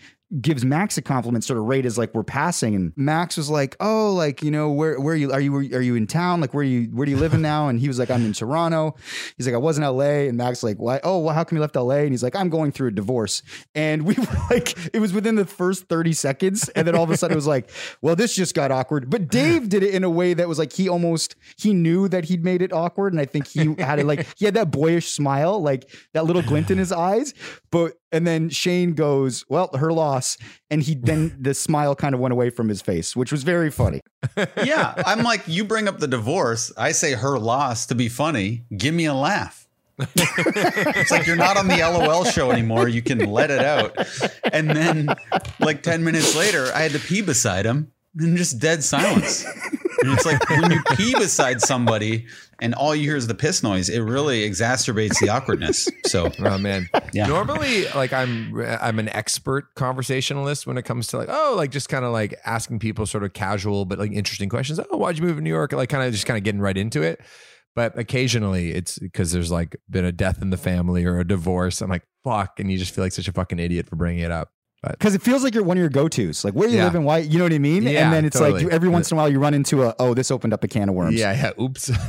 gives 0.42 0.64
Max 0.64 0.98
a 0.98 1.02
compliment 1.02 1.42
sort 1.42 1.58
of 1.58 1.64
right 1.64 1.84
as 1.86 1.96
like 1.96 2.14
we're 2.14 2.22
passing 2.22 2.74
and 2.74 2.92
Max 2.96 3.36
was 3.36 3.48
like, 3.48 3.76
"Oh, 3.80 4.12
like, 4.12 4.42
you 4.42 4.50
know, 4.50 4.70
where 4.70 5.00
where 5.00 5.14
are 5.14 5.16
you 5.16 5.32
are 5.32 5.40
you 5.40 5.56
are 5.56 5.80
you 5.80 5.94
in 5.94 6.06
town? 6.06 6.40
Like 6.40 6.52
where 6.52 6.60
are 6.60 6.66
you 6.66 6.90
where 6.92 7.06
do 7.06 7.10
you 7.10 7.16
live 7.16 7.32
in 7.32 7.40
now?" 7.40 7.68
And 7.68 7.80
he 7.80 7.88
was 7.88 7.98
like, 7.98 8.10
"I'm 8.10 8.24
in 8.24 8.34
Toronto." 8.34 8.94
He's 9.36 9.46
like, 9.46 9.54
"I 9.54 9.58
was 9.58 9.78
in 9.78 9.84
LA." 9.84 10.28
And 10.28 10.36
Max 10.36 10.62
like, 10.62 10.76
"Why? 10.76 11.00
Oh, 11.02 11.20
well, 11.20 11.34
how 11.34 11.44
come 11.44 11.56
you 11.56 11.60
left 11.60 11.76
LA?" 11.76 11.96
And 11.96 12.10
he's 12.10 12.22
like, 12.22 12.36
"I'm 12.36 12.50
going 12.50 12.72
through 12.72 12.88
a 12.88 12.92
divorce." 12.92 13.42
And 13.74 14.02
we 14.02 14.14
were 14.18 14.26
like 14.50 14.76
it 14.94 15.00
was 15.00 15.12
within 15.12 15.36
the 15.36 15.46
first 15.46 15.88
30 15.88 16.12
seconds 16.12 16.68
and 16.70 16.86
then 16.86 16.94
all 16.94 17.04
of 17.04 17.10
a 17.10 17.16
sudden 17.16 17.34
it 17.34 17.36
was 17.36 17.46
like, 17.46 17.70
"Well, 18.02 18.14
this 18.14 18.34
just 18.34 18.54
got 18.54 18.70
awkward." 18.70 19.08
But 19.08 19.28
Dave 19.28 19.68
did 19.70 19.82
it 19.82 19.94
in 19.94 20.04
a 20.04 20.10
way 20.10 20.34
that 20.34 20.46
was 20.46 20.58
like 20.58 20.72
he 20.72 20.88
almost 20.88 21.36
he 21.56 21.72
knew 21.72 22.08
that 22.08 22.26
he'd 22.26 22.44
made 22.44 22.60
it 22.60 22.72
awkward 22.72 23.14
and 23.14 23.20
I 23.20 23.24
think 23.24 23.46
he 23.46 23.74
had 23.78 23.98
it 23.98 24.06
like 24.06 24.26
he 24.36 24.44
had 24.44 24.54
that 24.54 24.70
boyish 24.70 25.08
smile, 25.08 25.60
like 25.60 25.90
that 26.12 26.26
little 26.26 26.42
glint 26.42 26.70
in 26.70 26.76
his 26.76 26.92
eyes. 26.92 27.32
But 27.70 27.97
and 28.12 28.26
then 28.26 28.48
Shane 28.48 28.92
goes, 28.92 29.44
"Well, 29.48 29.70
her 29.76 29.92
loss," 29.92 30.36
and 30.70 30.82
he 30.82 30.94
then 30.94 31.36
the 31.40 31.54
smile 31.54 31.94
kind 31.94 32.14
of 32.14 32.20
went 32.20 32.32
away 32.32 32.50
from 32.50 32.68
his 32.68 32.80
face, 32.80 33.14
which 33.14 33.32
was 33.32 33.42
very 33.42 33.70
funny. 33.70 34.00
yeah, 34.64 34.94
I'm 35.06 35.22
like, 35.22 35.42
you 35.46 35.64
bring 35.64 35.88
up 35.88 35.98
the 35.98 36.08
divorce. 36.08 36.72
I 36.76 36.92
say 36.92 37.12
her 37.12 37.38
loss 37.38 37.86
to 37.86 37.94
be 37.94 38.08
funny. 38.08 38.64
Give 38.76 38.94
me 38.94 39.06
a 39.06 39.14
laugh. 39.14 39.66
it's 39.98 41.10
like 41.10 41.26
you're 41.26 41.34
not 41.34 41.56
on 41.56 41.66
the 41.66 41.78
LOL 41.78 42.24
show 42.24 42.52
anymore. 42.52 42.86
You 42.86 43.02
can 43.02 43.18
let 43.18 43.50
it 43.50 43.64
out. 43.64 43.96
And 44.52 44.70
then, 44.70 45.08
like 45.58 45.82
10 45.82 46.04
minutes 46.04 46.36
later, 46.36 46.70
I 46.72 46.82
had 46.82 46.92
to 46.92 47.00
pee 47.00 47.20
beside 47.20 47.64
him 47.64 47.90
and 48.16 48.36
just 48.36 48.60
dead 48.60 48.84
silence. 48.84 49.44
And 50.02 50.12
it's 50.12 50.26
like 50.26 50.48
when 50.50 50.70
you 50.70 50.82
pee 50.96 51.14
beside 51.14 51.60
somebody 51.60 52.26
and 52.60 52.74
all 52.74 52.94
you 52.94 53.04
hear 53.04 53.16
is 53.16 53.26
the 53.26 53.34
piss 53.34 53.62
noise, 53.62 53.88
it 53.88 54.00
really 54.00 54.48
exacerbates 54.48 55.18
the 55.20 55.28
awkwardness. 55.28 55.88
So, 56.06 56.30
Oh 56.38 56.58
man. 56.58 56.88
Yeah. 57.12 57.26
Normally, 57.26 57.86
like 57.88 58.12
I'm 58.12 58.58
I'm 58.80 58.98
an 58.98 59.08
expert 59.10 59.74
conversationalist 59.74 60.66
when 60.66 60.78
it 60.78 60.82
comes 60.82 61.08
to 61.08 61.18
like 61.18 61.28
oh 61.30 61.54
like 61.56 61.70
just 61.70 61.88
kind 61.88 62.04
of 62.04 62.12
like 62.12 62.34
asking 62.44 62.78
people 62.78 63.06
sort 63.06 63.24
of 63.24 63.32
casual 63.32 63.84
but 63.84 63.98
like 63.98 64.12
interesting 64.12 64.48
questions. 64.48 64.80
Oh, 64.90 64.96
why'd 64.96 65.18
you 65.18 65.24
move 65.24 65.36
to 65.36 65.42
New 65.42 65.50
York? 65.50 65.72
Like 65.72 65.88
kind 65.88 66.04
of 66.04 66.12
just 66.12 66.26
kind 66.26 66.38
of 66.38 66.44
getting 66.44 66.60
right 66.60 66.76
into 66.76 67.02
it. 67.02 67.20
But 67.74 67.98
occasionally 67.98 68.72
it's 68.72 68.98
because 68.98 69.32
there's 69.32 69.50
like 69.50 69.76
been 69.88 70.04
a 70.04 70.12
death 70.12 70.42
in 70.42 70.50
the 70.50 70.56
family 70.56 71.04
or 71.04 71.18
a 71.18 71.26
divorce. 71.26 71.80
I'm 71.80 71.90
like 71.90 72.04
fuck, 72.24 72.60
and 72.60 72.70
you 72.70 72.78
just 72.78 72.94
feel 72.94 73.04
like 73.04 73.12
such 73.12 73.28
a 73.28 73.32
fucking 73.32 73.58
idiot 73.58 73.88
for 73.88 73.96
bringing 73.96 74.24
it 74.24 74.30
up. 74.30 74.50
But 74.82 74.92
Because 74.92 75.14
it 75.14 75.22
feels 75.22 75.42
like 75.42 75.54
you're 75.54 75.64
one 75.64 75.76
of 75.76 75.80
your 75.80 75.88
go-tos. 75.90 76.44
Like 76.44 76.54
where 76.54 76.68
you 76.68 76.76
Yeah. 76.76 76.84
live 76.84 76.94
and 76.94 77.04
why, 77.04 77.18
you 77.18 77.36
know 77.38 77.44
what 77.44 77.52
I 77.52 77.58
mean? 77.58 77.82
Yeah, 77.82 78.04
and 78.04 78.12
then 78.12 78.24
it's 78.24 78.38
totally. 78.38 78.62
like 78.64 78.72
every 78.72 78.88
once 78.88 79.10
in 79.10 79.16
a 79.16 79.20
while 79.20 79.28
you 79.28 79.40
run 79.40 79.52
into 79.54 79.82
a 79.82 79.94
oh, 79.98 80.14
this 80.14 80.30
opened 80.30 80.52
up 80.52 80.62
a 80.62 80.68
can 80.68 80.88
of 80.88 80.94
worms. 80.94 81.18
yeah, 81.18 81.32
yeah. 81.32 81.62
Oops. 81.62 81.90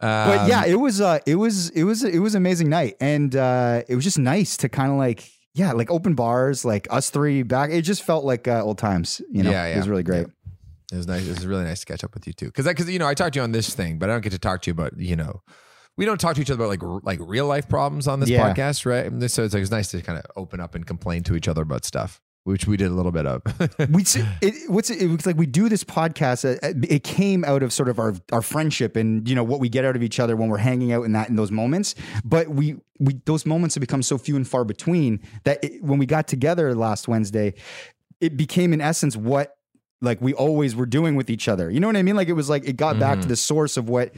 But 0.00 0.38
Um, 0.40 0.48
yeah, 0.48 0.64
it 0.64 0.76
was 0.76 1.00
uh 1.00 1.18
it 1.26 1.34
was 1.34 1.68
it 1.70 1.84
was 1.84 2.04
it 2.04 2.20
was 2.20 2.34
an 2.34 2.38
amazing 2.42 2.70
night. 2.70 2.96
And 3.00 3.36
uh 3.36 3.82
it 3.86 3.94
was 3.94 4.04
just 4.04 4.18
nice 4.18 4.56
to 4.58 4.68
kind 4.70 4.90
of 4.90 4.96
like 4.96 5.28
yeah, 5.52 5.72
like 5.72 5.90
open 5.90 6.14
bars, 6.14 6.64
like 6.64 6.86
us 6.90 7.10
three 7.10 7.42
back. 7.42 7.70
It 7.70 7.82
just 7.82 8.02
felt 8.02 8.24
like 8.24 8.46
uh, 8.48 8.62
old 8.62 8.78
times, 8.78 9.20
you 9.30 9.42
know. 9.42 9.50
Yeah, 9.50 9.66
It 9.66 9.76
was 9.76 9.88
really 9.88 10.02
great. 10.04 10.26
It 10.92 10.96
was 10.96 11.06
nice. 11.06 11.26
It 11.26 11.30
was 11.30 11.46
really 11.46 11.64
nice 11.64 11.80
to 11.80 11.86
catch 11.86 12.02
up 12.04 12.14
with 12.14 12.26
you 12.26 12.32
too. 12.32 12.46
Because, 12.46 12.66
because 12.66 12.88
you 12.88 12.98
know, 12.98 13.06
I 13.08 13.14
talked 13.14 13.34
to 13.34 13.40
you 13.40 13.42
on 13.44 13.52
this 13.52 13.74
thing, 13.74 13.98
but 13.98 14.08
I 14.08 14.12
don't 14.12 14.22
get 14.22 14.32
to 14.32 14.38
talk 14.38 14.62
to 14.62 14.70
you 14.70 14.72
about 14.72 14.96
you 14.98 15.16
know, 15.16 15.42
we 16.00 16.06
don't 16.06 16.18
talk 16.18 16.34
to 16.34 16.40
each 16.40 16.50
other 16.50 16.64
about 16.64 16.70
like 16.70 16.82
r- 16.82 17.00
like 17.04 17.18
real 17.22 17.46
life 17.46 17.68
problems 17.68 18.08
on 18.08 18.20
this 18.20 18.30
Yeah. 18.30 18.54
podcast, 18.54 18.86
right? 18.86 19.04
So 19.30 19.44
it's 19.44 19.52
like 19.52 19.60
it's 19.60 19.70
nice 19.70 19.90
to 19.90 20.00
kind 20.00 20.18
of 20.18 20.24
open 20.34 20.58
up 20.58 20.74
and 20.74 20.86
complain 20.86 21.22
to 21.24 21.36
each 21.36 21.46
other 21.46 21.60
about 21.60 21.84
stuff, 21.84 22.22
which 22.44 22.66
we 22.66 22.78
did 22.78 22.86
a 22.90 22.94
little 22.94 23.12
bit 23.12 23.26
of. 23.26 23.42
we 23.90 24.02
it, 24.40 24.70
what's 24.70 24.88
it, 24.88 25.06
was 25.08 25.26
like 25.26 25.36
we 25.36 25.44
do 25.44 25.68
this 25.68 25.84
podcast 25.84 26.46
uh, 26.46 26.72
it 26.88 27.04
came 27.04 27.44
out 27.44 27.62
of 27.62 27.70
sort 27.70 27.90
of 27.90 27.98
our 27.98 28.14
our 28.32 28.40
friendship 28.40 28.96
and 28.96 29.28
you 29.28 29.34
know 29.34 29.44
what 29.44 29.60
we 29.60 29.68
get 29.68 29.84
out 29.84 29.94
of 29.94 30.02
each 30.02 30.18
other 30.18 30.36
when 30.36 30.48
we're 30.48 30.56
hanging 30.56 30.90
out 30.90 31.04
in 31.04 31.12
that 31.12 31.28
in 31.28 31.36
those 31.36 31.50
moments 31.50 31.94
but 32.24 32.48
we 32.48 32.76
we 32.98 33.20
those 33.26 33.44
moments 33.44 33.74
have 33.74 33.80
become 33.82 34.02
so 34.02 34.16
few 34.16 34.36
and 34.36 34.48
far 34.48 34.64
between 34.64 35.20
that 35.44 35.62
it, 35.62 35.82
when 35.84 35.98
we 35.98 36.06
got 36.06 36.26
together 36.26 36.74
last 36.74 37.08
Wednesday 37.08 37.52
it 38.22 38.38
became 38.38 38.72
in 38.72 38.80
essence 38.80 39.18
what 39.18 39.58
like 40.02 40.20
we 40.20 40.32
always 40.34 40.74
were 40.74 40.86
doing 40.86 41.14
with 41.14 41.28
each 41.28 41.48
other. 41.48 41.70
You 41.70 41.80
know 41.80 41.86
what 41.86 41.96
I 41.96 42.02
mean? 42.02 42.16
Like 42.16 42.28
it 42.28 42.34
was 42.34 42.48
like 42.48 42.66
it 42.66 42.76
got 42.76 42.98
back 42.98 43.14
to 43.14 43.20
mm-hmm. 43.20 43.28
the 43.28 43.36
source 43.36 43.76
of 43.76 43.88
what 43.88 44.12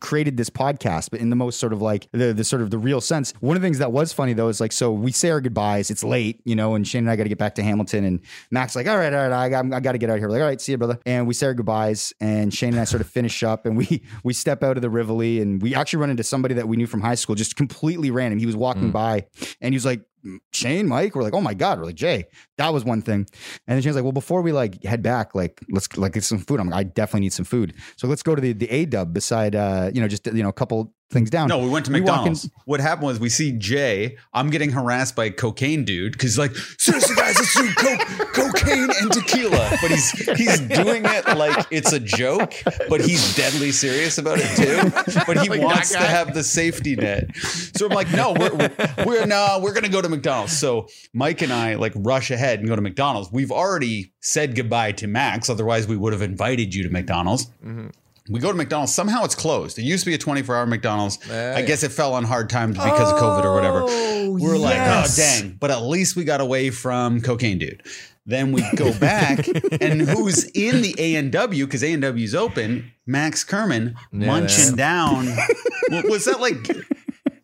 created 0.00 0.36
this 0.36 0.50
podcast, 0.50 1.10
but 1.10 1.20
in 1.20 1.30
the 1.30 1.36
most 1.36 1.58
sort 1.58 1.72
of 1.72 1.80
like 1.80 2.08
the, 2.12 2.32
the 2.32 2.44
sort 2.44 2.62
of 2.62 2.70
the 2.70 2.78
real 2.78 3.00
sense. 3.00 3.32
One 3.40 3.56
of 3.56 3.62
the 3.62 3.66
things 3.66 3.78
that 3.78 3.92
was 3.92 4.12
funny 4.12 4.32
though 4.34 4.48
is 4.48 4.60
like 4.60 4.72
so 4.72 4.92
we 4.92 5.12
say 5.12 5.30
our 5.30 5.40
goodbyes. 5.40 5.90
It's 5.90 6.04
late, 6.04 6.40
you 6.44 6.54
know, 6.54 6.74
and 6.74 6.86
Shane 6.86 7.04
and 7.04 7.10
I 7.10 7.16
got 7.16 7.22
to 7.24 7.28
get 7.28 7.38
back 7.38 7.54
to 7.56 7.62
Hamilton, 7.62 8.04
and 8.04 8.20
Max 8.50 8.76
like, 8.76 8.86
all 8.86 8.96
right, 8.96 9.12
all 9.12 9.28
right, 9.28 9.32
I 9.32 9.48
got, 9.48 9.72
I 9.72 9.80
got 9.80 9.92
to 9.92 9.98
get 9.98 10.10
out 10.10 10.14
of 10.14 10.18
here. 10.20 10.28
We're 10.28 10.34
like, 10.34 10.42
all 10.42 10.48
right, 10.48 10.60
see 10.60 10.72
you, 10.72 10.78
brother. 10.78 10.98
And 11.06 11.26
we 11.26 11.34
say 11.34 11.46
our 11.46 11.54
goodbyes, 11.54 12.12
and 12.20 12.52
Shane 12.52 12.72
and 12.72 12.80
I 12.80 12.84
sort 12.84 13.00
of 13.00 13.06
finish 13.06 13.42
up, 13.42 13.66
and 13.66 13.76
we 13.76 14.02
we 14.24 14.32
step 14.32 14.62
out 14.62 14.76
of 14.76 14.82
the 14.82 14.90
Rivoli, 14.90 15.40
and 15.40 15.62
we 15.62 15.74
actually 15.74 16.00
run 16.00 16.10
into 16.10 16.24
somebody 16.24 16.54
that 16.54 16.68
we 16.68 16.76
knew 16.76 16.86
from 16.86 17.00
high 17.00 17.14
school, 17.14 17.34
just 17.34 17.56
completely 17.56 18.10
random. 18.10 18.38
He 18.38 18.46
was 18.46 18.56
walking 18.56 18.90
mm. 18.90 18.92
by, 18.92 19.26
and 19.60 19.72
he 19.72 19.76
was 19.76 19.86
like. 19.86 20.02
Shane, 20.52 20.86
Mike, 20.86 21.14
we're 21.14 21.22
like, 21.22 21.34
oh 21.34 21.40
my 21.40 21.54
God. 21.54 21.78
We're 21.78 21.86
like, 21.86 21.94
Jay, 21.94 22.26
that 22.58 22.72
was 22.72 22.84
one 22.84 23.02
thing. 23.02 23.26
And 23.66 23.76
then 23.76 23.82
Shane's 23.82 23.96
like, 23.96 24.04
well, 24.04 24.12
before 24.12 24.42
we 24.42 24.52
like 24.52 24.82
head 24.84 25.02
back, 25.02 25.34
like, 25.34 25.60
let's 25.70 25.94
like 25.96 26.12
get 26.12 26.24
some 26.24 26.38
food. 26.38 26.60
I'm 26.60 26.68
like, 26.70 26.80
I 26.80 26.82
definitely 26.84 27.20
need 27.20 27.32
some 27.32 27.44
food. 27.44 27.74
So 27.96 28.06
let's 28.06 28.22
go 28.22 28.34
to 28.34 28.40
the, 28.40 28.52
the 28.52 28.70
A 28.70 28.84
dub 28.84 29.12
beside, 29.12 29.54
uh, 29.54 29.90
you 29.92 30.00
know, 30.00 30.08
just, 30.08 30.26
you 30.26 30.42
know, 30.42 30.48
a 30.48 30.52
couple 30.52 30.94
things 31.12 31.30
down. 31.30 31.48
No, 31.48 31.58
we 31.58 31.68
went 31.68 31.86
to 31.86 31.92
walk 31.92 31.96
in- 31.98 32.02
McDonald's. 32.04 32.50
What 32.64 32.80
happened 32.80 33.06
was 33.06 33.20
we 33.20 33.28
see 33.28 33.52
Jay. 33.52 34.16
I'm 34.32 34.50
getting 34.50 34.70
harassed 34.70 35.14
by 35.14 35.26
a 35.26 35.30
cocaine 35.30 35.84
dude 35.84 36.12
because 36.12 36.38
like 36.38 36.54
seriously 36.78 37.14
guys, 37.14 37.36
let's 37.36 37.54
do 37.54 37.72
co- 37.74 38.24
cocaine 38.32 38.88
and 39.00 39.12
tequila. 39.12 39.68
But 39.80 39.90
he's 39.90 40.10
he's 40.38 40.60
doing 40.60 41.04
it 41.04 41.26
like 41.36 41.66
it's 41.70 41.92
a 41.92 42.00
joke, 42.00 42.54
but 42.88 43.00
he's 43.00 43.34
deadly 43.36 43.72
serious 43.72 44.18
about 44.18 44.38
it 44.40 44.56
too. 44.56 45.22
But 45.26 45.40
he 45.42 45.48
Like 45.48 45.60
wants 45.62 45.90
to 45.92 45.98
have 45.98 46.34
the 46.34 46.42
safety 46.42 46.96
net. 46.96 47.34
So 47.36 47.86
I'm 47.86 47.92
like, 47.92 48.10
no, 48.12 48.32
we're 48.32 48.54
we're, 48.54 48.70
we're 49.06 49.26
no, 49.26 49.60
we're 49.62 49.74
gonna 49.74 49.88
go 49.88 50.00
to 50.02 50.08
McDonald's. 50.08 50.56
So 50.58 50.88
Mike 51.12 51.42
and 51.42 51.52
I 51.52 51.74
like 51.74 51.92
rush 51.96 52.30
ahead 52.30 52.58
and 52.60 52.68
go 52.68 52.76
to 52.76 52.82
McDonald's. 52.82 53.30
We've 53.30 53.52
already 53.52 54.12
said 54.20 54.54
goodbye 54.54 54.92
to 54.92 55.06
Max, 55.06 55.50
otherwise 55.50 55.86
we 55.86 55.96
would 55.96 56.12
have 56.12 56.22
invited 56.22 56.74
you 56.74 56.82
to 56.84 56.88
McDonald's. 56.90 57.46
Mm-hmm. 57.64 57.88
We 58.28 58.38
go 58.40 58.50
to 58.52 58.56
McDonald's. 58.56 58.94
Somehow 58.94 59.24
it's 59.24 59.34
closed. 59.34 59.78
It 59.78 59.82
used 59.82 60.04
to 60.04 60.10
be 60.10 60.14
a 60.14 60.18
24 60.18 60.54
hour 60.56 60.66
McDonald's. 60.66 61.18
I 61.30 61.62
guess 61.62 61.82
it 61.82 61.90
fell 61.90 62.14
on 62.14 62.24
hard 62.24 62.48
times 62.50 62.76
because 62.76 63.12
of 63.12 63.18
COVID 63.18 63.44
or 63.44 63.54
whatever. 63.54 63.82
Oh, 63.84 64.36
We're 64.40 64.56
like, 64.56 64.78
oh, 64.78 65.04
dang. 65.16 65.56
But 65.58 65.70
at 65.70 65.82
least 65.82 66.14
we 66.16 66.24
got 66.24 66.40
away 66.40 66.70
from 66.70 67.20
Cocaine 67.20 67.58
Dude. 67.58 67.82
Then 68.24 68.52
we 68.52 68.64
go 68.76 68.96
back, 69.00 69.48
and 69.80 70.00
who's 70.00 70.44
in 70.50 70.80
the 70.82 70.94
A 70.96 71.16
and 71.16 71.32
W 71.32 71.66
because 71.66 71.82
A 71.82 71.92
and 71.92 72.02
W's 72.02 72.36
open? 72.36 72.92
Max 73.04 73.42
Kerman 73.42 73.96
Yeah, 74.12 74.26
munching 74.28 74.76
down. 74.76 75.26
Was 75.90 76.26
that 76.26 76.40
like? 76.40 76.56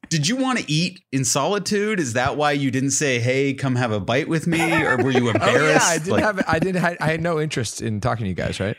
Did 0.09 0.29
you 0.29 0.37
want 0.37 0.61
to 0.61 0.71
eat 0.73 1.01
in 1.11 1.25
solitude? 1.25 1.99
Is 1.99 2.13
that 2.13 2.37
why 2.37 2.53
you 2.53 2.71
didn't 2.71 2.93
say, 2.93 3.19
"Hey, 3.19 3.55
come 3.55 3.75
have 3.75 3.91
a 3.91 3.99
bite 3.99 4.29
with 4.29 4.47
me," 4.47 4.61
or 4.85 4.97
were 4.99 5.11
you 5.11 5.29
embarrassed? 5.31 5.51
oh 5.57 5.69
yeah, 5.69 5.79
I 5.83 5.99
did 5.99 6.09
Like- 6.09 6.23
have. 6.23 6.45
I 6.47 6.59
did. 6.61 6.77
I 6.77 6.97
had 7.01 7.21
no 7.21 7.41
interest 7.41 7.83
in 7.83 8.01
talking 8.01 8.23
to 8.25 8.29
you 8.29 8.35
guys, 8.37 8.61
right? 8.61 8.77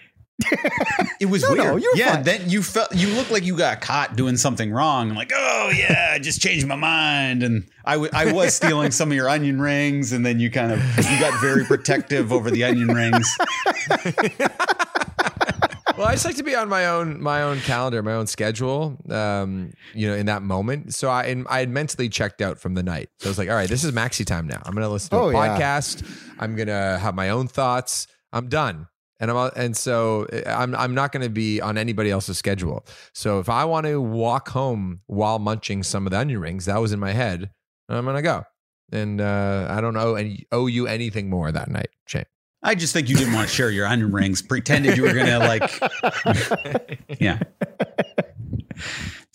It 1.19 1.25
was 1.25 1.41
No, 1.43 1.49
weird. 1.51 1.63
no, 1.65 1.75
you 1.75 1.91
were 1.93 1.97
yeah, 1.99 2.15
fine. 2.15 2.23
then 2.23 2.49
you 2.49 2.63
felt 2.63 2.95
you 2.95 3.09
looked 3.09 3.29
like 3.31 3.43
you 3.43 3.57
got 3.57 3.81
caught 3.81 4.15
doing 4.15 4.37
something 4.37 4.71
wrong. 4.71 5.13
Like, 5.13 5.31
oh 5.35 5.69
yeah, 5.75 6.11
I 6.13 6.19
just 6.19 6.39
changed 6.41 6.65
my 6.65 6.75
mind, 6.77 7.43
and 7.43 7.65
I, 7.83 7.93
w- 7.93 8.11
I 8.13 8.31
was 8.31 8.55
stealing 8.55 8.91
some 8.91 9.11
of 9.11 9.15
your 9.15 9.27
onion 9.29 9.59
rings, 9.59 10.13
and 10.13 10.25
then 10.25 10.39
you 10.39 10.49
kind 10.49 10.71
of 10.71 10.79
you 10.97 11.19
got 11.19 11.39
very 11.41 11.65
protective 11.65 12.31
over 12.31 12.49
the 12.49 12.63
onion 12.63 12.87
rings. 12.87 13.37
Well, 15.97 16.07
I 16.07 16.13
just 16.13 16.23
like 16.23 16.37
to 16.37 16.43
be 16.43 16.55
on 16.55 16.69
my 16.69 16.85
own 16.87 17.21
my 17.21 17.41
own 17.41 17.59
calendar, 17.59 18.01
my 18.01 18.13
own 18.13 18.25
schedule. 18.27 18.97
Um, 19.09 19.73
you 19.93 20.07
know, 20.07 20.15
in 20.15 20.27
that 20.27 20.41
moment. 20.41 20.93
So 20.93 21.09
I 21.09 21.25
and 21.25 21.45
I 21.49 21.59
had 21.59 21.69
mentally 21.69 22.07
checked 22.07 22.41
out 22.41 22.57
from 22.57 22.73
the 22.75 22.83
night. 22.83 23.09
So 23.19 23.27
I 23.27 23.31
was 23.31 23.37
like, 23.37 23.49
all 23.49 23.55
right, 23.55 23.67
this 23.67 23.83
is 23.83 23.91
maxi 23.91 24.25
time 24.25 24.47
now. 24.47 24.61
I'm 24.65 24.73
gonna 24.73 24.87
listen 24.87 25.09
to 25.09 25.15
Oh, 25.17 25.29
a 25.29 25.33
yeah. 25.33 25.57
podcast. 25.59 26.05
I'm 26.39 26.55
gonna 26.55 26.97
have 26.99 27.15
my 27.15 27.29
own 27.31 27.49
thoughts. 27.49 28.07
I'm 28.31 28.47
done. 28.47 28.87
And 29.19 29.29
I'm 29.31 29.51
and 29.55 29.75
so 29.75 30.27
uh, 30.31 30.49
I'm 30.49 30.75
I'm 30.75 30.93
not 30.93 31.11
going 31.11 31.23
to 31.23 31.29
be 31.29 31.61
on 31.61 31.77
anybody 31.77 32.09
else's 32.09 32.37
schedule. 32.37 32.85
So 33.13 33.39
if 33.39 33.49
I 33.49 33.65
want 33.65 33.85
to 33.85 34.01
walk 34.01 34.49
home 34.49 35.01
while 35.07 35.39
munching 35.39 35.83
some 35.83 36.07
of 36.07 36.11
the 36.11 36.19
onion 36.19 36.39
rings, 36.39 36.65
that 36.65 36.77
was 36.77 36.93
in 36.93 36.99
my 36.99 37.11
head. 37.11 37.51
I'm 37.89 38.05
gonna 38.05 38.21
go, 38.21 38.43
and 38.91 39.19
uh, 39.19 39.67
I 39.69 39.81
don't 39.81 39.97
owe 39.97 40.13
any 40.13 40.45
owe 40.51 40.67
you 40.67 40.85
anything 40.85 41.29
more 41.29 41.51
that 41.51 41.69
night, 41.69 41.89
Shane. 42.07 42.25
I 42.61 42.75
just 42.75 42.93
think 42.93 43.09
you 43.09 43.15
didn't 43.15 43.33
want 43.33 43.49
to 43.49 43.53
share 43.53 43.71
your 43.71 43.87
onion 43.87 44.11
rings. 44.11 44.41
Pretended 44.43 44.95
you 44.95 45.03
were 45.03 45.13
gonna 45.13 45.39
like, 45.39 45.71
yeah. 47.19 47.39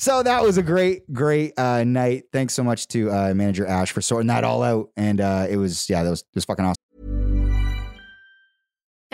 So 0.04 0.22
that 0.22 0.42
was 0.42 0.58
a 0.58 0.62
great, 0.62 1.10
great 1.12 1.58
uh, 1.58 1.82
night. 1.82 2.24
Thanks 2.30 2.52
so 2.52 2.62
much 2.62 2.88
to 2.88 3.10
uh, 3.10 3.32
manager 3.34 3.66
Ash 3.66 3.90
for 3.90 4.02
sorting 4.02 4.26
that 4.26 4.44
all 4.44 4.62
out. 4.62 4.90
And 4.98 5.18
uh, 5.18 5.46
it 5.48 5.56
was, 5.56 5.88
yeah, 5.88 6.02
that 6.02 6.10
was, 6.10 6.20
it 6.20 6.34
was 6.34 6.44
fucking 6.44 6.62
awesome. 6.64 6.83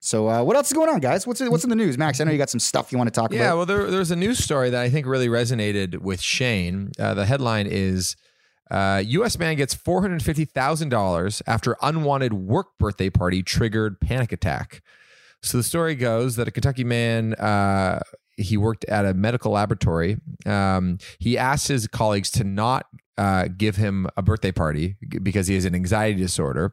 So 0.00 0.28
uh, 0.28 0.42
what 0.42 0.56
else 0.56 0.68
is 0.68 0.72
going 0.72 0.88
on, 0.88 1.00
guys? 1.00 1.26
What's 1.26 1.40
what's 1.40 1.64
in 1.64 1.70
the 1.70 1.76
news, 1.76 1.96
Max? 1.98 2.20
I 2.20 2.24
know 2.24 2.32
you 2.32 2.38
got 2.38 2.50
some 2.50 2.60
stuff 2.60 2.92
you 2.92 2.98
want 2.98 3.12
to 3.12 3.20
talk 3.20 3.32
Yeah, 3.32 3.38
about. 3.38 3.46
Yeah, 3.46 3.54
well, 3.54 3.66
there, 3.66 3.90
there's 3.90 4.10
a 4.10 4.16
news 4.16 4.38
story 4.42 4.70
that 4.70 4.80
I 4.80 4.90
think 4.90 5.06
really 5.06 5.28
resonated 5.28 5.98
with 5.98 6.20
Shane. 6.20 6.92
Uh, 6.98 7.14
the 7.14 7.26
headline 7.26 7.66
is 7.68 8.16
uh, 8.70 9.02
U.S. 9.06 9.38
man 9.38 9.56
gets 9.56 9.74
$450,000 9.74 11.42
after 11.46 11.76
unwanted 11.82 12.32
work 12.34 12.66
birthday 12.78 13.10
party 13.10 13.42
triggered 13.42 14.00
panic 14.00 14.32
attack. 14.32 14.82
So 15.42 15.56
the 15.58 15.62
story 15.64 15.94
goes 15.94 16.36
that 16.36 16.48
a 16.48 16.50
Kentucky 16.50 16.84
man, 16.84 17.34
uh, 17.34 18.00
he 18.36 18.56
worked 18.56 18.84
at 18.86 19.04
a 19.04 19.14
medical 19.14 19.52
laboratory. 19.52 20.18
Um, 20.46 20.98
he 21.18 21.38
asked 21.38 21.68
his 21.68 21.86
colleagues 21.86 22.30
to 22.32 22.44
not 22.44 22.86
uh, 23.16 23.48
give 23.56 23.76
him 23.76 24.06
a 24.16 24.22
birthday 24.22 24.52
party 24.52 24.96
because 25.22 25.46
he 25.46 25.54
has 25.54 25.64
an 25.64 25.74
anxiety 25.74 26.18
disorder. 26.20 26.72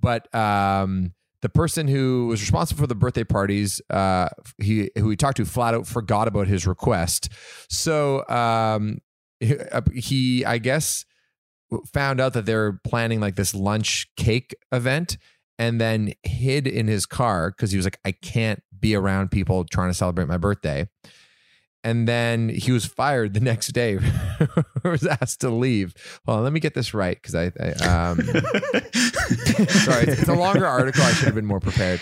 But 0.00 0.34
um, 0.34 1.12
the 1.42 1.48
person 1.48 1.88
who 1.88 2.26
was 2.26 2.40
responsible 2.40 2.80
for 2.80 2.86
the 2.86 2.94
birthday 2.94 3.24
parties, 3.24 3.80
uh, 3.90 4.28
he 4.58 4.90
who 4.96 5.10
he 5.10 5.16
talked 5.16 5.38
to, 5.38 5.44
flat 5.44 5.74
out 5.74 5.86
forgot 5.86 6.28
about 6.28 6.46
his 6.46 6.66
request. 6.66 7.30
So 7.68 8.26
um, 8.28 8.98
he, 9.40 9.56
he, 9.94 10.44
I 10.44 10.58
guess, 10.58 11.04
found 11.92 12.20
out 12.20 12.34
that 12.34 12.46
they're 12.46 12.80
planning 12.84 13.20
like 13.20 13.36
this 13.36 13.54
lunch 13.54 14.08
cake 14.16 14.54
event, 14.72 15.16
and 15.58 15.80
then 15.80 16.12
hid 16.22 16.66
in 16.66 16.88
his 16.88 17.06
car 17.06 17.50
because 17.50 17.70
he 17.70 17.76
was 17.76 17.86
like, 17.86 18.00
I 18.04 18.12
can't 18.12 18.62
be 18.78 18.94
around 18.94 19.30
people 19.30 19.64
trying 19.64 19.90
to 19.90 19.94
celebrate 19.94 20.26
my 20.26 20.38
birthday. 20.38 20.88
And 21.82 22.06
then 22.06 22.50
he 22.50 22.72
was 22.72 22.84
fired 22.84 23.34
the 23.34 23.40
next 23.50 23.68
day. 23.68 23.98
was 24.84 25.06
asked 25.06 25.40
to 25.42 25.50
leave. 25.50 25.94
Well, 26.26 26.40
let 26.40 26.52
me 26.52 26.60
get 26.60 26.74
this 26.74 26.94
right 26.94 27.20
because 27.20 27.34
I, 27.34 27.52
I 27.60 27.70
um, 27.72 28.18
sorry, 29.68 30.04
it's, 30.04 30.20
it's 30.20 30.28
a 30.28 30.34
longer 30.34 30.66
article. 30.66 31.02
I 31.02 31.12
should 31.12 31.26
have 31.26 31.34
been 31.34 31.46
more 31.46 31.60
prepared. 31.60 32.00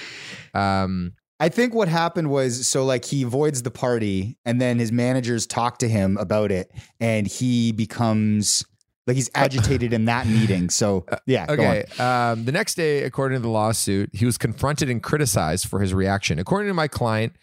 Um, 0.54 1.12
I 1.40 1.48
think 1.48 1.74
what 1.74 1.88
happened 1.88 2.30
was 2.30 2.66
so 2.66 2.84
like 2.84 3.04
he 3.04 3.22
avoids 3.22 3.62
the 3.62 3.70
party 3.70 4.36
and 4.44 4.60
then 4.60 4.78
his 4.78 4.90
managers 4.90 5.46
talk 5.46 5.78
to 5.78 5.88
him 5.88 6.16
about 6.16 6.50
it 6.50 6.72
and 7.00 7.26
he 7.26 7.70
becomes 7.70 8.64
like 9.06 9.16
he's 9.16 9.30
agitated 9.34 9.92
in 9.92 10.06
that 10.06 10.26
meeting. 10.26 10.68
So 10.68 11.06
yeah, 11.26 11.46
go 11.46 11.52
on. 11.52 11.58
Okay. 11.58 11.84
Um, 11.98 12.44
the 12.44 12.52
next 12.52 12.74
day, 12.74 13.04
according 13.04 13.36
to 13.36 13.42
the 13.42 13.48
lawsuit, 13.48 14.10
he 14.12 14.26
was 14.26 14.36
confronted 14.36 14.90
and 14.90 15.02
criticized 15.02 15.66
for 15.66 15.80
his 15.80 15.94
reaction. 15.94 16.38
According 16.38 16.68
to 16.68 16.74
my 16.74 16.88
client, 16.88 17.34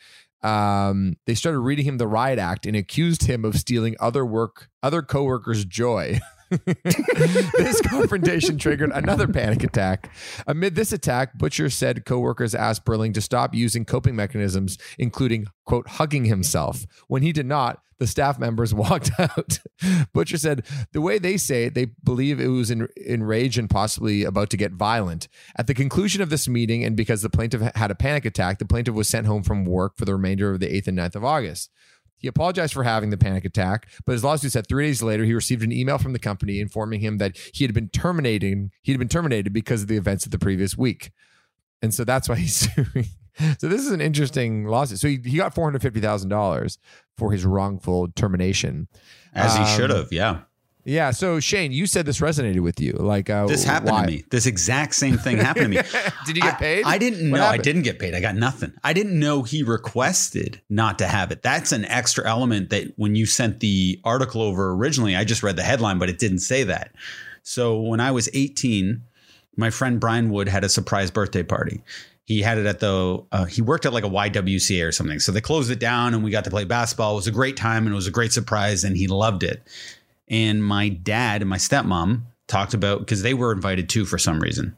um, 0.43 1.15
they 1.25 1.33
started 1.33 1.59
reading 1.59 1.85
him 1.85 1.97
the 1.97 2.07
riot 2.07 2.37
act 2.37 2.65
and 2.67 2.75
accused 2.75 3.23
him 3.23 3.43
of 3.43 3.55
stealing 3.55 3.95
other 3.99 4.25
work, 4.25 4.69
other 4.83 5.01
coworkers' 5.01 5.65
joy. 5.65 6.19
this 6.83 7.81
confrontation 7.81 8.57
triggered 8.57 8.91
another 8.91 9.27
panic 9.27 9.63
attack. 9.63 10.11
Amid 10.47 10.75
this 10.75 10.91
attack, 10.91 11.37
Butcher 11.37 11.69
said 11.69 12.05
coworkers 12.05 12.55
asked 12.55 12.85
Burling 12.85 13.13
to 13.13 13.21
stop 13.21 13.53
using 13.53 13.85
coping 13.85 14.15
mechanisms, 14.15 14.77
including, 14.97 15.47
quote, 15.65 15.87
hugging 15.87 16.25
himself. 16.25 16.85
When 17.07 17.21
he 17.21 17.31
did 17.31 17.45
not, 17.45 17.81
the 17.97 18.07
staff 18.07 18.39
members 18.39 18.73
walked 18.73 19.11
out. 19.19 19.59
Butcher 20.13 20.37
said 20.37 20.65
the 20.91 21.01
way 21.01 21.17
they 21.17 21.37
say 21.37 21.65
it, 21.65 21.75
they 21.75 21.85
believe 21.85 22.39
it 22.39 22.47
was 22.47 22.71
in, 22.71 22.87
enraged 22.97 23.57
and 23.57 23.69
possibly 23.69 24.23
about 24.23 24.49
to 24.51 24.57
get 24.57 24.73
violent. 24.73 25.27
At 25.57 25.67
the 25.67 25.73
conclusion 25.73 26.21
of 26.21 26.29
this 26.29 26.47
meeting, 26.47 26.83
and 26.83 26.95
because 26.95 27.21
the 27.21 27.29
plaintiff 27.29 27.61
had 27.75 27.91
a 27.91 27.95
panic 27.95 28.25
attack, 28.25 28.59
the 28.59 28.65
plaintiff 28.65 28.95
was 28.95 29.09
sent 29.09 29.27
home 29.27 29.43
from 29.43 29.65
work 29.65 29.97
for 29.97 30.05
the 30.05 30.13
remainder 30.13 30.51
of 30.51 30.59
the 30.59 30.67
8th 30.67 30.87
and 30.87 30.97
9th 30.97 31.15
of 31.15 31.25
August. 31.25 31.71
He 32.25 32.29
apologized 32.29 32.73
for 32.73 32.81
having 32.81 33.11
the 33.11 33.17
panic 33.17 33.45
attack, 33.45 33.87
but 34.03 34.13
his 34.13 34.23
lawsuit 34.23 34.51
said 34.51 34.65
three 34.67 34.87
days 34.87 35.03
later 35.03 35.23
he 35.25 35.33
received 35.35 35.61
an 35.61 35.71
email 35.71 35.99
from 35.99 36.11
the 36.13 36.17
company 36.17 36.59
informing 36.59 36.99
him 36.99 37.19
that 37.19 37.37
he 37.53 37.63
had 37.63 37.71
been 37.71 37.87
terminating. 37.89 38.71
He 38.81 38.91
had 38.91 38.97
been 38.97 39.07
terminated 39.09 39.53
because 39.53 39.83
of 39.83 39.89
the 39.89 39.95
events 39.97 40.25
of 40.25 40.31
the 40.31 40.39
previous 40.39 40.75
week, 40.75 41.11
and 41.83 41.93
so 41.93 42.03
that's 42.03 42.27
why 42.27 42.35
he's 42.43 42.55
suing. 42.73 43.05
So 43.59 43.67
this 43.67 43.81
is 43.81 43.91
an 43.91 44.01
interesting 44.01 44.65
lawsuit. 44.65 44.97
So 44.97 45.07
he, 45.07 45.19
he 45.23 45.37
got 45.37 45.53
four 45.53 45.65
hundred 45.65 45.83
fifty 45.83 45.99
thousand 46.01 46.29
dollars 46.29 46.79
for 47.15 47.31
his 47.31 47.45
wrongful 47.45 48.07
termination, 48.15 48.87
As 49.31 49.55
he 49.55 49.61
Um, 49.61 49.77
should 49.77 49.89
have, 49.91 50.11
yeah. 50.11 50.39
Yeah. 50.85 51.09
So 51.11 51.39
Shane, 51.39 51.71
you 51.71 51.87
said 51.87 52.05
this 52.05 52.19
resonated 52.19 52.59
with 52.59 52.79
you. 52.79 52.93
Like 52.93 53.29
uh, 53.29 53.47
This 53.47 53.63
happened 53.63 53.91
why? 53.91 54.05
to 54.05 54.11
me. 54.11 54.23
This 54.29 54.45
exact 54.45 54.93
same 54.93 55.17
thing 55.17 55.37
happened 55.37 55.73
to 55.73 55.81
me. 55.81 55.89
Did 56.25 56.35
you 56.37 56.43
get 56.43 56.59
paid? 56.59 56.85
I, 56.85 56.99
didn't 56.99 57.31
What 57.31 57.39
know. 57.39 57.45
I 57.47 57.57
didn't 57.57 57.81
get 57.81 57.97
paid. 57.97 58.13
I 58.13 58.19
got 58.21 58.35
nothing. 58.35 58.71
I 58.83 58.93
didn't 58.93 59.19
know 59.19 59.41
he 59.41 59.63
requested 59.63 60.61
not 60.69 60.99
to 60.99 61.07
have 61.07 61.31
it. 61.31 61.41
That's 61.41 61.71
an 61.71 61.85
extra 61.85 62.27
element 62.29 62.69
that 62.69 62.93
when 62.97 63.15
you 63.15 63.25
sent 63.25 63.59
the 63.61 63.99
article 64.03 64.41
over 64.43 64.71
originally, 64.73 65.15
I 65.15 65.23
just 65.23 65.41
read 65.41 65.55
the 65.55 65.63
headline, 65.63 65.97
but 65.97 66.07
it 66.09 66.19
didn't 66.19 66.39
say 66.39 66.63
that. 66.63 66.91
So 67.41 67.79
when 67.81 67.99
I 67.99 68.11
was 68.11 68.29
18, 68.33 69.01
my 69.57 69.71
friend 69.71 69.99
Brian 69.99 70.29
Wood 70.29 70.47
had 70.47 70.63
a 70.63 70.69
surprise 70.69 71.09
birthday 71.09 71.43
party. 71.43 71.81
He 72.25 72.41
had 72.41 72.57
it 72.57 72.65
at 72.65 72.79
the, 72.79 73.23
uh, 73.31 73.45
he 73.45 73.61
worked 73.61 73.85
at 73.85 73.93
like 73.93 74.03
a 74.03 74.09
YWCA 74.09 74.87
or 74.87 74.91
something. 74.91 75.19
So 75.19 75.31
they 75.31 75.41
closed 75.41 75.69
it 75.71 75.79
down 75.79 76.13
and 76.13 76.23
we 76.23 76.31
got 76.31 76.43
to 76.43 76.49
play 76.49 76.63
basketball. 76.63 77.13
It 77.13 77.17
was 77.17 77.27
a 77.27 77.31
great 77.31 77.55
time 77.57 77.85
and 77.85 77.93
it 77.93 77.95
was 77.95 78.07
a 78.07 78.11
great 78.11 78.33
surprise 78.33 78.83
and 78.83 78.97
he 78.97 79.07
loved 79.07 79.43
it. 79.43 79.61
And 80.27 80.63
my 80.63 80.89
dad 80.89 81.41
and 81.41 81.49
my 81.49 81.57
stepmom 81.57 82.23
talked 82.47 82.73
about 82.73 82.99
because 82.99 83.21
they 83.21 83.33
were 83.33 83.51
invited 83.51 83.89
too 83.89 84.05
for 84.05 84.17
some 84.17 84.39
reason. 84.39 84.75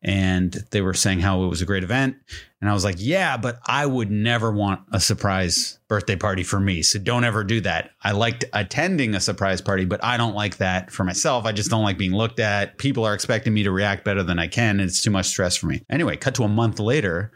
And 0.00 0.56
they 0.70 0.80
were 0.80 0.94
saying 0.94 1.20
how 1.20 1.42
it 1.42 1.48
was 1.48 1.60
a 1.60 1.66
great 1.66 1.82
event. 1.82 2.16
And 2.60 2.70
I 2.70 2.72
was 2.72 2.84
like, 2.84 2.96
yeah, 2.98 3.36
but 3.36 3.58
I 3.66 3.84
would 3.84 4.10
never 4.12 4.52
want 4.52 4.80
a 4.92 5.00
surprise 5.00 5.78
birthday 5.88 6.14
party 6.14 6.44
for 6.44 6.60
me. 6.60 6.82
So 6.82 7.00
don't 7.00 7.24
ever 7.24 7.42
do 7.42 7.60
that. 7.62 7.90
I 8.02 8.12
liked 8.12 8.44
attending 8.52 9.14
a 9.14 9.20
surprise 9.20 9.60
party, 9.60 9.84
but 9.84 10.02
I 10.04 10.16
don't 10.16 10.36
like 10.36 10.58
that 10.58 10.92
for 10.92 11.02
myself. 11.02 11.46
I 11.46 11.52
just 11.52 11.68
don't 11.68 11.82
like 11.82 11.98
being 11.98 12.12
looked 12.12 12.38
at. 12.38 12.78
People 12.78 13.04
are 13.04 13.14
expecting 13.14 13.52
me 13.52 13.64
to 13.64 13.72
react 13.72 14.04
better 14.04 14.22
than 14.22 14.38
I 14.38 14.46
can. 14.46 14.78
And 14.78 14.88
it's 14.88 15.02
too 15.02 15.10
much 15.10 15.26
stress 15.26 15.56
for 15.56 15.66
me. 15.66 15.82
Anyway, 15.90 16.16
cut 16.16 16.36
to 16.36 16.44
a 16.44 16.48
month 16.48 16.78
later, 16.78 17.32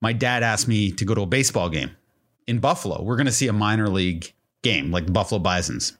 my 0.00 0.12
dad 0.12 0.44
asked 0.44 0.68
me 0.68 0.92
to 0.92 1.04
go 1.04 1.14
to 1.14 1.22
a 1.22 1.26
baseball 1.26 1.68
game 1.68 1.90
in 2.46 2.60
Buffalo. 2.60 3.02
We're 3.02 3.16
going 3.16 3.26
to 3.26 3.32
see 3.32 3.48
a 3.48 3.52
minor 3.52 3.88
league 3.88 4.32
game 4.62 4.92
like 4.92 5.06
the 5.06 5.12
Buffalo 5.12 5.40
Bisons. 5.40 5.96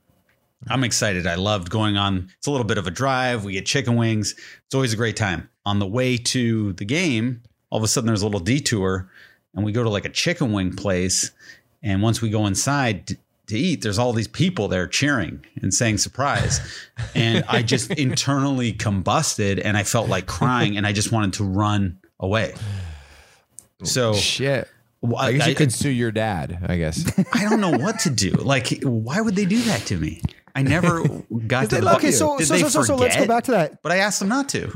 I'm 0.68 0.84
excited. 0.84 1.26
I 1.26 1.34
loved 1.36 1.70
going 1.70 1.96
on. 1.96 2.30
It's 2.38 2.46
a 2.46 2.50
little 2.50 2.66
bit 2.66 2.78
of 2.78 2.86
a 2.86 2.90
drive. 2.90 3.44
We 3.44 3.52
get 3.52 3.66
chicken 3.66 3.96
wings. 3.96 4.34
It's 4.66 4.74
always 4.74 4.92
a 4.92 4.96
great 4.96 5.16
time. 5.16 5.48
On 5.64 5.78
the 5.78 5.86
way 5.86 6.16
to 6.16 6.72
the 6.74 6.84
game, 6.84 7.42
all 7.70 7.78
of 7.78 7.84
a 7.84 7.88
sudden 7.88 8.06
there's 8.06 8.22
a 8.22 8.26
little 8.26 8.40
detour 8.40 9.08
and 9.54 9.64
we 9.64 9.72
go 9.72 9.82
to 9.82 9.90
like 9.90 10.04
a 10.04 10.10
chicken 10.10 10.52
wing 10.52 10.74
place. 10.74 11.30
And 11.82 12.02
once 12.02 12.20
we 12.20 12.30
go 12.30 12.46
inside 12.46 13.06
to, 13.08 13.16
to 13.48 13.58
eat, 13.58 13.82
there's 13.82 13.98
all 13.98 14.12
these 14.12 14.28
people 14.28 14.66
there 14.68 14.86
cheering 14.86 15.44
and 15.62 15.72
saying 15.72 15.98
surprise. 15.98 16.60
and 17.14 17.44
I 17.48 17.62
just 17.62 17.90
internally 17.92 18.72
combusted 18.72 19.60
and 19.64 19.76
I 19.76 19.82
felt 19.84 20.08
like 20.08 20.26
crying 20.26 20.76
and 20.76 20.86
I 20.86 20.92
just 20.92 21.12
wanted 21.12 21.34
to 21.34 21.44
run 21.44 21.98
away. 22.18 22.54
Oh, 23.82 23.84
so 23.84 24.14
Shit. 24.14 24.68
Well, 25.02 25.16
I 25.18 25.32
guess 25.32 25.42
I- 25.46 25.48
you 25.50 25.54
could 25.54 25.72
sue 25.72 25.90
your 25.90 26.10
dad. 26.10 26.58
I 26.66 26.76
guess. 26.78 27.06
I 27.32 27.42
don't 27.44 27.60
know 27.60 27.70
what 27.76 28.00
to 28.00 28.10
do. 28.10 28.30
Like, 28.32 28.82
why 28.82 29.20
would 29.20 29.36
they 29.36 29.44
do 29.44 29.60
that 29.62 29.82
to 29.86 29.96
me? 29.96 30.22
I 30.56 30.62
never 30.62 31.02
got 31.46 31.70
to. 31.70 31.94
okay, 31.96 32.10
so 32.10 32.38
so 32.38 32.54
they 32.54 32.60
so, 32.62 32.68
so, 32.68 32.82
so 32.82 32.96
let's 32.96 33.16
go 33.16 33.26
back 33.26 33.44
to 33.44 33.50
that. 33.52 33.82
But 33.82 33.92
I 33.92 33.96
asked 33.98 34.18
them 34.20 34.28
not 34.28 34.48
to. 34.50 34.72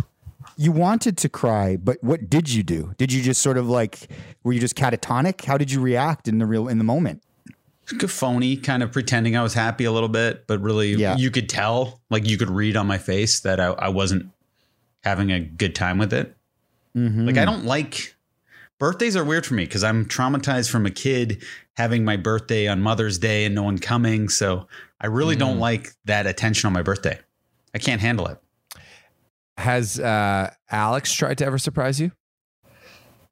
You 0.56 0.72
wanted 0.72 1.16
to 1.18 1.28
cry, 1.28 1.76
but 1.76 1.96
what 2.04 2.28
did 2.28 2.50
you 2.52 2.62
do? 2.62 2.94
Did 2.98 3.12
you 3.12 3.22
just 3.22 3.40
sort 3.40 3.56
of 3.56 3.68
like 3.68 4.08
were 4.44 4.52
you 4.52 4.60
just 4.60 4.76
catatonic? 4.76 5.44
How 5.44 5.56
did 5.56 5.72
you 5.72 5.80
react 5.80 6.28
in 6.28 6.38
the 6.38 6.46
real 6.46 6.68
in 6.68 6.78
the 6.78 6.84
moment? 6.84 7.22
phony, 8.06 8.56
kind 8.56 8.84
of 8.84 8.92
pretending 8.92 9.36
I 9.36 9.42
was 9.42 9.52
happy 9.52 9.84
a 9.84 9.90
little 9.90 10.08
bit, 10.08 10.46
but 10.46 10.60
really 10.60 10.94
Yeah. 10.94 11.16
you 11.16 11.28
could 11.28 11.48
tell, 11.48 12.00
like 12.08 12.24
you 12.28 12.38
could 12.38 12.48
read 12.50 12.76
on 12.76 12.86
my 12.86 12.98
face 12.98 13.40
that 13.40 13.58
I, 13.58 13.66
I 13.66 13.88
wasn't 13.88 14.30
having 15.02 15.32
a 15.32 15.40
good 15.40 15.74
time 15.74 15.98
with 15.98 16.12
it. 16.12 16.36
Mm-hmm. 16.96 17.26
Like 17.26 17.36
I 17.36 17.44
don't 17.44 17.64
like 17.64 18.14
birthdays 18.80 19.14
are 19.14 19.22
weird 19.24 19.46
for 19.46 19.54
me 19.54 19.64
because 19.64 19.84
I'm 19.84 20.04
traumatized 20.06 20.70
from 20.70 20.86
a 20.86 20.90
kid 20.90 21.44
having 21.76 22.04
my 22.04 22.16
birthday 22.16 22.66
on 22.66 22.80
Mother's 22.80 23.18
Day 23.18 23.44
and 23.44 23.54
no 23.54 23.62
one 23.62 23.78
coming. 23.78 24.28
So 24.28 24.66
I 25.00 25.06
really 25.06 25.36
don't 25.36 25.58
like 25.60 25.92
that 26.06 26.26
attention 26.26 26.66
on 26.66 26.72
my 26.72 26.82
birthday. 26.82 27.18
I 27.72 27.78
can't 27.78 28.00
handle 28.00 28.26
it. 28.26 28.38
Has 29.56 30.00
uh, 30.00 30.52
Alex 30.70 31.12
tried 31.12 31.38
to 31.38 31.44
ever 31.44 31.58
surprise 31.58 32.00
you? 32.00 32.10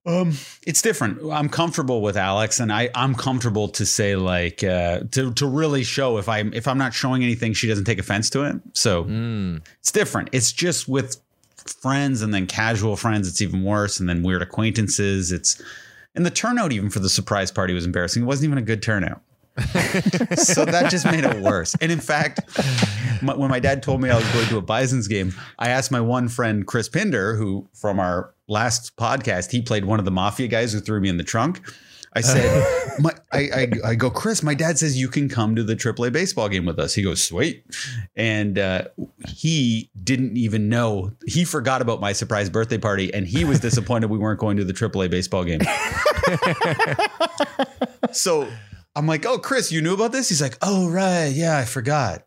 Um, 0.06 0.34
it's 0.66 0.80
different. 0.80 1.18
I'm 1.30 1.48
comfortable 1.50 2.00
with 2.00 2.16
Alex, 2.16 2.60
and 2.60 2.72
I 2.72 2.88
I'm 2.94 3.14
comfortable 3.14 3.68
to 3.70 3.84
say 3.84 4.16
like 4.16 4.62
uh, 4.64 5.00
to 5.10 5.32
to 5.34 5.46
really 5.46 5.84
show 5.84 6.16
if 6.18 6.28
I'm 6.28 6.54
if 6.54 6.66
I'm 6.68 6.78
not 6.78 6.94
showing 6.94 7.22
anything, 7.22 7.52
she 7.52 7.66
doesn't 7.68 7.84
take 7.84 7.98
offense 7.98 8.30
to 8.30 8.44
it. 8.44 8.56
So 8.74 9.04
Mm. 9.04 9.60
it's 9.80 9.92
different. 9.92 10.30
It's 10.32 10.52
just 10.52 10.88
with 10.88 11.20
friends 11.68 12.22
and 12.22 12.32
then 12.32 12.46
casual 12.46 12.96
friends, 12.96 13.28
it's 13.28 13.40
even 13.40 13.62
worse, 13.62 14.00
and 14.00 14.08
then 14.08 14.22
weird 14.22 14.42
acquaintances. 14.42 15.32
It's 15.32 15.62
and 16.14 16.26
the 16.26 16.30
turnout 16.30 16.72
even 16.72 16.90
for 16.90 16.98
the 16.98 17.08
surprise 17.08 17.50
party 17.50 17.74
was 17.74 17.86
embarrassing. 17.86 18.22
It 18.22 18.26
wasn't 18.26 18.46
even 18.46 18.58
a 18.58 18.62
good 18.62 18.82
turnout. 18.82 19.22
so 20.36 20.64
that 20.64 20.86
just 20.88 21.04
made 21.04 21.24
it 21.24 21.40
worse. 21.40 21.74
And 21.80 21.90
in 21.90 21.98
fact, 21.98 22.40
my, 23.22 23.34
when 23.34 23.50
my 23.50 23.58
dad 23.58 23.82
told 23.82 24.00
me 24.00 24.08
I 24.08 24.16
was 24.16 24.28
going 24.32 24.46
to 24.46 24.58
a 24.58 24.62
Bison's 24.62 25.08
game, 25.08 25.34
I 25.58 25.68
asked 25.68 25.90
my 25.90 26.00
one 26.00 26.28
friend 26.28 26.66
Chris 26.66 26.88
Pinder, 26.88 27.34
who 27.34 27.68
from 27.72 27.98
our 27.98 28.34
last 28.46 28.96
podcast, 28.96 29.50
he 29.50 29.60
played 29.60 29.84
one 29.84 29.98
of 29.98 30.04
the 30.04 30.10
mafia 30.10 30.46
guys 30.46 30.72
who 30.72 30.80
threw 30.80 31.00
me 31.00 31.08
in 31.08 31.16
the 31.16 31.24
trunk. 31.24 31.60
I 32.14 32.20
said, 32.20 32.98
my, 33.00 33.12
I, 33.32 33.38
I, 33.38 33.70
I 33.84 33.94
go, 33.94 34.10
Chris, 34.10 34.42
my 34.42 34.54
dad 34.54 34.78
says 34.78 34.98
you 34.98 35.08
can 35.08 35.28
come 35.28 35.54
to 35.56 35.62
the 35.62 35.76
AAA 35.76 36.12
baseball 36.12 36.48
game 36.48 36.64
with 36.64 36.78
us. 36.78 36.94
He 36.94 37.02
goes, 37.02 37.22
sweet. 37.22 37.64
And 38.16 38.58
uh, 38.58 38.84
he 39.28 39.90
didn't 40.02 40.36
even 40.36 40.68
know. 40.68 41.12
He 41.26 41.44
forgot 41.44 41.82
about 41.82 42.00
my 42.00 42.12
surprise 42.12 42.50
birthday 42.50 42.78
party 42.78 43.12
and 43.12 43.26
he 43.26 43.44
was 43.44 43.60
disappointed 43.60 44.10
we 44.10 44.18
weren't 44.18 44.40
going 44.40 44.56
to 44.56 44.64
the 44.64 44.72
AAA 44.72 45.10
baseball 45.10 45.44
game. 45.44 45.60
so 48.12 48.48
I'm 48.96 49.06
like, 49.06 49.26
oh, 49.26 49.38
Chris, 49.38 49.70
you 49.70 49.80
knew 49.80 49.94
about 49.94 50.12
this? 50.12 50.28
He's 50.28 50.42
like, 50.42 50.56
oh, 50.62 50.88
right. 50.88 51.26
Yeah, 51.26 51.58
I 51.58 51.64
forgot. 51.64 52.24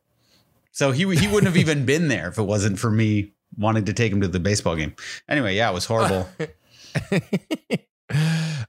So 0.71 0.91
he, 0.91 1.01
he 1.15 1.27
wouldn't 1.27 1.47
have 1.47 1.57
even 1.57 1.85
been 1.85 2.07
there 2.07 2.29
if 2.29 2.37
it 2.37 2.43
wasn't 2.43 2.79
for 2.79 2.89
me 2.89 3.33
wanting 3.57 3.85
to 3.85 3.93
take 3.93 4.11
him 4.11 4.21
to 4.21 4.27
the 4.27 4.39
baseball 4.39 4.75
game. 4.75 4.95
Anyway, 5.27 5.55
yeah, 5.55 5.69
it 5.69 5.73
was 5.73 5.85
horrible. 5.85 6.29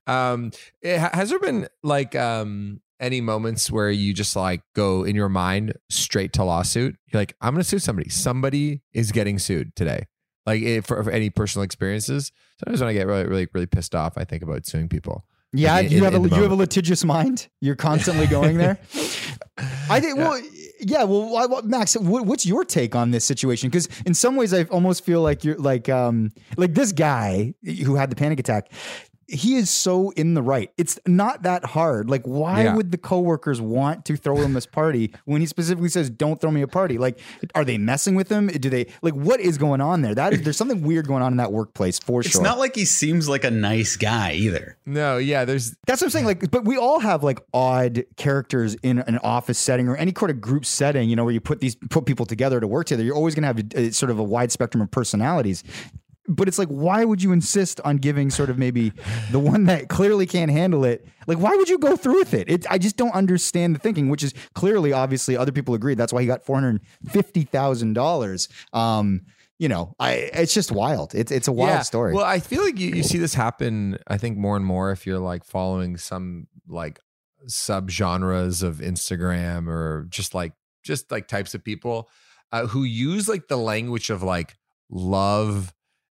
um, 0.07 0.51
it- 0.81 0.99
has 0.99 1.31
there 1.31 1.39
been 1.39 1.69
like 1.83 2.15
um 2.17 2.81
any 3.01 3.21
moments 3.21 3.71
where 3.71 3.91
you 3.91 4.15
just 4.15 4.37
like 4.37 4.63
go 4.77 5.03
in 5.05 5.17
your 5.17 5.29
mind 5.29 5.75
straight 5.91 6.33
to 6.35 6.45
lawsuit? 6.45 6.97
You're 7.13 7.21
like, 7.21 7.35
I'm 7.41 7.53
going 7.55 7.63
to 7.63 7.69
sue 7.69 7.79
somebody. 7.81 8.09
Somebody 8.09 8.81
is 8.93 9.11
getting 9.13 9.39
sued 9.41 9.75
today. 9.75 10.07
Like 10.47 10.63
if, 10.63 10.87
for, 10.87 11.03
for 11.03 11.11
any 11.11 11.29
personal 11.31 11.65
experiences. 11.65 12.31
Sometimes 12.59 12.81
when 12.81 12.89
I 12.91 12.93
get 12.93 13.07
really, 13.09 13.25
really, 13.27 13.49
really 13.53 13.67
pissed 13.67 13.95
off, 13.97 14.17
I 14.17 14.25
think 14.25 14.43
about 14.45 14.67
suing 14.67 14.89
people. 14.89 15.25
Yeah, 15.53 15.75
Like, 15.75 15.87
in- 15.87 15.93
you 15.93 16.05
have 16.05 16.15
in 16.15 16.25
a 16.25 16.29
you 16.37 16.43
have 16.43 16.53
a 16.53 16.55
litigious 16.57 17.05
mind. 17.05 17.49
You're 17.61 17.75
constantly 17.77 18.27
going 18.27 18.57
there. 18.57 18.79
I 19.91 20.01
think. 20.01 20.17
Well, 20.17 20.41
yeah. 20.81 21.05
Well, 21.05 21.29
why- 21.29 21.47
what- 21.47 21.65
Max, 21.67 21.97
what, 21.97 22.25
what's 22.27 22.47
your 22.47 22.65
take 22.65 22.95
on 22.95 23.11
this 23.11 23.25
situation? 23.25 23.69
Because 23.69 23.89
in 24.07 24.15
some 24.15 24.37
ways, 24.37 24.55
I 24.55 24.63
almost 24.65 25.05
feel 25.05 25.21
like 25.23 25.45
you're 25.45 25.59
like 25.59 25.89
um 25.89 26.31
like 26.57 26.75
this 26.75 26.93
guy 26.93 27.55
who 27.65 27.97
had 27.97 28.11
the 28.11 28.17
panic 28.17 28.41
attack. 28.41 28.71
He 29.29 29.57
is 29.57 29.71
so 29.71 30.11
in 30.11 30.35
the 30.35 30.43
right. 30.43 30.71
It's 30.77 30.99
not 31.07 31.43
that 31.45 31.65
hard. 31.65 32.11
Like, 32.11 32.23
why 32.25 32.65
Yeah. 32.65 32.75
would 32.77 32.91
the 32.93 32.99
coworkers 32.99 33.61
want 33.61 34.05
to 34.07 34.17
throw 34.17 34.37
him 34.37 34.53
this 34.53 34.67
party 34.67 35.13
when 35.25 35.41
he 35.41 35.47
specifically 35.47 35.89
says, 35.89 36.11
"Don't 36.11 36.41
throw 36.41 36.51
me 36.51 36.63
a 36.63 36.67
party"? 36.67 36.99
Like, 36.99 37.19
are 37.55 37.65
they 37.65 37.79
messing 37.79 38.15
with 38.15 38.29
him? 38.29 38.49
Do 38.49 38.69
they 38.69 38.87
like 39.03 39.15
what 39.15 39.41
is 39.41 39.59
going 39.59 39.81
on 39.81 40.03
there? 40.03 40.15
That 40.15 40.33
is, 40.35 40.43
there's 40.43 40.57
something 40.57 40.83
weird 40.83 41.07
going 41.07 41.23
on 41.23 41.33
in 41.33 41.37
that 41.39 41.53
workplace 41.53 41.99
for 41.99 42.21
It's 42.21 42.31
sure. 42.31 42.41
It's 42.41 42.45
not 42.45 42.59
like 42.59 42.75
he 42.75 42.85
seems 42.85 43.29
like 43.29 43.45
a 43.45 43.51
nice 43.51 43.97
guy 43.97 44.33
either. 44.33 44.77
No, 44.87 45.19
yeah, 45.19 45.45
there's 45.45 45.75
That's 45.87 46.01
what 46.01 46.07
I'm 46.07 46.11
saying. 46.11 46.27
Like, 46.27 46.51
but 46.51 46.65
we 46.65 46.77
all 46.77 47.01
have 47.01 47.23
like 47.23 47.41
odd 47.55 48.05
characters 48.17 48.75
in 48.83 48.99
an 49.01 49.19
office 49.19 49.59
setting 49.59 49.89
or 49.89 49.97
any 49.97 50.13
kind 50.13 50.31
of 50.31 50.41
group 50.41 50.65
setting, 50.65 51.09
you 51.09 51.17
know, 51.17 51.25
where 51.25 51.33
you 51.35 51.41
put 51.41 51.61
these 51.61 51.77
put 51.91 52.07
people 52.07 52.27
together 52.27 52.61
to 52.61 52.67
work 52.67 52.87
together. 52.87 53.05
You're 53.05 53.17
always 53.17 53.35
going 53.35 53.43
to 53.43 53.47
have 53.49 53.59
a, 53.59 53.89
a 53.89 53.93
sort 53.93 54.11
of 54.11 54.19
a 54.19 54.23
wide 54.23 54.53
spectrum 54.53 54.83
of 54.83 54.91
personalities. 54.91 55.63
But 56.29 56.47
it's 56.47 56.59
like, 56.59 56.69
why 56.69 57.05
would 57.05 57.23
you 57.23 57.33
insist 57.33 57.81
on 57.85 57.97
giving 57.97 58.31
sort 58.31 58.49
of 58.49 58.57
maybe 58.57 58.93
the 59.33 59.41
one 59.41 59.65
that 59.65 59.89
clearly 59.89 60.25
can't 60.25 60.51
handle 60.51 60.85
it? 60.85 61.07
Like, 61.27 61.39
why 61.39 61.57
would 61.57 61.69
you 61.69 61.79
go 61.79 61.97
through 61.97 62.19
with 62.21 62.33
it? 62.33 62.49
it 62.49 62.65
I 62.71 62.79
just 62.79 62.97
don't 62.97 63.15
understand 63.15 63.75
the 63.75 63.81
thinking, 63.81 64.09
which 64.09 64.23
is 64.23 64.33
clearly, 64.55 64.93
obviously, 64.93 65.37
other 65.37 65.51
people 65.51 65.75
agree. 65.75 65.95
That's 65.95 66.13
why 66.13 66.21
he 66.21 66.27
got 66.29 66.45
four 66.45 66.57
hundred 66.57 66.83
fifty 67.09 67.43
thousand 67.43 67.95
dollars. 67.95 68.49
Um, 68.73 69.23
you 69.59 69.69
know, 69.69 69.95
I 69.99 70.13
it's 70.33 70.55
just 70.55 70.73
wild. 70.73 71.15
It's 71.15 71.31
it's 71.31 71.49
a 71.49 71.53
wild 71.53 71.85
story. 71.85 72.15
Well, 72.15 72.25
I 72.25 72.41
feel 72.41 72.63
like 72.63 72.79
you, 72.79 72.91
you 72.91 73.03
see 73.03 73.19
this 73.19 73.35
happen, 73.35 73.99
I 74.07 74.17
think, 74.19 74.37
more 74.39 74.57
and 74.57 74.65
more 74.65 74.91
if 74.91 75.07
you're 75.07 75.21
like 75.21 75.45
following 75.45 75.97
some 75.97 76.47
like 76.69 76.99
sub 77.47 77.91
genres 77.91 78.63
of 78.63 78.77
Instagram 78.77 79.69
or 79.69 80.07
just 80.09 80.35
like 80.35 80.53
just 80.83 81.11
like 81.11 81.29
types 81.29 81.55
of 81.55 81.63
people 81.65 82.09
uh, 82.51 82.67
who 82.67 82.85
use 82.85 83.29
like 83.29 83.49
the 83.49 83.57
language 83.57 84.11
of 84.11 84.23
like 84.23 84.57
love 84.91 85.73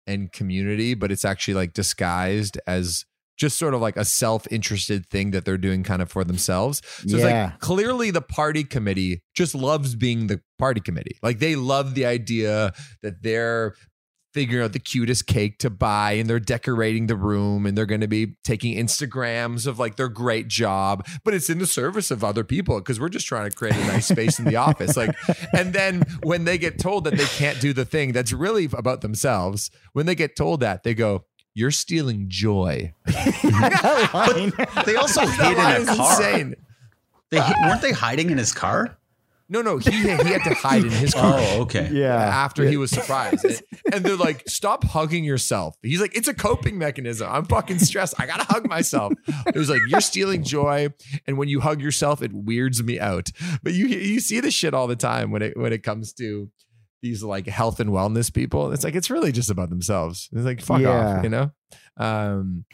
and 0.07 0.31
community, 0.31 0.93
but 0.93 1.11
it's 1.11 1.25
actually 1.25 1.53
like 1.53 1.73
disguised 1.73 2.59
as 2.67 3.05
just 3.37 3.57
sort 3.57 3.73
of 3.73 3.81
like 3.81 3.97
a 3.97 4.05
self-interested 4.05 5.09
thing 5.09 5.31
that 5.31 5.43
they're 5.43 5.57
doing 5.57 5.83
kind 5.83 6.01
of 6.01 6.09
for 6.09 6.23
themselves. 6.23 6.81
So 7.05 7.17
it's 7.17 7.25
like 7.25 7.59
clearly 7.59 8.09
the 8.11 8.21
party 8.21 8.63
committee 8.63 9.21
just 9.35 9.53
loves 9.53 9.95
being 9.95 10.27
the 10.27 10.39
party 10.57 10.79
committee. 10.79 11.17
Like 11.21 11.39
they 11.39 11.57
love 11.57 11.95
the 11.95 12.05
idea 12.05 12.73
that 13.03 13.21
they're 13.23 13.75
figuring 14.35 14.61
out 14.65 14.73
the 14.73 14.79
cutest 14.79 15.27
cake 15.27 15.57
to 15.59 15.69
buy 15.69 16.11
and 16.11 16.29
they're 16.29 16.41
decorating 16.41 17.07
the 17.07 17.15
room 17.15 17.65
and 17.65 17.77
they're 17.77 17.85
going 17.85 18.01
to 18.01 18.07
be 18.07 18.35
taking 18.43 18.75
Instagrams 18.75 19.65
of 19.65 19.79
like 19.79 19.95
their 19.95 20.09
great 20.09 20.49
job, 20.49 21.07
but 21.23 21.33
it's 21.33 21.49
in 21.49 21.57
the 21.57 21.65
service 21.65 22.11
of 22.11 22.21
other 22.21 22.43
people 22.43 22.77
because 22.79 22.99
we're 22.99 23.07
just 23.07 23.25
trying 23.27 23.49
to 23.49 23.55
create 23.55 23.73
a 23.77 23.87
nice 23.87 24.07
space 24.07 24.37
in 24.37 24.43
the 24.43 24.57
office. 24.57 24.97
Like, 24.97 25.15
and 25.53 25.71
then 25.71 26.03
when 26.23 26.43
they 26.43 26.57
get 26.57 26.77
told 26.77 27.05
that 27.05 27.15
they 27.15 27.23
can't 27.23 27.61
do 27.61 27.71
the 27.71 27.85
thing 27.85 28.11
that's 28.11 28.33
really 28.33 28.65
about 28.65 28.99
themselves, 28.99 29.71
when 29.93 30.05
they 30.05 30.15
get 30.15 30.35
told 30.35 30.59
that, 30.59 30.83
they 30.83 30.93
go, 30.93 31.23
you're 31.53 31.71
stealing 31.71 32.25
joy. 32.27 32.93
They 33.05 33.13
also 34.97 35.21
That 35.25 35.39
hid 35.39 35.57
in 35.57 35.81
is 35.81 35.87
a 35.87 35.95
car. 35.95 36.11
insane. 36.11 36.55
They 37.31 37.39
hid, 37.39 37.55
weren't 37.63 37.81
they 37.81 37.93
hiding 37.93 38.31
in 38.31 38.37
his 38.37 38.51
car? 38.51 38.97
No, 39.47 39.61
no, 39.61 39.77
he 39.77 39.91
he 39.91 40.07
had 40.07 40.43
to 40.43 40.53
hide 40.55 40.83
in 40.83 40.89
his 40.89 41.13
car. 41.13 41.35
Oh, 41.37 41.61
okay. 41.61 41.89
yeah. 41.91 42.15
after 42.15 42.65
he 42.65 42.77
was 42.77 42.89
surprised. 42.89 43.45
And, 43.45 43.61
and 43.93 44.03
they're 44.05 44.15
like, 44.15 44.43
stop 44.47 44.83
hugging 44.83 45.23
yourself. 45.23 45.77
He's 45.83 46.01
like, 46.01 46.15
it's 46.17 46.27
a 46.27 46.33
coping 46.33 46.79
mechanism. 46.79 47.29
I'm 47.31 47.45
fucking 47.45 47.77
stressed. 47.79 48.15
I 48.19 48.25
gotta 48.25 48.43
hug 48.45 48.67
myself. 48.67 49.13
It 49.47 49.55
was 49.55 49.69
like, 49.69 49.81
you're 49.89 50.01
stealing 50.01 50.43
joy. 50.43 50.87
And 51.27 51.37
when 51.37 51.47
you 51.47 51.59
hug 51.59 51.79
yourself, 51.81 52.21
it 52.23 52.33
weirds 52.33 52.81
me 52.83 52.99
out. 52.99 53.29
But 53.61 53.73
you 53.73 53.85
you 53.87 54.19
see 54.19 54.39
this 54.39 54.53
shit 54.55 54.73
all 54.73 54.87
the 54.87 54.95
time 54.95 55.29
when 55.29 55.41
it 55.43 55.55
when 55.57 55.71
it 55.73 55.83
comes 55.83 56.11
to 56.13 56.49
these 57.03 57.21
like 57.23 57.45
health 57.45 57.79
and 57.79 57.91
wellness 57.91 58.33
people. 58.33 58.71
It's 58.71 58.83
like 58.83 58.95
it's 58.95 59.11
really 59.11 59.31
just 59.31 59.51
about 59.51 59.69
themselves. 59.69 60.27
It's 60.33 60.43
like 60.45 60.59
fuck 60.61 60.81
Yeah. 60.81 61.17
off, 61.17 61.23
you 61.23 61.29
know? 61.29 61.51
Um 61.97 62.65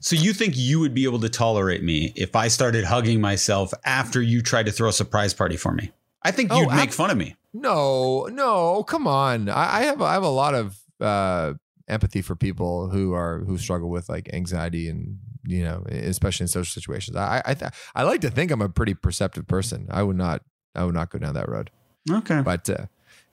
So 0.00 0.14
you 0.14 0.34
think 0.34 0.54
you 0.58 0.78
would 0.80 0.92
be 0.94 1.04
able 1.04 1.20
to 1.20 1.28
tolerate 1.30 1.82
me 1.82 2.12
if 2.16 2.36
I 2.36 2.48
started 2.48 2.84
hugging 2.84 3.20
myself 3.20 3.72
after 3.86 4.20
you 4.20 4.42
tried 4.42 4.66
to 4.66 4.72
throw 4.72 4.90
a 4.90 4.92
surprise 4.92 5.32
party 5.32 5.56
for 5.56 5.72
me? 5.72 5.90
I 6.22 6.30
think 6.30 6.52
Oh, 6.52 6.60
you'd 6.60 6.70
make 6.70 6.88
ab- 6.88 6.94
fun 6.94 7.10
of 7.10 7.16
me. 7.16 7.36
No, 7.54 8.24
no, 8.32 8.82
come 8.84 9.06
on. 9.06 9.48
I, 9.48 9.78
I 9.78 9.82
have 9.84 10.02
I 10.02 10.12
have 10.14 10.22
a 10.22 10.28
lot 10.28 10.54
of 10.54 10.78
uh, 11.00 11.54
empathy 11.88 12.22
for 12.22 12.36
people 12.36 12.90
who 12.90 13.12
are 13.14 13.40
who 13.40 13.56
struggle 13.58 13.88
with 13.90 14.08
like 14.08 14.32
anxiety 14.32 14.88
and 14.88 15.18
you 15.46 15.62
know, 15.64 15.84
especially 15.88 16.44
in 16.44 16.48
social 16.48 16.70
situations. 16.80 17.16
I 17.16 17.40
I 17.44 17.54
th- 17.54 17.72
I 17.94 18.02
like 18.02 18.20
to 18.22 18.30
think 18.30 18.50
I'm 18.50 18.60
a 18.62 18.68
pretty 18.68 18.94
perceptive 18.94 19.46
person. 19.46 19.86
I 19.90 20.02
would 20.02 20.16
not 20.16 20.42
I 20.74 20.84
would 20.84 20.94
not 20.94 21.10
go 21.10 21.18
down 21.18 21.34
that 21.34 21.48
road. 21.48 21.70
Okay. 22.10 22.42
But 22.42 22.68
uh, 22.68 22.86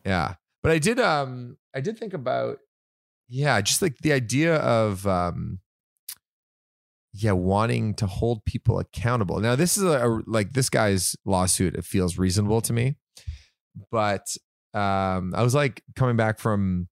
yeah, 0.05 0.35
but 0.63 0.71
I 0.71 0.79
did 0.79 0.99
um 0.99 1.57
I 1.73 1.81
did 1.81 1.97
think 1.99 2.13
about 2.13 2.59
yeah, 3.27 3.59
just 3.61 3.81
like 3.81 3.97
the 3.99 4.13
idea 4.13 4.55
of 4.57 5.05
um 5.07 5.59
yeah, 7.17 7.31
wanting 7.31 7.93
to 7.95 8.07
hold 8.07 8.43
people 8.45 8.79
accountable. 8.79 9.39
Now, 9.39 9.55
this 9.55 9.77
is 9.77 9.83
a, 9.83 10.05
a- 10.07 10.21
like 10.27 10.51
this 10.53 10.69
guy's 10.69 11.15
lawsuit. 11.25 11.75
It 11.75 11.85
feels 11.85 12.17
reasonable 12.17 12.61
to 12.61 12.73
me, 12.73 12.97
but 13.91 14.35
um, 14.73 15.33
I 15.35 15.41
was 15.43 15.55
like 15.55 15.81
coming 15.95 16.17
back 16.17 16.39
from 16.39 16.87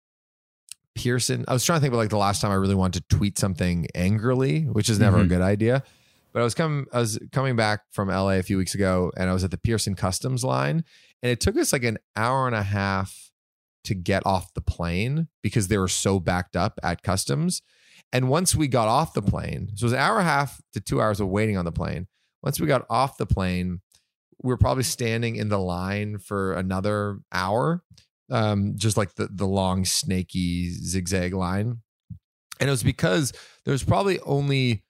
Pearson. 0.95 1.43
I 1.47 1.53
was 1.53 1.65
trying 1.65 1.77
to 1.79 1.81
think 1.81 1.93
about 1.93 1.99
like 2.01 2.09
the 2.09 2.17
last 2.17 2.41
time 2.41 2.51
I 2.51 2.55
really 2.55 2.75
wanted 2.75 3.07
to 3.09 3.17
tweet 3.17 3.37
something 3.39 3.87
angrily, 3.95 4.61
which 4.63 4.89
is 4.89 4.99
never 4.99 5.19
a 5.19 5.23
Mhm. 5.23 5.29
good 5.29 5.41
idea. 5.41 5.83
But 6.31 6.41
I 6.41 6.43
was 6.43 6.53
coming, 6.55 6.85
I 6.93 6.99
was 6.99 7.19
coming 7.31 7.55
back 7.55 7.81
from 7.91 8.09
LA 8.09 8.37
a 8.37 8.43
few 8.43 8.57
weeks 8.57 8.73
ago, 8.75 9.11
and 9.17 9.29
I 9.29 9.33
was 9.33 9.43
at 9.43 9.51
the 9.51 9.57
Pearson 9.57 9.95
Customs 9.95 10.43
line, 10.43 10.83
and 11.21 11.31
it 11.31 11.39
took 11.39 11.57
us 11.57 11.73
like 11.73 11.83
an 11.83 11.97
hour 12.15 12.47
and 12.47 12.55
a 12.55 12.63
half 12.63 13.31
to 13.85 13.93
get 13.93 14.25
off 14.25 14.53
the 14.53 14.61
plane 14.61 15.27
because 15.41 15.67
they 15.67 15.77
were 15.77 15.87
so 15.87 16.19
backed 16.19 16.55
up 16.55 16.79
at 16.83 17.03
customs. 17.03 17.61
And 18.13 18.29
once 18.29 18.55
we 18.55 18.67
got 18.69 18.87
off 18.87 19.13
the 19.13 19.21
plane, 19.21 19.69
so 19.75 19.83
it 19.83 19.87
was 19.87 19.93
an 19.93 19.99
hour 19.99 20.19
and 20.19 20.27
a 20.27 20.31
half 20.31 20.61
to 20.73 20.79
two 20.79 21.01
hours 21.01 21.19
of 21.19 21.27
waiting 21.27 21.57
on 21.57 21.65
the 21.65 21.71
plane. 21.71 22.07
Once 22.43 22.59
we 22.61 22.67
got 22.67 22.85
off 22.89 23.17
the 23.17 23.25
plane, 23.25 23.81
we 24.41 24.49
were 24.49 24.57
probably 24.57 24.83
standing 24.83 25.35
in 25.35 25.49
the 25.49 25.57
line 25.59 26.19
for 26.19 26.53
another 26.53 27.19
hour, 27.31 27.83
um, 28.29 28.73
just 28.77 28.97
like 28.97 29.15
the 29.15 29.27
the 29.31 29.47
long 29.47 29.83
snaky 29.83 30.69
zigzag 30.71 31.33
line, 31.33 31.79
and 32.59 32.69
it 32.69 32.71
was 32.71 32.83
because 32.83 33.33
there 33.65 33.71
was 33.71 33.83
probably 33.83 34.19
only 34.21 34.83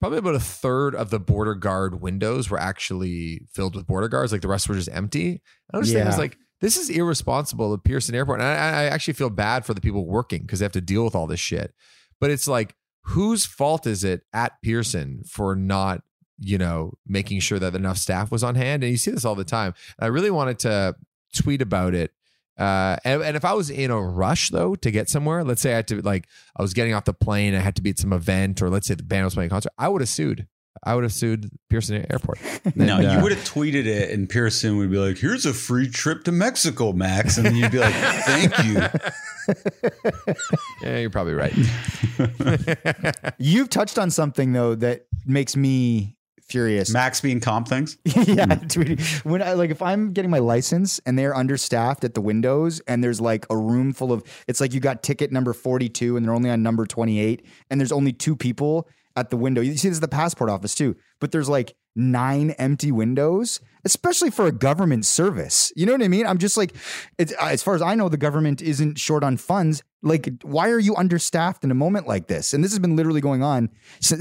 probably 0.00 0.18
about 0.18 0.34
a 0.34 0.40
third 0.40 0.94
of 0.94 1.10
the 1.10 1.20
border 1.20 1.54
guard 1.54 2.00
windows 2.00 2.48
were 2.50 2.58
actually 2.60 3.42
filled 3.52 3.76
with 3.76 3.86
border 3.86 4.08
guards. 4.08 4.32
Like 4.32 4.40
the 4.42 4.48
rest 4.48 4.68
were 4.68 4.74
just 4.74 4.88
empty. 4.90 5.42
I 5.74 5.78
was 5.78 5.88
thinking, 5.88 6.04
I 6.04 6.06
was 6.06 6.14
Yeah. 6.16 6.20
like, 6.20 6.38
this 6.62 6.78
is 6.78 6.88
irresponsible 6.88 7.74
at 7.74 7.84
Pearson 7.84 8.14
Airport. 8.14 8.40
And 8.40 8.48
I, 8.48 8.54
I 8.54 8.84
actually 8.84 9.12
feel 9.14 9.28
bad 9.28 9.66
for 9.66 9.74
the 9.74 9.80
people 9.82 10.06
working 10.06 10.40
because 10.40 10.58
they 10.60 10.64
have 10.64 10.72
to 10.72 10.80
deal 10.80 11.04
with 11.04 11.14
all 11.14 11.26
this 11.26 11.38
shit. 11.40 11.74
But 12.20 12.30
it's 12.30 12.48
like, 12.48 12.74
whose 13.04 13.46
fault 13.46 13.86
is 13.86 14.04
it 14.04 14.22
at 14.32 14.60
Pearson 14.62 15.22
for 15.26 15.56
not, 15.56 16.02
you 16.38 16.58
know, 16.58 16.94
making 17.06 17.40
sure 17.40 17.58
that 17.58 17.74
enough 17.74 17.98
staff 17.98 18.30
was 18.30 18.44
on 18.44 18.54
hand? 18.54 18.82
And 18.84 18.90
you 18.90 18.98
see 18.98 19.10
this 19.10 19.24
all 19.24 19.34
the 19.34 19.44
time. 19.44 19.74
I 19.98 20.06
really 20.06 20.30
wanted 20.30 20.58
to 20.60 20.96
tweet 21.34 21.62
about 21.62 21.94
it. 21.94 22.12
Uh, 22.58 22.96
and, 23.04 23.22
and 23.22 23.36
if 23.36 23.44
I 23.44 23.54
was 23.54 23.70
in 23.70 23.90
a 23.90 23.98
rush 23.98 24.50
though 24.50 24.74
to 24.74 24.90
get 24.90 25.08
somewhere, 25.08 25.42
let's 25.42 25.62
say 25.62 25.72
I 25.72 25.76
had 25.76 25.88
to 25.88 26.02
like 26.02 26.26
I 26.54 26.60
was 26.60 26.74
getting 26.74 26.92
off 26.92 27.06
the 27.06 27.14
plane, 27.14 27.54
I 27.54 27.60
had 27.60 27.74
to 27.76 27.82
be 27.82 27.90
at 27.90 27.98
some 27.98 28.12
event, 28.12 28.60
or 28.60 28.68
let's 28.68 28.86
say 28.86 28.94
the 28.94 29.02
band 29.02 29.24
was 29.24 29.34
playing 29.34 29.46
a 29.46 29.50
concert, 29.50 29.72
I 29.78 29.88
would 29.88 30.02
have 30.02 30.10
sued. 30.10 30.46
I 30.82 30.94
would 30.94 31.04
have 31.04 31.12
sued 31.12 31.50
Pearson 31.68 32.06
Airport. 32.10 32.38
No, 32.74 32.96
And, 32.98 33.06
uh, 33.06 33.10
you 33.12 33.22
would 33.22 33.32
have 33.32 33.44
tweeted 33.44 33.86
it, 33.86 34.10
and 34.10 34.28
Pearson 34.28 34.76
would 34.78 34.90
be 34.90 34.98
like, 34.98 35.18
"Here's 35.18 35.44
a 35.46 35.52
free 35.52 35.88
trip 35.88 36.24
to 36.24 36.32
Mexico, 36.32 36.92
Max," 36.92 37.36
and 37.36 37.46
then 37.46 37.56
you'd 37.56 37.72
be 37.72 37.78
like, 37.78 37.94
"Thank 37.94 38.58
you." 38.64 38.80
Yeah, 40.82 40.98
you're 40.98 41.10
probably 41.10 41.34
right. 41.34 41.52
You've 43.38 43.68
touched 43.68 43.98
on 43.98 44.10
something 44.10 44.52
though 44.52 44.74
that 44.76 45.06
makes 45.26 45.56
me 45.56 46.16
furious. 46.42 46.90
Max 46.90 47.20
being 47.20 47.40
comp 47.40 47.68
things. 47.68 47.98
yeah, 48.04 48.14
tweeting. 48.46 49.00
when 49.24 49.42
I 49.42 49.52
like 49.54 49.70
if 49.70 49.82
I'm 49.82 50.12
getting 50.12 50.30
my 50.30 50.38
license 50.38 51.00
and 51.06 51.18
they're 51.18 51.34
understaffed 51.34 52.04
at 52.04 52.14
the 52.14 52.20
windows 52.20 52.80
and 52.86 53.02
there's 53.04 53.20
like 53.20 53.46
a 53.50 53.56
room 53.56 53.92
full 53.92 54.12
of 54.12 54.22
it's 54.48 54.60
like 54.60 54.72
you 54.72 54.80
got 54.80 55.02
ticket 55.02 55.30
number 55.32 55.52
42 55.52 56.16
and 56.16 56.24
they're 56.24 56.34
only 56.34 56.50
on 56.50 56.62
number 56.62 56.86
28 56.86 57.44
and 57.70 57.80
there's 57.80 57.92
only 57.92 58.12
two 58.12 58.34
people 58.36 58.88
at 59.20 59.30
the 59.30 59.36
window. 59.36 59.60
You 59.60 59.76
see 59.76 59.88
this 59.88 59.96
is 59.96 60.00
the 60.00 60.08
passport 60.08 60.50
office 60.50 60.74
too, 60.74 60.96
but 61.20 61.30
there's 61.32 61.48
like 61.48 61.74
nine 61.96 62.50
empty 62.52 62.90
windows, 62.92 63.60
especially 63.84 64.30
for 64.30 64.46
a 64.46 64.52
government 64.52 65.04
service. 65.04 65.72
You 65.76 65.86
know 65.86 65.92
what 65.92 66.02
I 66.02 66.08
mean? 66.08 66.26
I'm 66.26 66.38
just 66.38 66.56
like 66.56 66.72
it's 67.18 67.32
as 67.32 67.62
far 67.62 67.74
as 67.74 67.82
I 67.82 67.94
know 67.94 68.08
the 68.08 68.16
government 68.16 68.62
isn't 68.62 68.98
short 68.98 69.22
on 69.24 69.36
funds. 69.36 69.82
Like 70.02 70.28
why 70.42 70.70
are 70.70 70.78
you 70.78 70.96
understaffed 70.96 71.62
in 71.64 71.70
a 71.70 71.74
moment 71.74 72.06
like 72.06 72.26
this? 72.28 72.54
And 72.54 72.64
this 72.64 72.72
has 72.72 72.78
been 72.78 72.96
literally 72.96 73.20
going 73.20 73.42
on 73.42 73.68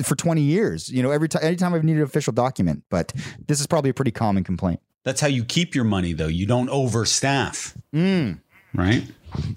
for 0.04 0.16
20 0.16 0.42
years. 0.42 0.90
You 0.90 1.02
know, 1.04 1.12
every 1.12 1.30
time 1.30 1.44
anytime 1.44 1.74
I've 1.74 1.84
needed 1.84 2.00
an 2.00 2.06
official 2.06 2.34
document, 2.34 2.84
but 2.90 3.14
this 3.48 3.60
is 3.60 3.68
probably 3.68 3.90
a 3.92 3.94
pretty 3.94 4.12
common 4.12 4.44
complaint. 4.44 4.80
That's 5.06 5.22
how 5.22 5.28
you 5.28 5.46
keep 5.46 5.76
your 5.76 5.86
money, 5.86 6.12
though. 6.12 6.28
You 6.28 6.46
don't 6.46 6.70
overstaff, 6.70 7.74
Mm, 7.96 8.42
right? 8.76 9.04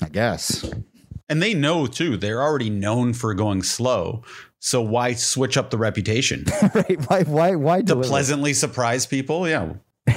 I 0.01 0.09
guess. 0.09 0.65
And 1.29 1.43
they 1.43 1.55
know 1.55 1.87
too. 1.87 2.17
They're 2.17 2.43
already 2.43 2.71
known 2.71 3.13
for 3.15 3.35
going 3.35 3.63
slow. 3.63 4.23
So 4.65 4.81
why 4.81 5.15
switch 5.15 5.57
up 5.57 5.71
the 5.71 5.77
reputation 5.77 6.45
right? 6.75 6.97
Why? 7.11 7.23
Why? 7.25 7.55
Why 7.57 7.79
to 7.81 7.83
deliver? 7.85 8.09
pleasantly 8.09 8.55
surprise 8.55 9.07
people? 9.07 9.49
Yeah. 9.49 9.73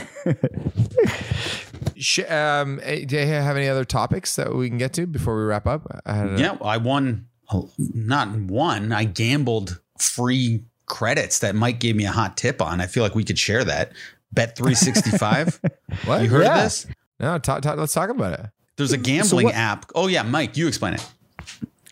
Sh- 1.97 2.19
um, 2.29 2.79
eh, 2.83 3.05
do 3.05 3.17
you 3.17 3.25
have 3.25 3.55
any 3.57 3.67
other 3.67 3.85
topics 3.85 4.35
that 4.35 4.53
we 4.53 4.69
can 4.69 4.77
get 4.77 4.93
to 4.93 5.07
before 5.07 5.37
we 5.37 5.43
wrap 5.45 5.65
up? 5.65 6.01
I 6.05 6.13
had 6.13 6.27
a- 6.33 6.37
Yeah, 6.39 6.57
I 6.61 6.77
won. 6.77 7.27
oh, 7.51 7.71
Not 7.77 8.35
one. 8.35 8.91
I 8.91 9.05
gambled 9.05 9.79
free 9.97 10.63
credits 10.85 11.39
that 11.39 11.55
Mike 11.55 11.79
gave 11.79 11.95
me 11.95 12.05
a 12.05 12.11
hot 12.11 12.37
tip 12.37 12.61
on. 12.61 12.81
I 12.81 12.85
feel 12.87 13.01
like 13.01 13.15
we 13.15 13.23
could 13.23 13.39
share 13.39 13.63
that. 13.63 13.93
Bet 14.31 14.55
three 14.57 14.75
sixty 14.75 15.11
five. 15.17 15.59
What? 16.05 16.21
You 16.23 16.29
heard 16.29 16.43
Yeah. 16.43 16.57
of 16.57 16.63
this? 16.65 16.87
No, 17.19 17.37
talk, 17.39 17.61
talk, 17.61 17.77
let's 17.77 17.93
talk 17.93 18.09
about 18.09 18.39
it. 18.39 18.45
There's 18.75 18.91
a 18.91 18.97
gambling 18.97 19.45
what- 19.45 19.55
app. 19.55 19.85
Oh 19.95 20.07
yeah, 20.07 20.23
Mike, 20.23 20.57
you 20.57 20.67
explain 20.67 20.93
it. 20.95 21.07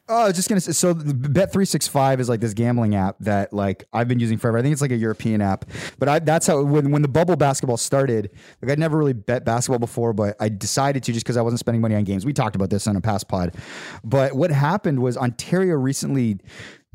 Oh, 0.09 0.23
I 0.23 0.27
was 0.27 0.35
just 0.35 0.49
gonna 0.49 0.59
say. 0.59 0.73
So, 0.73 0.93
Bet 0.93 1.53
three 1.53 1.63
six 1.63 1.87
five 1.87 2.19
is 2.19 2.27
like 2.27 2.41
this 2.41 2.53
gambling 2.53 2.93
app 2.93 3.15
that 3.21 3.53
like 3.53 3.85
I've 3.93 4.07
been 4.07 4.19
using 4.19 4.37
forever. 4.37 4.57
I 4.57 4.61
think 4.61 4.73
it's 4.73 4.81
like 4.81 4.91
a 4.91 4.97
European 4.97 5.41
app, 5.41 5.65
but 5.97 6.09
I, 6.09 6.19
that's 6.19 6.45
how 6.45 6.61
when 6.61 6.91
when 6.91 7.01
the 7.01 7.07
bubble 7.07 7.37
basketball 7.37 7.77
started. 7.77 8.29
Like 8.61 8.71
I'd 8.71 8.79
never 8.79 8.97
really 8.97 9.13
bet 9.13 9.45
basketball 9.45 9.79
before, 9.79 10.11
but 10.11 10.35
I 10.41 10.49
decided 10.49 11.03
to 11.03 11.13
just 11.13 11.25
because 11.25 11.37
I 11.37 11.41
wasn't 11.41 11.59
spending 11.59 11.81
money 11.81 11.95
on 11.95 12.03
games. 12.03 12.25
We 12.25 12.33
talked 12.33 12.55
about 12.55 12.69
this 12.69 12.85
on 12.85 12.97
a 12.97 13.01
past 13.01 13.29
pod, 13.29 13.55
but 14.03 14.33
what 14.33 14.51
happened 14.51 15.01
was 15.01 15.15
Ontario 15.15 15.75
recently 15.75 16.39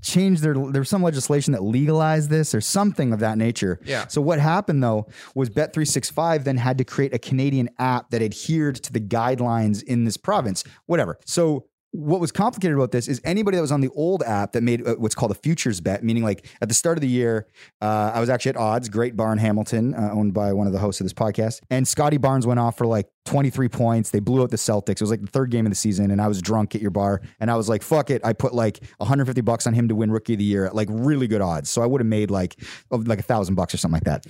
changed 0.02 0.42
their 0.42 0.54
there 0.54 0.80
was 0.80 0.88
some 0.88 1.02
legislation 1.02 1.52
that 1.52 1.62
legalized 1.62 2.30
this 2.30 2.54
or 2.54 2.60
something 2.60 3.12
of 3.14 3.20
that 3.20 3.38
nature. 3.38 3.80
Yeah. 3.84 4.06
So 4.06 4.20
what 4.20 4.38
happened 4.38 4.82
though 4.82 5.06
was 5.34 5.48
Bet365 5.50 6.44
then 6.44 6.58
had 6.58 6.76
to 6.76 6.84
create 6.84 7.14
a 7.14 7.18
Canadian 7.18 7.70
app 7.78 8.10
that 8.10 8.22
adhered 8.22 8.76
to 8.84 8.92
the 8.92 9.00
guidelines 9.00 9.82
in 9.82 10.04
this 10.04 10.18
province. 10.18 10.62
Whatever. 10.86 11.18
So 11.24 11.66
what 11.92 12.20
was 12.20 12.30
complicated 12.30 12.76
about 12.76 12.92
this 12.92 13.08
is 13.08 13.20
anybody 13.24 13.56
that 13.56 13.62
was 13.62 13.72
on 13.72 13.80
the 13.80 13.88
old 13.94 14.22
app 14.22 14.52
that 14.52 14.62
made 14.62 14.86
uh, 14.86 14.94
what's 14.96 15.14
called 15.14 15.30
a 15.30 15.34
futures 15.34 15.80
bet, 15.80 16.04
meaning 16.04 16.22
like 16.22 16.46
at 16.60 16.68
the 16.68 16.74
start 16.74 16.98
of 16.98 17.02
the 17.02 17.08
year, 17.08 17.46
uh, 17.80 18.12
I 18.14 18.20
was 18.20 18.28
actually 18.28 18.50
at 18.50 18.56
odds. 18.56 18.88
Great 18.88 19.16
Barn 19.16 19.38
Hamilton, 19.38 19.94
uh, 19.94 20.10
owned 20.12 20.34
by 20.34 20.52
one 20.52 20.66
of 20.66 20.72
the 20.72 20.78
hosts 20.78 21.00
of 21.00 21.06
this 21.06 21.14
podcast, 21.14 21.60
and 21.70 21.88
Scottie 21.88 22.18
Barnes 22.18 22.46
went 22.46 22.60
off 22.60 22.76
for 22.76 22.86
like 22.86 23.08
23 23.24 23.68
points. 23.68 24.10
They 24.10 24.20
blew 24.20 24.42
out 24.42 24.50
the 24.50 24.56
Celtics. 24.56 24.90
It 24.90 25.00
was 25.00 25.10
like 25.10 25.22
the 25.22 25.26
third 25.28 25.50
game 25.50 25.64
of 25.64 25.70
the 25.70 25.76
season, 25.76 26.10
and 26.10 26.20
I 26.20 26.28
was 26.28 26.42
drunk 26.42 26.74
at 26.74 26.82
your 26.82 26.90
bar, 26.90 27.22
and 27.40 27.50
I 27.50 27.56
was 27.56 27.68
like, 27.68 27.82
"Fuck 27.82 28.10
it!" 28.10 28.20
I 28.24 28.34
put 28.34 28.52
like 28.52 28.80
150 28.98 29.40
bucks 29.40 29.66
on 29.66 29.72
him 29.72 29.88
to 29.88 29.94
win 29.94 30.10
Rookie 30.10 30.34
of 30.34 30.38
the 30.38 30.44
Year 30.44 30.66
at 30.66 30.74
like 30.74 30.88
really 30.90 31.26
good 31.26 31.40
odds. 31.40 31.70
So 31.70 31.82
I 31.82 31.86
would 31.86 32.00
have 32.00 32.06
made 32.06 32.30
like 32.30 32.56
like 32.90 33.18
a 33.18 33.22
thousand 33.22 33.54
bucks 33.54 33.72
or 33.72 33.78
something 33.78 33.94
like 33.94 34.04
that. 34.04 34.26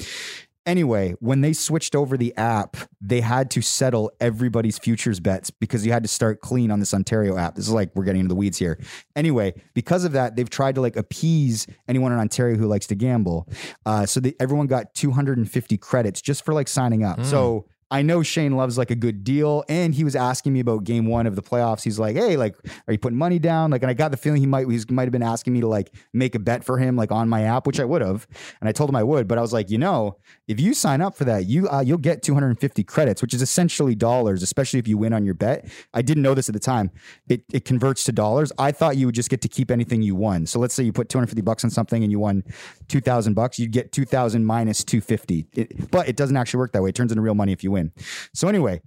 Anyway, 0.69 1.15
when 1.21 1.41
they 1.41 1.55
switched 1.55 1.97
over 1.97 2.19
the 2.19 2.37
app, 2.37 2.77
they 3.01 3.23
had 3.23 3.51
to 3.51 3.63
settle 3.63 4.13
everybody's 4.21 4.79
futures 4.79 5.19
bets 5.19 5.51
because 5.51 5.87
you 5.87 5.93
had 5.93 6.03
to 6.03 6.09
start 6.09 6.43
clean 6.43 6.71
on 6.71 6.79
this 6.79 6.93
Ontario 6.93 7.39
app. 7.39 7.55
This 7.55 7.67
is 7.67 7.73
like 7.73 7.91
we're 7.95 8.05
getting 8.05 8.21
into 8.21 8.29
the 8.29 8.39
weeds 8.39 8.59
here. 8.59 8.79
Anyway, 9.17 9.55
because 9.73 10.05
of 10.05 10.13
that, 10.13 10.37
they've 10.37 10.51
tried 10.51 10.75
to 10.75 10.83
like 10.83 10.95
appease 10.95 11.67
anyone 11.89 12.13
in 12.13 12.19
Ontario 12.19 12.59
who 12.59 12.67
likes 12.67 12.87
to 12.89 12.95
gamble. 12.95 13.49
Uh, 13.87 14.05
so 14.05 14.21
they, 14.21 14.35
everyone 14.39 14.67
got 14.67 14.93
250 14.95 15.79
credits 15.79 16.21
just 16.21 16.45
for 16.45 16.53
like 16.53 16.69
signing 16.69 17.03
up. 17.03 17.25
So 17.25 17.65
I 17.91 18.03
know 18.03 18.23
Shane 18.23 18.57
loves 18.57 18.77
like 18.77 18.91
a 18.91 18.95
good 18.95 19.25
deal, 19.25 19.65
and 19.69 19.95
he 19.95 20.05
was 20.05 20.15
asking 20.15 20.53
me 20.53 20.61
about 20.61 20.85
game 20.85 21.07
one 21.07 21.27
of 21.27 21.37
the 21.37 21.43
playoffs. 21.43 21.83
He's 21.83 21.99
like, 21.99 22.17
"Hey, 22.17 22.37
like, 22.37 22.55
are 22.87 22.93
you 22.93 22.99
putting 22.99 23.17
money 23.17 23.39
down?" 23.39 23.71
Like, 23.71 23.83
and 23.83 23.91
I 23.91 23.95
got 23.95 24.11
the 24.11 24.19
feeling 24.19 24.41
he 24.41 24.47
might 24.47 24.69
he 24.69 24.79
might 24.91 25.05
have 25.05 25.13
been 25.13 25.23
asking 25.23 25.55
me 25.55 25.61
to 25.61 25.69
like 25.69 25.95
make 26.13 26.35
a 26.35 26.39
bet 26.39 26.65
for 26.65 26.77
him 26.77 26.97
like 26.97 27.11
on 27.11 27.29
my 27.29 27.43
app, 27.43 27.67
which 27.67 27.81
I 27.81 27.85
would 27.85 28.03
have, 28.03 28.27
and 28.61 28.69
I 28.69 28.73
told 28.73 28.91
him 28.91 28.97
I 28.97 29.03
would. 29.03 29.27
But 29.27 29.39
I 29.39 29.41
was 29.41 29.55
like, 29.55 29.71
you 29.71 29.79
know, 29.79 30.19
if 30.47 30.61
you 30.61 30.75
sign 30.75 31.01
up 31.01 31.17
for 31.17 31.25
that, 31.25 31.47
you 31.47 31.67
uh, 31.69 31.81
you'll 31.81 31.97
get 31.97 32.23
250 32.23 32.85
credits, 32.85 33.23
which 33.23 33.33
is 33.33 33.41
essentially 33.41 33.95
dollars, 33.95 34.43
especially 34.43 34.79
if 34.79 34.87
you 34.87 34.99
win 34.99 35.15
on 35.15 35.25
your 35.25 35.35
bet. 35.35 35.67
I 35.95 36.03
didn't 36.03 36.23
know 36.23 36.35
this 36.35 36.51
at 36.51 36.53
the 36.53 36.61
time. 36.61 36.91
It 37.29 37.45
it 37.53 37.65
converts 37.65 38.05
to 38.05 38.13
dollars. 38.13 38.53
I 38.59 38.71
thought 38.71 38.99
you 38.99 39.07
would 39.07 39.15
just 39.15 39.31
get 39.31 39.41
to 39.43 39.49
keep 39.49 39.71
anything 39.71 40.03
you 40.03 40.15
won. 40.15 40.45
So 40.45 40.59
let's 40.59 40.75
say 40.75 40.83
you 40.83 40.93
put 40.93 41.09
250 41.09 41.41
bucks 41.41 41.65
on 41.65 41.71
something 41.71 42.03
and 42.03 42.13
you 42.13 42.19
won 42.19 42.45
2,000 42.89 43.35
bucks, 43.35 43.59
you'd 43.59 43.73
get 43.73 43.93
2,000 43.93 44.45
minus 44.45 44.83
250. 44.85 45.69
But 45.91 46.09
it 46.09 46.17
doesn't 46.17 46.37
actually 46.37 46.59
work 46.59 46.73
that 46.73 46.83
way. 46.83 46.91
It 46.91 46.95
turns 46.95 47.13
into 47.13 47.23
real 47.23 47.35
money 47.35 47.53
if 47.53 47.63
you 47.63 47.71
win. 47.71 47.93
So 48.35 48.49
anyway, 48.49 48.81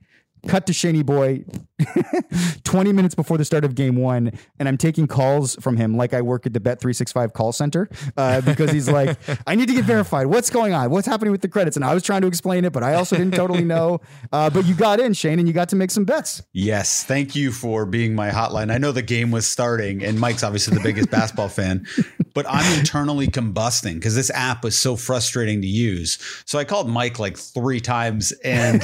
cut 0.48 0.66
to 0.68 0.74
Shaney 0.74 1.06
Boy 1.06 1.46
20 2.64 2.94
minutes 2.94 3.16
before 3.16 3.38
the 3.38 3.46
start 3.46 3.66
of 3.66 3.76
game 3.76 3.96
one, 3.96 4.32
and 4.60 4.68
I'm 4.68 4.78
taking 4.78 5.08
calls 5.08 5.56
from 5.56 5.78
him 5.78 5.98
like 5.98 6.14
I 6.14 6.22
work 6.22 6.46
at 6.46 6.54
the 6.54 6.60
Bet365 6.60 7.34
call 7.34 7.52
center 7.52 7.90
uh, 8.18 8.42
because 8.42 8.72
he's 8.72 8.90
like, 8.90 9.18
I 9.48 9.56
need 9.56 9.68
to 9.68 9.74
get 9.74 9.86
verified. 9.86 10.28
What's 10.28 10.50
going 10.50 10.74
on? 10.74 10.90
What's 10.90 11.08
happening 11.08 11.32
with 11.32 11.42
the 11.42 11.50
credits? 11.50 11.76
And 11.76 11.86
I 11.86 11.94
was 11.94 12.04
trying 12.04 12.22
to 12.22 12.28
explain 12.28 12.66
it, 12.66 12.74
but 12.74 12.84
I 12.84 12.96
also 12.96 13.18
didn't 13.18 13.36
totally 13.36 13.64
know. 13.64 14.00
Uh, 14.32 14.50
but 14.50 14.66
you 14.66 14.74
got 14.74 15.00
in, 15.00 15.14
Shane, 15.14 15.40
and 15.40 15.48
you 15.48 15.54
got 15.54 15.70
to 15.70 15.76
make 15.76 15.92
some 15.92 16.06
bets. 16.06 16.42
Yes, 16.54 17.04
thank 17.04 17.36
you 17.36 17.52
for 17.52 17.86
being 17.86 18.16
my 18.16 18.30
hotline. 18.30 18.72
I 18.72 18.78
know 18.78 18.92
the 18.92 19.02
game 19.02 19.32
was 19.32 19.48
starting, 19.48 20.04
and 20.04 20.20
Mike's 20.20 20.44
obviously 20.44 20.78
the 20.78 20.84
biggest 20.84 21.10
basketball 21.10 21.50
fan, 21.50 21.86
but 22.34 22.46
I'm 22.48 22.80
internally 22.80 23.28
combusting 23.28 23.96
because 23.96 24.16
this 24.16 24.30
app 24.32 24.64
was 24.64 24.78
so 24.78 24.96
frustrating 24.96 25.62
to 25.62 25.68
use. 25.68 26.18
So 26.46 26.60
I 26.60 26.64
called 26.64 26.90
Mike 26.90 27.20
like 27.20 27.38
three 27.38 27.80
times, 27.82 28.32
and 28.44 28.84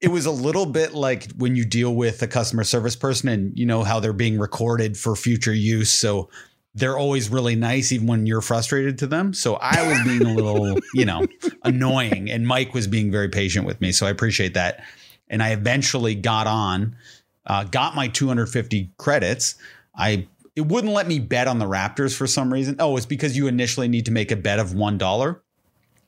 it 0.00 0.08
was 0.08 0.26
a 0.26 0.30
little 0.30 0.66
bit 0.72 0.94
like 0.94 1.30
when 1.32 1.56
you 1.56 1.64
deal 1.64 1.94
with 1.94 2.22
a 2.22 2.26
customer 2.26 2.64
service 2.64 2.96
person, 2.96 3.28
and 3.28 3.58
you 3.58 3.66
know 3.66 3.82
how 3.82 4.00
they're 4.00 4.12
being 4.12 4.38
recorded 4.38 4.96
for 4.96 5.14
future 5.14 5.52
use. 5.52 5.92
So 5.92 6.28
they're 6.74 6.96
always 6.96 7.28
really 7.28 7.54
nice, 7.54 7.92
even 7.92 8.06
when 8.06 8.26
you're 8.26 8.40
frustrated 8.40 8.98
to 8.98 9.06
them. 9.06 9.34
So 9.34 9.56
I 9.56 9.86
was 9.86 10.02
being 10.04 10.22
a 10.22 10.34
little, 10.34 10.78
you 10.94 11.04
know, 11.04 11.26
annoying, 11.64 12.30
and 12.30 12.46
Mike 12.46 12.74
was 12.74 12.86
being 12.86 13.10
very 13.10 13.28
patient 13.28 13.66
with 13.66 13.80
me. 13.80 13.92
So 13.92 14.06
I 14.06 14.10
appreciate 14.10 14.54
that. 14.54 14.84
And 15.28 15.42
I 15.42 15.50
eventually 15.50 16.14
got 16.14 16.46
on, 16.46 16.96
uh, 17.46 17.64
got 17.64 17.94
my 17.94 18.08
250 18.08 18.90
credits. 18.98 19.56
I 19.94 20.26
it 20.54 20.66
wouldn't 20.66 20.92
let 20.92 21.08
me 21.08 21.18
bet 21.18 21.48
on 21.48 21.58
the 21.58 21.64
Raptors 21.64 22.14
for 22.14 22.26
some 22.26 22.52
reason. 22.52 22.76
Oh, 22.78 22.96
it's 22.96 23.06
because 23.06 23.36
you 23.36 23.46
initially 23.46 23.88
need 23.88 24.04
to 24.04 24.10
make 24.10 24.30
a 24.30 24.36
bet 24.36 24.58
of 24.58 24.74
one 24.74 24.98
dollar 24.98 25.42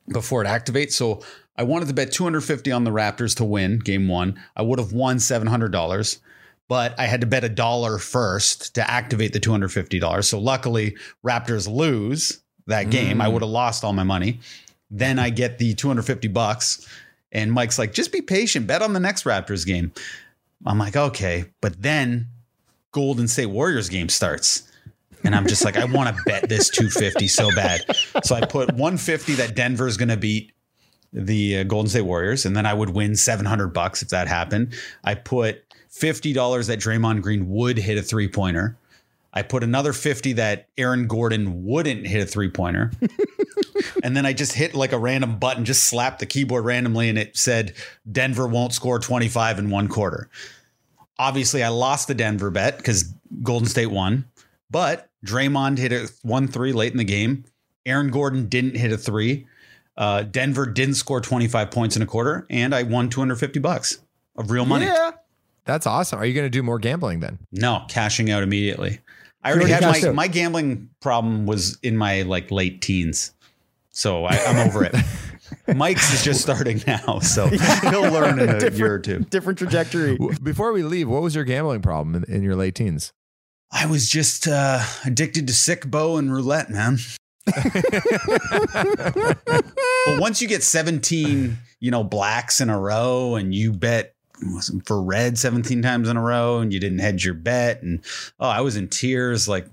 before 0.09 0.45
it 0.45 0.47
activates. 0.47 0.93
So 0.93 1.23
I 1.57 1.63
wanted 1.63 1.89
to 1.89 1.95
bet 1.95 2.13
250 2.13 2.73
on 2.73 2.85
the 2.85 2.91
Raptors 2.91 3.37
to 3.37 3.45
win 3.45 3.79
game 3.79 4.09
one. 4.09 4.41
I 4.57 4.63
would 4.63 4.79
have 4.79 4.93
won 4.93 5.17
$700, 5.19 6.19
but 6.69 6.99
I 6.99 7.07
had 7.07 7.21
to 7.21 7.27
bet 7.27 7.45
a 7.45 7.49
dollar 7.49 7.99
first 7.99 8.75
to 8.75 8.91
activate 8.91 9.33
the 9.33 9.41
$250. 9.41 10.25
So 10.25 10.39
luckily, 10.41 10.97
Raptors 11.25 11.69
lose 11.69 12.41
that 12.67 12.91
game. 12.91 13.21
I 13.21 13.27
mm. 13.27 13.33
would 13.33 13.43
have 13.43 13.51
lost 13.51 13.85
all 13.85 13.93
my 13.93 14.03
money. 14.03 14.41
Then 14.91 15.19
I 15.19 15.31
get 15.31 15.59
the 15.59 15.75
250 15.75 16.29
bucks 16.29 16.87
And 17.33 17.53
Mike's 17.53 17.79
like, 17.79 17.93
just 17.93 18.13
be 18.13 18.23
patient, 18.23 18.67
bet 18.67 18.81
on 18.81 18.93
the 18.93 19.01
next 19.01 19.25
Raptors 19.25 19.67
game. 19.67 19.93
I'm 20.65 20.79
like, 20.79 20.97
okay. 20.97 21.47
But 21.61 21.83
then 21.83 22.29
Golden 22.93 23.27
State 23.27 23.47
Warriors 23.47 23.89
game 23.89 24.09
starts. 24.09 24.71
And 25.25 25.35
I'm 25.35 25.47
just 25.47 25.65
like, 25.65 25.77
I 25.77 25.85
want 25.85 26.15
to 26.15 26.23
bet 26.27 26.49
this 26.49 26.69
250 26.69 27.29
so 27.29 27.51
bad. 27.55 27.85
So 28.23 28.37
I 28.37 28.47
put 28.47 28.69
150 28.71 29.35
that 29.35 29.57
Denver 29.57 29.89
is 29.89 29.97
going 29.97 30.09
to 30.09 30.17
beat 30.17 30.53
the 31.15 31.59
uh, 31.59 31.63
Golden 31.63 31.89
State 31.89 32.03
Warriors, 32.03 32.45
and 32.45 32.57
then 32.57 32.67
I 32.67 32.75
would 32.75 32.91
win 32.91 33.17
700 33.17 33.69
bucks 33.69 34.03
if 34.03 34.09
that 34.09 34.29
happened. 34.29 34.75
I 35.05 35.15
put 35.15 35.63
$50 35.91 36.67
that 36.67 36.81
Draymond 36.81 37.23
Green 37.23 37.49
would 37.49 37.79
hit 37.79 37.97
a 37.97 38.03
three 38.03 38.29
pointer. 38.29 38.77
I 39.33 39.43
put 39.43 39.65
another 39.65 39.93
50 39.93 40.35
that 40.35 40.69
Aaron 40.77 41.07
Gordon 41.07 41.65
wouldn't 41.65 42.07
hit 42.07 42.23
a 42.23 42.27
three 42.27 42.51
pointer. 42.51 42.93
and 44.03 44.17
then 44.17 44.27
I 44.27 44.33
just 44.33 44.53
hit 44.53 44.75
like 44.75 44.93
a 44.93 44.99
random 44.99 45.39
button, 45.39 45.65
just 45.65 45.85
slapped 45.85 46.19
the 46.19 46.27
keyboard 46.27 46.65
randomly, 46.65 47.09
and 47.09 47.19
it 47.19 47.37
said 47.37 47.75
Denver 48.11 48.47
won't 48.47 48.73
score 48.73 48.99
25 48.99 49.59
in 49.59 49.71
one 49.71 49.89
quarter. 49.89 50.29
Obviously, 51.19 51.63
I 51.63 51.69
lost 51.69 52.09
the 52.09 52.15
Denver 52.15 52.51
bet 52.51 52.77
because 52.77 53.13
Golden 53.43 53.69
State 53.69 53.87
won, 53.87 54.25
but 54.71 55.09
Draymond 55.25 55.79
hit 55.79 55.93
a 55.93 56.11
1 56.23 56.49
3 56.49 56.73
late 56.73 56.93
in 56.93 56.99
the 56.99 57.05
game. 57.05 57.45
Aaron 57.87 58.11
Gordon 58.11 58.49
didn't 58.49 58.77
hit 58.77 58.93
a 58.93 58.99
three. 58.99 59.47
Uh, 59.97 60.23
Denver 60.23 60.67
didn't 60.67 60.95
score 60.95 61.21
25 61.21 61.71
points 61.71 61.97
in 61.97 62.03
a 62.03 62.07
quarter, 62.07 62.47
and 62.51 62.75
I 62.75 62.83
won 62.83 63.09
250 63.09 63.61
bucks 63.61 63.99
of 64.37 64.51
real 64.51 64.67
money. 64.67 64.87
Yeah. 64.87 65.13
That's 65.65 65.87
awesome. 65.87 66.19
Are 66.19 66.27
you 66.27 66.35
going 66.35 66.47
to 66.47 66.51
do 66.51 66.63
more 66.63 66.79
gambling 66.79 67.21
then? 67.21 67.39
No, 67.53 67.85
cashing 67.89 68.31
out 68.31 68.43
immediately. 68.43 69.01
I 69.43 69.51
already 69.51 69.73
already 69.73 69.85
had 69.85 70.03
my, 70.03 70.09
out. 70.09 70.15
my 70.15 70.29
gambling 70.29 70.91
problem 71.01 71.47
was 71.47 71.79
in 71.83 71.97
my 71.97 72.23
like 72.23 72.51
late 72.51 72.81
teens. 72.81 73.33
So 73.91 74.25
I, 74.25 74.37
I'm 74.47 74.67
over 74.67 74.85
it. 74.85 74.95
Mike's 75.77 76.13
is 76.13 76.25
just 76.25 76.41
starting 76.41 76.83
now, 76.87 77.21
so 77.21 77.47
he'll 77.83 78.11
learn 78.11 78.41
in 78.41 78.49
a 78.49 78.71
year 78.71 78.95
or 78.95 78.99
two. 78.99 79.21
Different 79.21 79.59
trajectory. 79.59 80.19
Before 80.43 80.73
we 80.73 80.83
leave, 80.83 81.09
what 81.09 81.23
was 81.23 81.35
your 81.35 81.45
gambling 81.45 81.83
problem 81.83 82.15
in, 82.17 82.25
in 82.25 82.43
your 82.43 82.57
late 82.57 82.75
teens? 82.75 83.13
I 83.71 83.87
was 83.87 84.09
just 84.09 84.49
uh, 84.49 84.83
addicted 85.05 85.47
to 85.47 85.53
sic 85.53 85.87
bo 85.87 86.17
and 86.17 86.33
roulette, 86.33 86.71
man. 86.71 86.99
But 87.47 89.39
once 90.19 90.41
you 90.41 90.49
get 90.49 90.63
17, 90.63 91.59
you 91.81 91.91
know, 91.91 92.05
blacks 92.05 92.61
in 92.61 92.71
a 92.71 92.79
row 92.79 93.35
and 93.35 93.55
you 93.55 93.73
bet 93.73 94.15
for 94.85 95.03
red 95.03 95.39
17 95.39 95.83
times 95.83 96.09
in 96.09 96.17
a 96.17 96.23
row 96.23 96.59
and 96.59 96.73
you 96.73 96.81
didn't 96.81 96.99
hedge 96.99 97.25
your 97.25 97.35
bet 97.35 97.83
and 97.83 98.05
oh, 98.41 98.49
I 98.49 98.61
was 98.63 98.77
in 98.77 98.89
tears 98.89 99.49
like 99.49 99.67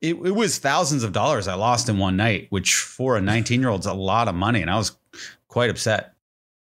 it, 0.00 0.14
it 0.14 0.34
was 0.34 0.58
thousands 0.58 1.02
of 1.04 1.12
dollars 1.12 1.48
I 1.48 1.54
lost 1.54 1.88
in 1.88 1.98
one 1.98 2.16
night, 2.16 2.46
which 2.50 2.74
for 2.74 3.16
a 3.16 3.20
19 3.20 3.60
year 3.60 3.70
old's 3.70 3.86
a 3.86 3.94
lot 3.94 4.28
of 4.28 4.34
money 4.34 4.60
and 4.62 4.70
I 4.70 4.76
was 4.76 4.96
quite 5.48 5.70
upset. 5.70 6.14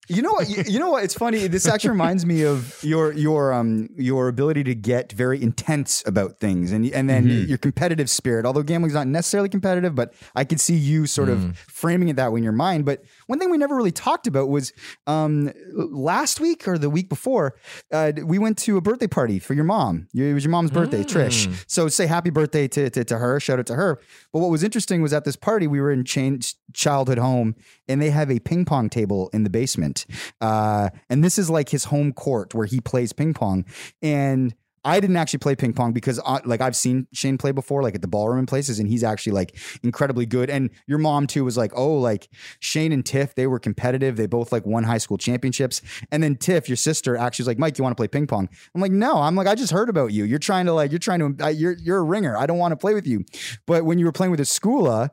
You 0.08 0.22
know 0.22 0.34
what? 0.34 0.50
You, 0.50 0.64
you 0.68 0.80
know 0.80 0.92
what? 0.92 1.04
It's 1.04 1.16
funny. 1.16 1.48
This 1.48 1.68
actually 1.68 1.90
reminds 1.92 2.26
me 2.26 2.44
of 2.44 2.78
your 2.84 3.12
your 3.14 3.52
um 3.54 3.90
your 3.98 4.28
ability 4.28 4.64
to 4.66 4.76
get 4.76 5.12
very 5.12 5.42
intense 5.42 6.04
about 6.06 6.40
things, 6.40 6.72
and 6.72 6.86
and 6.92 7.10
then 7.10 7.26
Mhm. 7.28 7.48
your 7.48 7.58
competitive 7.58 8.10
spirit. 8.10 8.46
Although 8.46 8.64
gambling's 8.64 8.94
not 8.94 9.08
necessarily 9.08 9.50
competitive, 9.50 9.96
but 9.96 10.14
I 10.36 10.44
could 10.44 10.60
see 10.60 10.76
you 10.76 11.08
sort 11.08 11.30
of 11.30 11.58
framing 11.58 12.10
it 12.10 12.18
that 12.18 12.32
way 12.32 12.38
in 12.40 12.44
your 12.44 12.54
mind. 12.54 12.86
But 12.86 13.04
one 13.28 13.40
thing 13.40 13.50
we 13.50 13.58
never 13.58 13.76
really 13.76 13.92
talked 13.92 14.28
about 14.28 14.50
was 14.50 14.74
um 15.08 15.52
last 15.74 16.40
week 16.40 16.68
or 16.68 16.78
the 16.78 16.90
week 16.90 17.10
before, 17.10 17.56
uh, 17.92 18.12
we 18.24 18.38
went 18.40 18.58
to 18.60 18.78
a 18.78 18.82
birthday 18.82 19.08
party 19.08 19.40
for 19.40 19.54
your 19.54 19.64
mom. 19.64 20.08
It 20.14 20.34
was 20.34 20.44
your 20.44 20.52
mom's 20.52 20.72
birthday, 20.72 21.04
Trish. 21.04 21.64
So 21.68 21.88
say 21.88 22.06
happy 22.08 22.30
birthday 22.30 22.68
to, 22.70 22.90
to 22.90 23.04
to 23.04 23.18
her. 23.18 23.40
Shout 23.40 23.60
out 23.60 23.66
to 23.68 23.76
her. 23.76 24.00
But 24.32 24.40
what 24.40 24.50
was 24.52 24.64
interesting 24.64 25.02
was 25.02 25.14
at 25.14 25.26
this 25.26 25.36
party 25.36 25.68
we 25.68 25.82
were 25.82 25.92
in 25.92 26.06
Shane's 26.06 26.56
childhood 26.74 27.18
home, 27.18 27.56
and 27.88 28.02
they 28.02 28.10
have 28.10 28.30
a 28.32 28.40
ping 28.40 28.66
pong 28.66 28.90
table 28.90 29.30
in 29.34 29.44
the 29.44 29.50
basement. 29.50 30.06
Uh, 30.42 30.90
and 31.10 31.24
this 31.24 31.38
is 31.38 31.50
like 31.50 31.70
his 31.70 31.86
home 31.86 32.14
court 32.14 32.54
where 32.54 32.66
he 32.66 32.80
plays 32.80 33.14
ping 33.14 33.34
pong. 33.34 33.66
And 34.02 34.54
I 34.86 35.00
didn't 35.00 35.18
actually 35.18 35.40
play 35.40 35.56
ping 35.56 35.74
pong 35.74 35.92
because, 35.92 36.20
uh, 36.24 36.40
like, 36.46 36.62
I've 36.62 36.76
seen 36.76 37.08
Shane 37.12 37.38
play 37.38 37.52
before, 37.52 37.82
like 37.84 37.96
at 37.96 38.02
the 38.02 38.08
ballroom 38.08 38.40
and 38.40 38.48
places, 38.48 38.80
and 38.80 38.88
he's 38.88 39.04
actually 39.04 39.34
like 39.34 39.58
incredibly 39.84 40.26
good. 40.26 40.50
And 40.50 40.70
your 40.88 41.00
mom 41.00 41.28
too 41.28 41.44
was 41.44 41.58
like, 41.58 41.72
oh, 41.76 41.96
like 41.96 42.30
Shane 42.60 42.92
and 42.92 43.06
Tiff, 43.06 43.36
they 43.36 43.48
were 43.48 43.60
competitive. 43.60 44.16
They 44.16 44.28
both 44.28 44.52
like 44.52 44.66
won 44.66 44.84
high 44.84 45.00
school 45.00 45.18
championships. 45.18 45.82
And 46.12 46.22
then 46.22 46.36
Tiff, 46.36 46.70
your 46.70 46.76
sister, 46.78 47.18
actually 47.18 47.44
was 47.44 47.48
like, 47.48 47.60
Mike, 47.60 47.78
you 47.78 47.84
want 47.84 47.98
to 47.98 48.00
play 48.00 48.08
ping 48.08 48.28
pong? 48.28 48.48
I'm 48.74 48.82
like, 48.82 48.92
no. 48.92 49.18
I'm 49.18 49.36
like, 49.36 49.48
I 49.48 49.56
just 49.56 49.74
heard 49.74 49.90
about 49.90 50.14
you. 50.14 50.24
You're 50.24 50.40
trying 50.40 50.68
to 50.68 50.74
like, 50.74 50.92
you're 50.92 51.00
trying 51.00 51.20
to, 51.20 51.46
uh, 51.46 51.48
you're 51.50 51.74
you're 51.74 51.98
a 51.98 52.04
ringer. 52.04 52.38
I 52.38 52.46
don't 52.46 52.60
want 52.60 52.72
to 52.72 52.78
play 52.78 52.94
with 52.94 53.08
you. 53.08 53.26
But 53.66 53.86
when 53.86 53.98
you 53.98 54.06
were 54.06 54.12
playing 54.12 54.32
with 54.32 54.40
Escula 54.40 55.10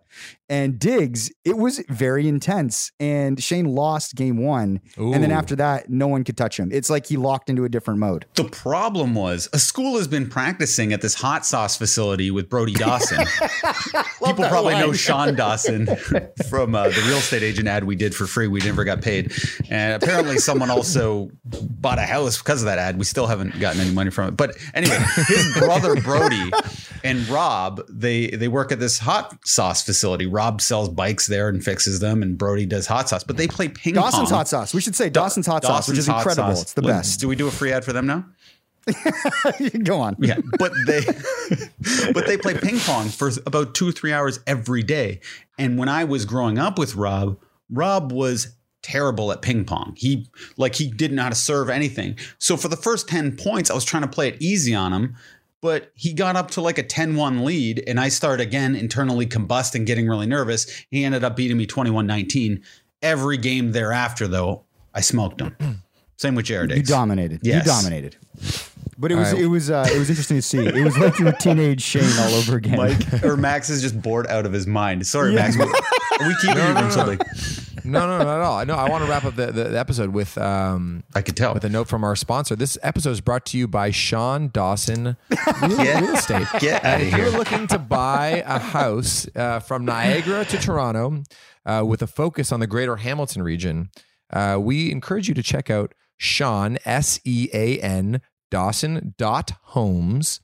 and 0.53 0.79
Diggs, 0.79 1.33
it 1.47 1.57
was 1.57 1.83
very 1.89 2.29
intense. 2.29 2.93
And 3.01 3.43
Shane 3.43 3.65
lost 3.65 4.15
game 4.15 4.37
one, 4.37 4.83
and 4.99 5.15
then 5.15 5.33
after 5.33 5.57
that, 5.57 5.89
no 5.89 6.07
one 6.07 6.25
could 6.25 6.37
touch 6.37 6.61
him. 6.61 6.69
It's 6.71 6.91
like 6.91 7.07
he 7.07 7.17
locked 7.17 7.49
into 7.49 7.65
a 7.65 7.71
different 7.71 8.01
mode. 8.01 8.27
The 8.35 8.45
problem 8.45 9.15
was 9.15 9.49
a 9.55 9.59
school 9.59 9.97
has 9.97 10.07
been 10.07 10.29
practicing 10.29 10.93
at 10.93 11.01
this 11.01 11.15
hot 11.15 11.47
sauce 11.47 11.79
facility 11.79 12.31
with 12.31 12.51
Brody 12.51 12.75
Dawson. 12.75 13.25
People 14.23 14.47
probably 14.47 14.75
know 14.75 14.93
Sean 14.93 15.35
Dawson 15.35 15.87
from 16.51 16.75
uh, 16.75 16.91
the 16.91 17.03
real 17.07 17.17
estate 17.17 17.43
agent 17.43 17.67
ad 17.67 17.85
we 17.85 17.97
did 17.97 18.15
for 18.15 18.27
free. 18.27 18.47
We 18.47 18.61
never 18.61 18.85
got 18.85 19.01
paid. 19.01 19.33
And 19.71 20.03
apparently 20.03 20.37
someone 20.37 20.69
also 20.69 21.31
bought 21.45 21.99
a 21.99 22.03
house 22.03 22.37
because 22.37 22.61
of 22.61 22.67
that 22.67 22.79
ad. 22.79 22.99
We 22.99 23.07
still 23.07 23.27
haven't 23.27 23.59
gotten 23.59 23.81
any 23.81 23.93
money 23.93 24.11
from 24.11 24.29
it. 24.29 24.37
But 24.37 24.59
anyway, 24.75 24.99
his 25.29 25.51
brother 25.57 25.99
Brody 26.03 26.51
and 27.03 27.27
Rob, 27.29 27.81
they 27.89 28.27
they 28.27 28.49
work 28.49 28.71
at 28.71 28.81
this 28.81 28.99
hot 28.99 29.39
sauce 29.47 29.83
facility. 29.83 30.27
Rob 30.27 30.42
sells 30.61 30.89
bikes 30.89 31.27
there 31.27 31.49
and 31.49 31.63
fixes 31.63 32.01
them, 32.01 32.23
and 32.23 32.37
Brody 32.37 32.67
does 32.67 32.87
hot 32.87 33.09
sauce. 33.09 33.25
But 33.25 33.37
they 33.37 33.49
play 33.49 33.69
ping 33.69 33.95
Dawson's 33.95 34.31
pong. 34.31 34.39
hot 34.39 34.49
sauce. 34.49 34.75
We 34.75 34.81
should 34.81 34.97
say 34.97 35.11
Dawson's 35.11 35.47
hot 35.47 35.65
sauce, 35.65 35.89
which 35.89 35.99
is 35.99 36.09
incredible. 36.09 36.55
sauce. 36.55 36.63
It's 36.63 36.73
the 36.75 36.83
best. 36.83 37.21
Do 37.21 37.29
we 37.29 37.37
do 37.37 37.47
a 37.47 37.51
free 37.51 37.73
ad 37.73 37.85
for 37.85 37.93
them 37.93 38.07
now? 38.07 38.25
Go 39.85 40.01
on. 40.01 40.17
Yeah, 40.19 40.39
but 40.59 40.73
they 40.87 41.03
but 42.13 42.27
they 42.27 42.37
play 42.37 42.55
ping 42.55 42.79
pong 42.81 43.09
for 43.09 43.31
about 43.47 43.75
two 43.75 43.89
or 43.89 43.93
three 43.93 44.13
hours 44.13 44.41
every 44.47 44.83
day. 44.83 45.21
And 45.59 45.79
when 45.79 45.89
I 45.89 46.05
was 46.05 46.25
growing 46.25 46.59
up 46.59 46.79
with 46.79 46.97
Rob, 46.97 47.39
Rob 47.71 48.11
was 48.11 48.57
terrible 48.83 49.31
at 49.31 49.43
ping 49.43 49.65
pong. 49.65 49.95
He 49.97 50.29
like 50.57 50.75
he 50.75 50.89
didn't 50.89 51.17
know 51.17 51.23
how 51.23 51.29
to 51.29 51.35
serve 51.35 51.71
anything. 51.71 52.19
So 52.39 52.57
for 52.57 52.69
the 52.69 52.77
first 52.77 53.09
10 53.09 53.37
points, 53.37 53.71
I 53.71 53.75
was 53.75 53.85
trying 53.85 54.03
to 54.03 54.09
play 54.09 54.29
it 54.29 54.37
easy 54.41 54.75
on 54.75 54.93
him. 54.93 55.17
But 55.63 55.93
he 55.95 56.13
got 56.13 56.37
up 56.37 56.51
to 56.53 56.61
like 56.61 56.77
a 56.77 56.83
10 56.83 57.15
1 57.17 57.45
lead, 57.45 57.83
and 57.87 57.99
I 57.99 58.09
started 58.11 58.43
again 58.47 58.75
internally 58.77 59.27
combusting, 59.27 59.87
getting 59.87 60.09
really 60.09 60.27
nervous. 60.27 60.67
He 60.91 61.05
ended 61.05 61.25
up 61.25 61.37
beating 61.37 61.57
me 61.57 61.67
21 61.67 62.07
19. 62.07 62.63
Every 63.01 63.37
game 63.39 63.73
thereafter, 63.73 64.27
though, 64.29 64.65
I 64.93 65.01
smoked 65.01 65.41
him. 65.41 65.83
Same 66.17 66.35
with 66.35 66.45
Jared 66.47 66.71
You 66.71 66.77
Diggs. 66.77 66.89
dominated. 66.89 67.41
Yes. 67.43 67.65
You 67.67 67.73
dominated. 67.73 68.17
But 68.99 69.11
it 69.11 69.15
was 69.17 69.29
All 69.29 69.35
right. 69.35 69.43
it 69.43 69.47
was 69.47 69.71
uh, 69.71 69.89
it 69.93 69.99
was 69.99 70.11
interesting 70.11 70.37
to 70.37 70.43
see. 70.43 70.59
It 70.67 70.85
was 70.85 70.97
like 70.99 71.19
your 71.19 71.33
teenage 71.33 71.81
Shane 71.83 72.05
all 72.21 72.35
over 72.35 72.57
again. 72.57 72.77
Mike 72.77 73.25
or 73.25 73.37
Max 73.37 73.71
is 73.71 73.83
just 73.83 74.01
bored 74.01 74.27
out 74.29 74.47
of 74.47 74.53
his 74.53 74.67
mind. 74.67 75.05
Sorry, 75.07 75.35
Max. 75.35 75.57
but 75.57 75.67
Are 75.67 76.29
we 76.29 76.35
keep 76.43 76.51
No, 76.57 76.69
you 76.69 76.75
no, 76.75 76.81
from 76.81 76.85
no. 76.85 76.91
something? 76.91 77.19
No, 77.85 78.07
no, 78.07 78.19
not 78.19 78.39
at 78.39 78.43
all. 78.43 78.65
No, 78.67 78.75
I 78.75 78.89
want 78.89 79.05
to 79.05 79.11
wrap 79.11 79.25
up 79.25 79.35
the, 79.35 79.47
the, 79.51 79.79
episode 79.79 80.11
with 80.11 80.39
um, 80.39 81.03
I 81.15 81.23
could 81.23 81.37
tell. 81.37 81.55
with 81.55 81.65
a 81.65 81.69
note 81.69 81.89
from 81.89 82.05
our 82.05 82.15
sponsor. 82.15 82.55
This 82.55 82.79
episode 82.83 83.11
is 83.11 83.21
brought 83.21 83.45
to 83.47 83.59
you 83.59 83.67
by 83.67 83.91
Sean 83.91 84.49
Dawson 84.49 85.17
Real, 85.63 85.77
Get- 85.77 86.03
Real 86.03 86.15
Estate. 86.15 86.47
Get 86.61 86.85
out 86.85 87.01
if 87.01 87.17
you're 87.17 87.31
looking 87.31 87.67
to 87.69 87.79
buy 87.79 88.43
a 88.47 88.59
house 88.59 89.27
uh, 89.35 89.61
from 89.61 89.85
Niagara 89.85 90.45
to 90.45 90.59
Toronto 90.59 91.23
uh, 91.67 91.83
with 91.87 92.03
a 92.03 92.07
focus 92.07 92.53
on 92.53 92.61
the 92.61 92.67
greater 92.67 92.97
Hamilton 92.97 93.43
region, 93.43 93.91
uh, 94.33 94.59
we 94.61 94.91
encourage 94.93 95.29
you 95.29 95.35
to 95.35 95.43
check 95.43 95.69
out 95.71 95.93
Sean, 96.17 96.79
S 96.85 97.21
E 97.25 97.49
A 97.53 97.81
N, 97.81 98.21
Dawson 98.51 99.15
dot 99.19 99.53
homes. 99.63 100.41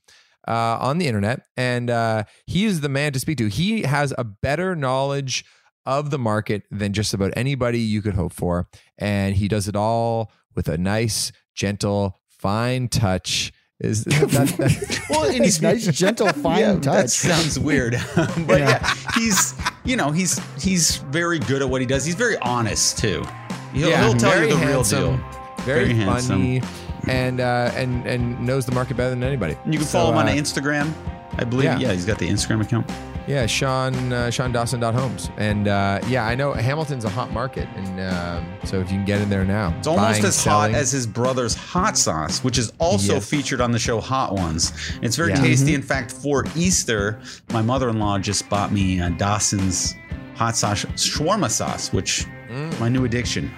Uh, 0.47 0.79
on 0.81 0.97
the 0.97 1.07
internet, 1.07 1.43
and 1.59 1.91
uh, 1.91 2.25
he 2.47 2.65
is 2.65 2.81
the 2.81 2.89
man 2.89 3.13
to 3.13 3.21
speak 3.21 3.37
to. 3.37 3.49
He 3.49 3.83
has 3.83 4.15
a 4.17 4.25
better 4.25 4.75
knowledge 4.75 5.45
of 5.89 6.11
the 6.11 6.19
market 6.19 6.63
than 6.71 6.93
just 6.93 7.15
about 7.15 7.33
anybody 7.37 7.81
you 7.81 8.03
could 8.03 8.15
hope 8.15 8.33
for, 8.33 8.69
and 8.99 9.35
he 9.35 9.49
does 9.49 9.67
it 9.67 9.75
all 9.75 10.31
with 10.55 10.69
a 10.69 10.77
nice, 10.79 11.33
gentle, 11.55 12.19
fine 12.29 12.89
touch. 12.89 13.53
Is 13.81 14.05
that, 14.05 14.29
that, 14.31 15.07
Well, 15.11 15.25
and 15.31 15.45
he's 15.45 15.63
nice, 15.63 15.87
gentle, 15.87 16.29
fine 16.43 16.59
yeah, 16.59 16.75
touch. 16.81 17.05
That 17.05 17.11
sounds 17.11 17.59
weird, 17.59 17.93
but 18.47 18.61
yeah. 18.61 18.95
he's 19.15 19.55
you 19.85 19.97
know 19.97 20.11
he's 20.11 20.39
he's 20.63 20.97
very 20.97 21.39
good 21.39 21.63
at 21.63 21.69
what 21.71 21.81
he 21.81 21.87
does. 21.87 22.05
He's 22.05 22.17
very 22.17 22.37
honest 22.39 22.99
too. 22.99 23.25
He'll, 23.73 23.89
Yeah, 23.89 24.05
he'll 24.05 24.15
tell 24.15 24.41
you 24.43 24.51
the 24.51 24.57
handsome, 24.57 24.99
real 24.99 25.17
deal. 25.17 25.65
very, 25.65 25.93
Very 25.93 26.05
funny, 26.05 26.63
and 27.07 27.41
uh, 27.41 27.71
and 27.77 28.05
and 28.07 28.41
knows 28.45 28.67
the 28.67 28.73
market 28.73 28.97
better 28.97 29.11
than 29.11 29.23
anybody. 29.23 29.57
You 29.65 29.79
can 29.79 29.87
So, 29.87 29.99
follow 29.99 30.11
him 30.11 30.19
on 30.19 30.29
uh, 30.29 30.33
Instagram. 30.33 30.93
I 31.39 31.45
believe. 31.45 31.65
yeah. 31.65 31.79
Yeah. 31.79 31.93
he's 31.93 32.05
got 32.05 32.19
the 32.19 32.29
Instagram 32.29 32.63
account. 32.63 32.91
Yeah, 33.27 33.45
Sean 33.45 34.11
uh, 34.13 34.31
Sean 34.31 34.53
Dawson 34.53 34.81
Homes, 34.81 35.29
and 35.37 35.69
uh, 35.69 36.01
yeah, 36.09 36.25
I 36.27 36.35
know 36.35 36.55
Hamilton's 36.55 37.05
a 37.05 37.11
hot 37.11 37.31
market, 37.31 37.69
and 37.77 38.01
um, 38.01 38.47
so 38.65 38.81
if 38.81 38.91
you 38.91 38.97
can 38.97 39.05
get 39.05 39.21
in 39.21 39.29
there 39.29 39.45
now, 39.45 39.75
It's 39.79 39.87
almost 39.87 40.13
buying, 40.13 40.25
as 40.25 40.35
selling, 40.35 40.73
hot 40.73 40.81
as 40.81 40.91
his 40.93 41.07
brother's 41.07 41.55
hot 41.55 41.99
sauce, 41.99 42.43
which 42.43 42.57
is 42.57 42.73
also 42.79 43.15
Yes. 43.15 43.29
featured 43.29 43.61
on 43.61 43.71
the 43.71 43.79
show 43.79 44.01
Hot 44.01 44.33
Ones. 44.35 44.73
It's 45.03 45.15
very 45.15 45.33
Yeah. 45.33 45.43
tasty. 45.43 45.75
In 45.75 45.83
fact, 45.83 46.11
for 46.11 46.47
Easter, 46.57 47.21
my 47.53 47.61
mother-in-law 47.61 48.21
just 48.21 48.49
bought 48.49 48.73
me 48.73 48.99
uh, 48.99 49.11
Dawson's 49.11 49.95
hot 50.35 50.57
sauce 50.57 50.87
shawarma 50.97 51.51
sauce, 51.51 51.93
which 51.93 52.25
Mm. 52.51 52.81
my 52.81 52.89
new 52.89 53.05
addiction. 53.05 53.51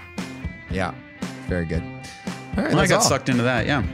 yeah. 0.68 0.92
Very 1.48 1.64
good. 1.64 1.82
All 2.56 2.64
right, 2.64 2.72
Well, 2.74 2.80
I 2.80 2.86
got 2.88 2.96
all. 2.96 3.08
sucked 3.08 3.28
into 3.28 3.44
that. 3.44 3.66
Yeah. 3.66 3.84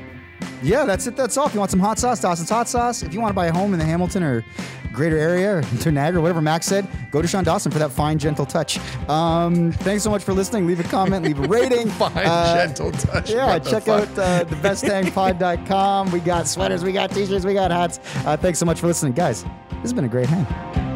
Yeah, 0.62 0.84
that's 0.84 1.06
it. 1.06 1.16
That's 1.16 1.36
all. 1.36 1.46
If 1.46 1.54
you 1.54 1.60
want 1.60 1.70
some 1.70 1.80
hot 1.80 1.98
sauce, 1.98 2.20
Dawson's 2.20 2.50
Hot 2.50 2.68
Sauce. 2.68 3.02
If 3.02 3.12
you 3.14 3.20
want 3.20 3.30
to 3.30 3.34
buy 3.34 3.46
a 3.46 3.52
home 3.52 3.72
in 3.72 3.78
the 3.78 3.84
Hamilton 3.84 4.22
or 4.22 4.44
greater 4.92 5.18
area 5.18 5.62
or 5.86 5.92
Niagara, 5.92 6.20
whatever 6.22 6.40
Max 6.40 6.66
said, 6.66 6.88
go 7.10 7.20
to 7.20 7.28
Sean 7.28 7.44
Dawson 7.44 7.70
for 7.70 7.78
that 7.78 7.90
fine, 7.92 8.18
gentle 8.18 8.46
touch. 8.46 8.78
Um, 9.08 9.72
thanks 9.72 10.02
so 10.02 10.10
much 10.10 10.22
for 10.24 10.32
listening. 10.32 10.66
Leave 10.66 10.80
a 10.80 10.84
comment, 10.84 11.24
leave 11.24 11.38
a 11.38 11.42
rating. 11.48 11.88
Fine, 11.90 12.12
Uh, 12.16 12.66
gentle 12.66 12.92
touch. 12.92 13.30
Yeah, 13.30 13.58
check 13.58 13.86
out 13.88 14.08
uh, 14.18 14.44
thebesthangpod.com. 14.46 16.10
We 16.12 16.20
got 16.20 16.48
sweaters, 16.48 16.82
we 16.84 16.92
got 16.92 17.10
t-shirts, 17.10 17.44
we 17.44 17.52
got 17.54 17.70
hats. 17.70 18.00
Uh, 18.26 18.36
thanks 18.36 18.58
so 18.58 18.64
much 18.66 18.80
for 18.80 18.86
listening. 18.86 19.12
Guys, 19.12 19.42
this 19.70 19.82
has 19.82 19.92
been 19.92 20.04
a 20.04 20.08
great 20.08 20.26
hang. 20.28 20.95